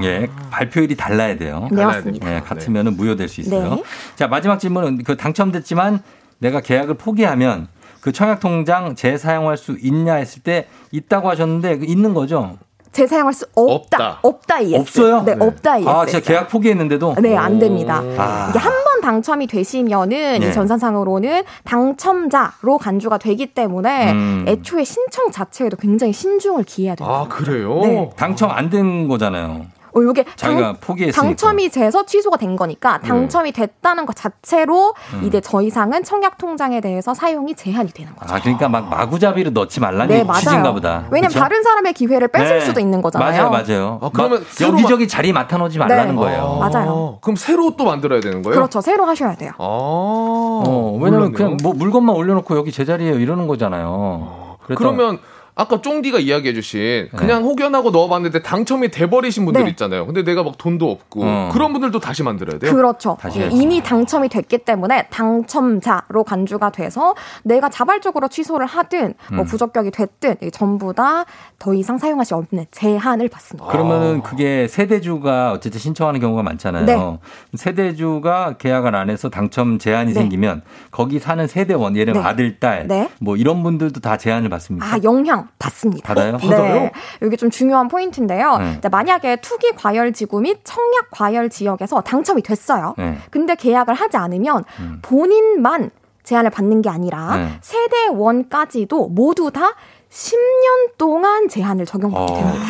[0.03, 1.67] 예, 발표율이 달라야 돼요.
[1.71, 2.35] 네, 맞습니다.
[2.35, 3.75] 예, 같으면 은 무효될 수 있어요.
[3.75, 3.83] 네.
[4.15, 6.03] 자, 마지막 질문은 그 당첨됐지만
[6.37, 7.67] 내가 계약을 포기하면
[8.01, 12.59] 그 청약 통장 재사용할 수 있냐 했을 때 있다고 하셨는데 그 있는 거죠?
[12.95, 14.19] 재사용할 수 없다.
[14.21, 14.59] 없다.
[14.61, 14.75] ES.
[14.79, 15.23] 없어요?
[15.23, 15.79] 네, 없다.
[15.79, 15.89] ES.
[15.89, 18.01] 아, 제가 계약 포기했는데도 네, 안 됩니다.
[18.17, 18.47] 아.
[18.49, 20.47] 이게 한 번 당첨이 되시면은 네.
[20.47, 24.45] 이 전산상으로는 당첨자로 간주가 되기 때문에 음.
[24.47, 27.07] 애초에 신청 자체에도 굉장히 신중을 기해야 돼요.
[27.09, 27.79] 아, 그래요?
[27.81, 28.09] 네.
[28.15, 29.65] 당첨 안 된 거잖아요.
[29.95, 31.21] 어, 요게 자기가 포기했으니까.
[31.21, 35.23] 당첨이 돼서 취소가 된 거니까 당첨이 됐다는 것 자체로 음.
[35.23, 38.33] 이제 더 이상은 청약 통장에 대해서 사용이 제한이 되는 거죠.
[38.33, 40.33] 아, 그러니까 막 마구잡이로 넣지 말라는 네.
[40.33, 41.05] 취지인가 보다.
[41.11, 41.39] 왜냐면 그쵸?
[41.39, 42.65] 다른 사람의 기회를 뺏을 네.
[42.65, 43.49] 수도 있는 거잖아요.
[43.49, 43.99] 맞아요, 맞아요.
[44.01, 46.21] 아, 그러면 여기저기 자리 맡아 놓지 말라는 네.
[46.21, 46.57] 거예요.
[46.59, 47.17] 맞아요.
[47.21, 48.55] 그럼 새로 또 만들어야 되는 거예요?
[48.55, 48.81] 그렇죠.
[48.81, 49.51] 새로 하셔야 돼요.
[49.57, 51.37] 아, 어, 왜냐면 몰랐네요.
[51.37, 54.57] 그냥 뭐 물건만 올려놓고 여기 제 자리에요 이러는 거잖아요.
[54.65, 55.19] 그래서 그러면
[55.55, 59.69] 아까 쫑디가 이야기해 주신 그냥 혹연하고 넣어봤는데 당첨이 돼버리신 분들 네.
[59.71, 60.05] 있잖아요.
[60.05, 61.49] 근데 내가 막 돈도 없고 어.
[61.53, 62.73] 그런 분들도 다시 만들어야 돼요.
[62.73, 63.17] 그렇죠.
[63.19, 63.55] 다시 예, 해야죠.
[63.55, 69.45] 이미 당첨이 됐기 때문에 당첨자로 간주가 돼서 내가 자발적으로 취소를 하든 뭐 음.
[69.45, 71.25] 부적격이 됐든 전부 다
[71.59, 73.67] 더 이상 사용할 수 없는 제한을 받습니다.
[73.67, 76.85] 그러면은 그게 세대주가 어쨌든 신청하는 경우가 많잖아요.
[76.85, 77.19] 네.
[77.55, 80.19] 세대주가 계약을 안 해서 당첨 제한이 네.
[80.19, 82.29] 생기면 거기 사는 세대원, 예를 들면 네.
[82.29, 83.09] 아들, 딸, 네.
[83.19, 84.85] 뭐 이런 분들도 다 제한을 받습니까?
[84.85, 86.13] 아, 영향 받습니다.
[86.13, 86.37] 받아요?
[86.37, 86.91] 네.
[87.21, 88.57] 이게 좀 중요한 포인트인데요.
[88.57, 88.79] 네.
[88.89, 92.95] 만약에 투기 과열 지구 및 청약 과열 지역에서 당첨이 됐어요.
[92.97, 93.17] 네.
[93.29, 94.99] 근데 계약을 하지 않으면 음.
[95.01, 95.91] 본인만
[96.23, 97.49] 제한을 받는 게 아니라 네.
[97.61, 99.75] 세대원까지도 모두 다
[100.09, 102.65] 10년 동안 제한을 적용받게 어, 됩니다.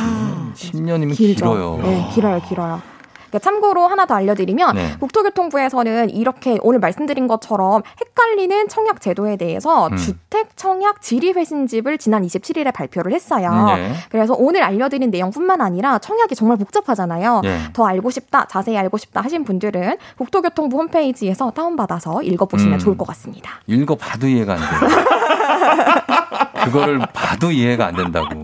[0.56, 1.46] 10년이면 길죠.
[1.46, 1.78] 길어요.
[1.82, 2.82] 네, 길어요, 길어요.
[3.30, 4.96] 그러니까 참고로 하나 더 알려드리면 네.
[5.00, 9.98] 국토교통부에서는 이렇게 오늘 말씀드린 것처럼 헷갈리는 청약 제도에 대해서 음.
[9.98, 13.50] 주택 청약 질의 회신집을 지난 27일에 발표를 했어요.
[13.50, 13.94] 음, 네.
[14.10, 17.42] 그래서 오늘 알려드린 내용뿐만 아니라 청약이 정말 복잡하잖아요.
[17.44, 17.60] 네.
[17.74, 22.80] 더 알고 싶다, 자세히 알고 싶다 하신 분들은 국토교통부 홈페이지에서 다운받아서 읽어보시면 음.
[22.80, 23.62] 좋을 것 같습니다.
[23.68, 24.66] 읽어봐도 이해가 안 돼.
[26.66, 28.44] 그거를 봐도 이해가 안 된다고.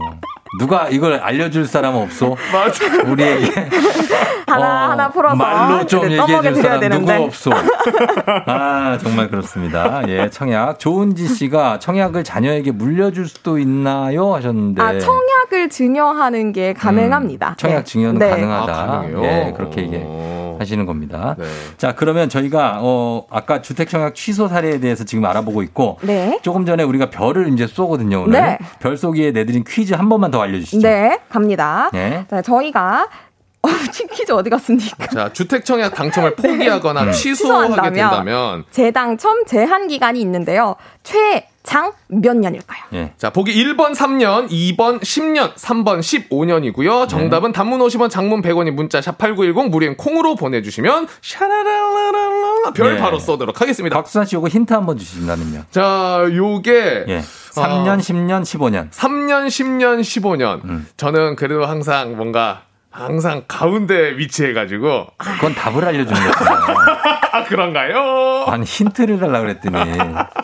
[0.60, 2.36] 누가 이걸 알려줄 사람 없어?
[2.52, 3.10] 맞아.
[3.10, 3.70] 우리에게
[4.47, 7.26] 하나 하나 풀어서 어, 말로 좀 네, 얘기해 줄 떠먹여 드려야 사람 누구 되는데.
[7.26, 7.52] 없어.
[8.47, 10.02] 아 정말 그렇습니다.
[10.10, 14.82] 예, 청약 조은지 씨가 청약을 자녀에게 물려줄 수도 있나요 하셨는데.
[14.82, 17.49] 아, 청약을 증여하는 게 가능합니다.
[17.52, 17.84] 음, 청약 네.
[17.86, 18.30] 증여는 네.
[18.30, 18.74] 가능하다.
[18.74, 19.24] 아, 가능해요?
[19.24, 20.41] 예, 그렇게 얘기 어.
[20.62, 21.36] 하시는 겁니다.
[21.38, 21.45] 네.
[21.78, 26.39] 자, 그러면 저희가 어 아까 주택 청약 취소 사례에 대해서 지금 알아보고 있고 네.
[26.41, 28.39] 조금 전에 우리가 별을 이제 쏘거든요, 오늘.
[28.39, 28.57] 네.
[28.80, 30.88] 별 쏘기에 내드린 퀴즈 한 번만 더 알려 주시죠.
[30.88, 31.89] 네, 갑니다.
[31.91, 32.26] 네.
[32.30, 33.07] 자, 저희가
[33.64, 33.68] 어,
[34.14, 35.07] 퀴즈 어디 갔습니까?
[35.07, 37.12] 자, 주택 청약 당첨을 포기하거나 네.
[37.12, 40.76] 취소하게 취소한다면 된다면 재당첨 제한 기간이 있는데요.
[41.03, 42.84] 최 장 몇 년일까요?
[42.93, 43.14] 예.
[43.18, 47.07] 자, 보기 1번 3년, 2번 10년, 3번 15년이고요.
[47.07, 52.99] 정답은 단문 50원, 장문 100원이 문자 샵8910 무료인 콩으로 보내 주시면 샤라랄라랄라 별 네.
[52.99, 53.95] 바로 쏘도록 하겠습니다.
[53.95, 55.66] 박수환 씨 요거 힌트 한번 주신다면요.
[55.72, 57.22] 자, 요게 예.
[57.53, 57.97] 3년, 어.
[57.97, 58.91] 10년, 15년.
[58.91, 60.63] 3년, 10년, 15년.
[60.66, 60.88] 음.
[60.97, 66.76] 저는 그래도 항상 뭔가 항상 가운데 위치해가지고 그건 답을 알려주는 거잖아요.
[67.34, 68.43] 아 그런가요?
[68.47, 69.97] 아니 힌트를 달라 그랬더니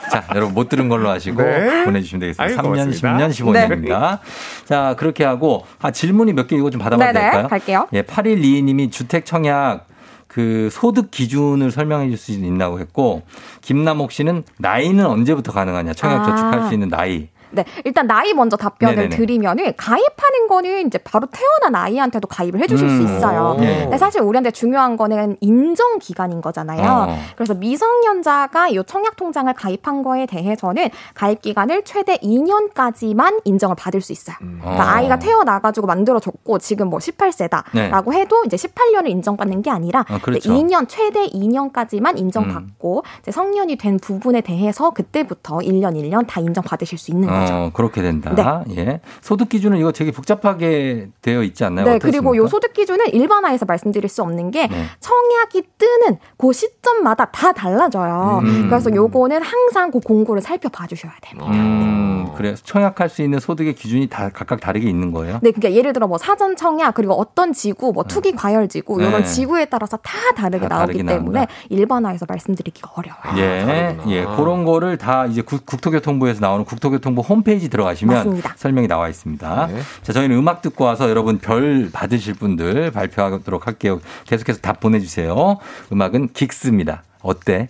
[0.09, 1.83] 자 여러분 못 들은 걸로 하시고 네.
[1.83, 2.43] 보내주시면 되겠습니다.
[2.43, 3.17] 아이고, 3년, 고맙습니다.
[3.17, 4.19] 10년, 15년입니다.
[4.65, 7.47] 자 그렇게 하고 아 질문이 몇 개 이거 좀 받아봐도 네네, 될까요?
[7.49, 7.87] 갈게요.
[7.91, 9.85] 예, 8122님이 주택 청약
[10.29, 13.23] 그 소득 기준을 설명해 줄 수 있나고 했고
[13.61, 16.25] 김남옥 씨는 나이는 언제부터 가능하냐 청약 아.
[16.25, 17.27] 저축할 수 있는 나이.
[17.51, 19.15] 네, 일단 나이 먼저 답변을 네네네.
[19.15, 23.05] 드리면은 가입하는 거는 이제 바로 태어난 아이한테도 가입을 해주실 수 음.
[23.05, 23.55] 있어요.
[23.59, 23.81] 네.
[23.83, 27.09] 근데 사실 우리한테 중요한 거는 인정 기간인 거잖아요.
[27.09, 27.17] 어.
[27.35, 34.11] 그래서 미성년자가 이 청약 통장을 가입한 거에 대해서는 가입 기간을 최대 2년까지만 인정을 받을 수
[34.11, 34.35] 있어요.
[34.39, 34.87] 그러니까 어.
[34.87, 40.53] 아이가 태어나가지고 만들어줬고 지금 뭐 18세다라고 해도 이제 18년을 인정받는 게 아니라 어, 그렇죠.
[40.53, 47.11] 2년 최대 2년까지만 인정받고 이제 성년이 된 부분에 대해서 그때부터 1년 1년 다 인정받으실 수
[47.11, 47.53] 있는 어, 거죠.
[47.53, 48.63] 어, 그렇게 된다.
[48.75, 49.01] 예.
[49.21, 51.85] 소득 기준은 이거 되게 복잡하게 되어 있지 않나요?
[51.85, 52.19] 네, 어떻습니까?
[52.19, 54.85] 그리고 요 소득 기준은 일반화해서 말씀드릴 수 없는 게 네.
[54.99, 58.41] 청약이 뜨는 그 시점마다 다 달라져요.
[58.43, 58.67] 음.
[58.69, 61.41] 그래서 요거는 항상 그 공고를 살펴봐 주셔야 돼요.
[61.51, 62.55] 음, 그래.
[62.61, 65.39] 청약할 수 있는 소득의 기준이 다 각각 다르게 있는 거예요?
[65.41, 69.21] 네, 그러니까 예를 들어 뭐 사전 청약 그리고 어떤 지구, 뭐 투기 과열 지구 이런
[69.21, 69.23] 네.
[69.23, 71.53] 지구에 따라서 다 다르게 다 나오기 다르게 때문에 나온다.
[71.69, 73.37] 일반화해서 말씀드리기가 어려워요.
[73.37, 78.53] 예, 예, 그런 거를 다 이제 국, 국토교통부에서 나오는 국토교통부 홈페이지 들어가시면 맞습니다.
[78.57, 79.69] 설명이 나와 있습니다.
[80.01, 83.99] 자, 저희는 음악 듣고 와서 여러분 별 받으실 분들 발표하도록 할게요.
[84.25, 85.57] 계속해서 답 보내주세요.
[85.91, 87.03] 음악은 긱스입니다.
[87.21, 87.69] 어때?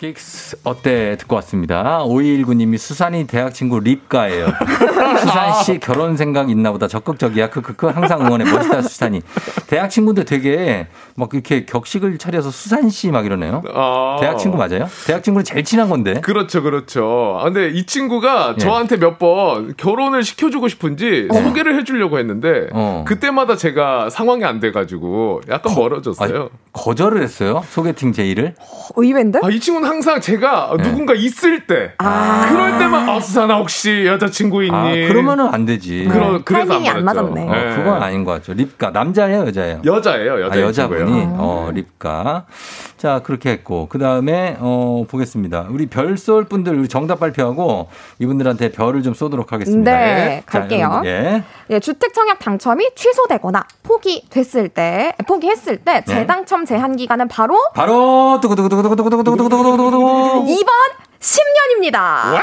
[0.00, 1.98] 긱스 어때 듣고 왔습니다.
[2.04, 4.46] 5219님이 수산이 대학 친구 립가예요.
[5.20, 7.50] 수산 씨 결혼 생각 있나 보다 적극적이야.
[7.50, 9.20] 크크크 항상 응원해 멋있다 수산이.
[9.66, 10.86] 대학 친구인데 되게
[11.16, 13.62] 막 이렇게 격식을 차려서 수산 씨 막 이러네요.
[13.74, 14.16] 아.
[14.20, 14.88] 대학 친구 맞아요?
[15.06, 16.14] 대학 친구는 제일 친한 건데.
[16.22, 17.36] 그렇죠, 그렇죠.
[17.38, 18.58] 아, 근데 이 친구가 예.
[18.60, 21.34] 저한테 몇 번 결혼을 시켜주고 싶은지 어.
[21.42, 22.68] 소개를 해주려고 했는데
[23.04, 26.48] 그때마다 제가 상황이 안 돼가지고 약간 멀어졌어요.
[26.72, 27.62] 거절을 했어요?
[27.68, 28.54] 소개팅 제의를?
[28.96, 29.40] 의외인데?
[29.42, 30.84] 아, 이 친구는 항상 제가 네.
[30.84, 34.76] 누군가 있을 때 그럴 때만 아 수산아 혹시 여자친구 있니?
[34.76, 36.08] 아, 그러면은 안 되지.
[36.08, 37.26] 그러, 그래서 안 맞았죠.
[37.26, 38.52] 어, 그건 아닌 것 같죠.
[38.54, 39.80] 립가 남자예요, 여자예요?
[39.84, 41.24] 여자예요, 여자 아, 여자분이.
[41.32, 42.44] 어, 립가.
[42.98, 45.66] 자, 그렇게 했고 그 다음에 어, 보겠습니다.
[45.70, 47.88] 우리 별 쏠 분들 우리 정답 발표하고
[48.18, 49.90] 이분들한테 별을 좀 쏘도록 하겠습니다.
[49.90, 51.02] 네, 자, 갈게요.
[51.06, 51.42] 예.
[51.70, 56.04] 예, 주택 청약 당첨이 취소되거나 포기됐을 때, 포기했을 때 네.
[56.04, 60.68] 재당첨 제한 기간은 바로 바로 두구두구두구두구두구두구두구두구두구 2번
[61.20, 62.34] 10년입니다.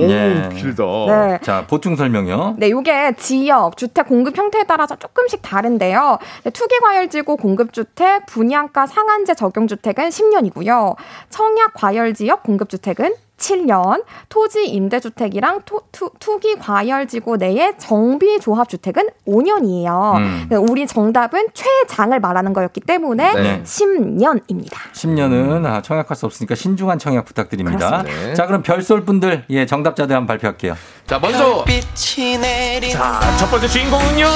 [0.00, 0.48] 예.
[0.56, 0.84] 길다.
[1.06, 1.38] 네.
[1.42, 2.56] 자, 보충 설명요.
[2.58, 6.18] 네, 이게 지역, 주택 공급 형태에 따라서 조금씩 다른데요.
[6.44, 10.96] 네, 투기과열지구 공급주택, 분양가 상한제 적용주택은 10년이고요.
[11.28, 20.16] 청약 과열지역 공급주택은 7년, 토지 임대주택이랑 토, 투, 투기 과열지구 내의 정비 조합주택은 5년이에요.
[20.16, 20.48] 음.
[20.68, 23.62] 우리 정답은 최장을 말하는 거였기 때문에 네.
[23.64, 24.74] 10년입니다.
[24.92, 28.02] 10년은 아, 청약할 수 없으니까 신중한 청약 부탁드립니다.
[28.02, 28.34] 그렇습니다.
[28.34, 30.74] 자, 그럼 별쏠 분들, 예, 정답자들 한번 발표할게요.
[31.06, 34.26] 자, 먼저 빛이 내린 자, 첫 번째 주인공은요.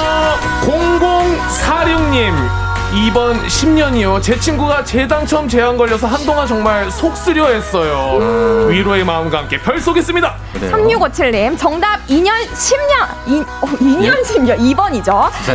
[0.63, 2.64] 0046님.
[2.93, 4.23] 2번 10년이요.
[4.23, 8.69] 제 친구가 재당첨 제한 걸려서 한동안 정말 속 쓰려 했어요.
[8.69, 10.35] 위로의 마음과 함께 별 쏘겠습니다.
[10.55, 15.05] 3657님, 정답 2년 10년, 이, 어, 2년 10년, 2번이죠.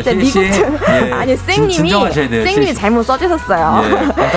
[0.03, 0.39] 자, 희 씨.
[0.41, 0.51] 예.
[1.13, 2.73] 아니, 진- 쌩님이, 쌩님이 씨.
[2.75, 3.81] 잘못 써주셨어요.
[3.85, 3.89] 예,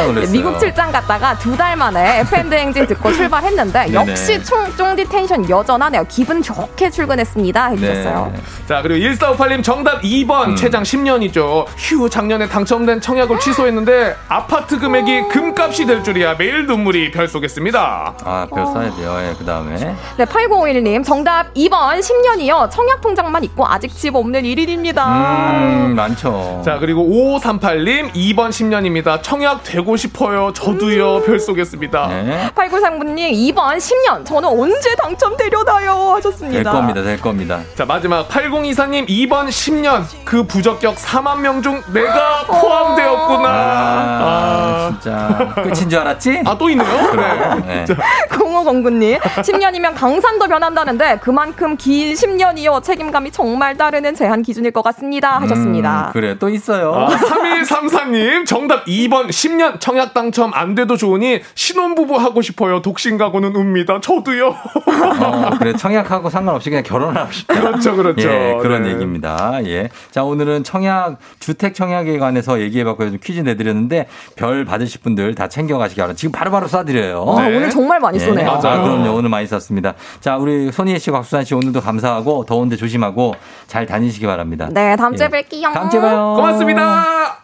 [0.07, 0.31] 놀랐어요.
[0.31, 3.93] 미국 출장 갔다가 두 달 만에 FM대행진 듣고 출발했는데.
[3.93, 6.05] 역시 총, 쫑디 텐션 여전하네요.
[6.09, 7.67] 기분 좋게 출근했습니다.
[7.71, 8.31] 해주셨어요.
[8.33, 8.41] 네.
[8.69, 10.57] 자, 그리고 1458님 정답 2번 음.
[10.57, 11.67] 최장 10년이죠.
[11.77, 16.35] 휴, 작년에 당첨된 청약을 취소했는데 아파트 금액이 금값이 될 줄이야.
[16.39, 18.15] 매일 눈물이 별 쏘겠습니다.
[18.25, 19.17] 아, 별 쏴야 돼요.
[19.21, 19.77] 예, 그 다음에.
[20.17, 22.71] 네, 8051님, 정답 2번 10년이요.
[22.71, 25.07] 청약 통장만 있고 아직 집 없는 1일입니다.
[25.07, 26.63] 음, 많죠.
[26.65, 27.03] 자, 그리고
[27.41, 29.23] 5538님 2번 10년입니다.
[29.23, 30.53] 청약 되고 싶어요.
[30.53, 31.17] 저도요.
[31.17, 31.25] 음.
[31.27, 32.07] 별 쏘겠습니다.
[32.09, 32.51] 네.
[32.55, 34.25] 8939님, 2번 10년.
[34.27, 36.15] 저는 언제 당첨되려나요?
[36.17, 36.63] 하셨습니다.
[36.63, 37.61] 될 겁니다, 될 겁니다.
[37.75, 40.05] 자, 마지막 8024님 2번 10년.
[40.25, 43.49] 그 부적격 4만 명 중 내가 포함 되었구나.
[43.49, 45.55] 아, 진짜.
[45.63, 46.43] 끝인 줄 알았지?
[46.45, 47.11] 아, 또 있네요?
[47.11, 47.25] 그래.
[47.67, 47.85] 네.
[48.31, 52.83] 0509님, 10년이면 강산도 변한다는데 그만큼 긴 10년이요.
[52.83, 55.39] 책임감이 정말 따르는 제한 기준일 것 같습니다.
[55.41, 56.09] 하셨습니다.
[56.09, 56.93] 음, 그래, 또 있어요.
[56.95, 62.83] 아, 3134님 정답 2번 10년 청약 당첨 안 돼도 좋으니 신혼부부 하고 싶어요.
[62.83, 64.01] 독신 가고는 웁니다.
[64.01, 64.49] 저도요.
[64.49, 67.61] 어, 그래, 청약하고 상관없이 그냥 결혼을 하고 싶다.
[67.61, 68.29] 그렇죠, 그렇죠.
[68.29, 68.91] 예, 그런 네.
[68.93, 69.61] 얘기입니다.
[69.65, 69.89] 예.
[70.11, 73.11] 자, 오늘은 청약, 주택 청약에 관해서 얘기해봤고요.
[73.11, 74.07] 좀 퀴즈 내드렸는데,
[74.37, 76.19] 별 받으실 분들 다 챙겨가시기 바랍니다.
[76.19, 77.29] 지금 바로바로 쏴드려요.
[77.39, 78.25] 아, 오늘 정말 많이 예.
[78.25, 78.51] 쏘네요.
[78.51, 79.15] 아, 그럼요.
[79.15, 79.95] 오늘 많이 쐈습니다.
[80.21, 83.35] 자, 우리 손희애 씨, 곽수산 씨 오늘도 감사하고, 더운데 조심하고,
[83.67, 84.69] 잘 다니시기 바랍니다.
[84.73, 85.29] 네, 다음 주에 예.
[85.29, 85.73] 뵐게요.
[85.73, 86.35] 다음 주에 봐요.
[86.37, 87.39] 고맙습니다.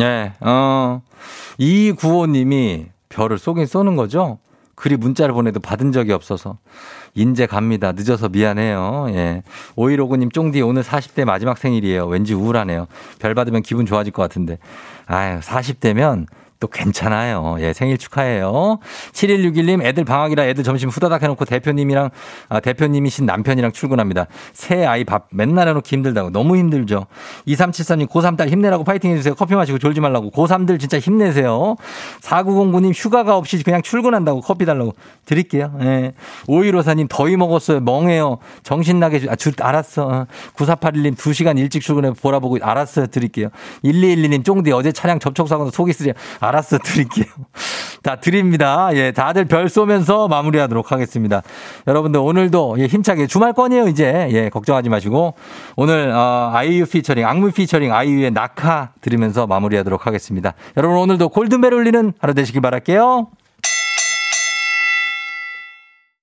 [0.00, 1.00] 예, 어,
[1.58, 4.38] 2295님이 별을 쏘긴 쏘는 거죠?
[4.74, 6.58] 글이 문자를 보내도 받은 적이 없어서.
[7.16, 7.92] 인제 갑니다.
[7.92, 9.06] 늦어서 미안해요.
[9.10, 9.42] 예.
[9.74, 12.06] 5159님, 쫑디 오늘 40대 마지막 생일이에요.
[12.06, 12.86] 왠지 우울하네요.
[13.18, 14.58] 별 받으면 기분 좋아질 것 같은데.
[15.06, 16.26] 아유, 40대면
[16.58, 17.56] 또 괜찮아요.
[17.60, 18.78] 예, 생일 축하해요.
[19.12, 22.10] 7161님, 애들 방학이라 애들 점심 후다닥 해놓고 대표님이랑,
[22.48, 24.26] 아, 대표님이신 남편이랑 출근합니다.
[24.52, 26.30] 새 아이 밥 맨날 해놓기 힘들다고.
[26.30, 27.06] 너무 힘들죠.
[27.46, 29.34] 2374님, 고3 딸 힘내라고 파이팅 해주세요.
[29.34, 30.30] 커피 마시고 졸지 말라고.
[30.30, 31.76] 고3들 진짜 힘내세요.
[32.22, 34.94] 4909님, 휴가가 없이 그냥 출근한다고 커피 달라고.
[35.26, 35.72] 드릴게요.
[35.82, 36.12] 예.
[36.48, 37.80] 5154님, 더위 먹었어요.
[37.80, 38.38] 멍해요.
[38.62, 40.06] 정신나게, 주, 아, 줄, 알았어.
[40.06, 40.26] 어.
[40.54, 43.08] 9481님, 2시간 일찍 출근해 보라보고, 알았어요.
[43.08, 43.48] 드릴게요.
[43.84, 46.12] 1212님, 쫑디 어제 차량 접촉사고로 속이 쓰려.
[46.46, 46.78] 알았어.
[46.78, 47.26] 드릴게요.
[48.02, 48.90] 다 드립니다.
[48.94, 51.42] 예, 다들 별 쏘면서 마무리하도록 하겠습니다.
[51.86, 54.28] 여러분들 오늘도 예, 힘차게 주말권이에요, 이제.
[54.30, 55.34] 예, 걱정하지 마시고.
[55.76, 60.54] 오늘, 어, 아이유 피처링, 악물 피처링 아이유의 낙하 들으면서 마무리하도록 하겠습니다.
[60.76, 63.28] 여러분 오늘도 골든벨 울리는 하루 되시길 바랄게요.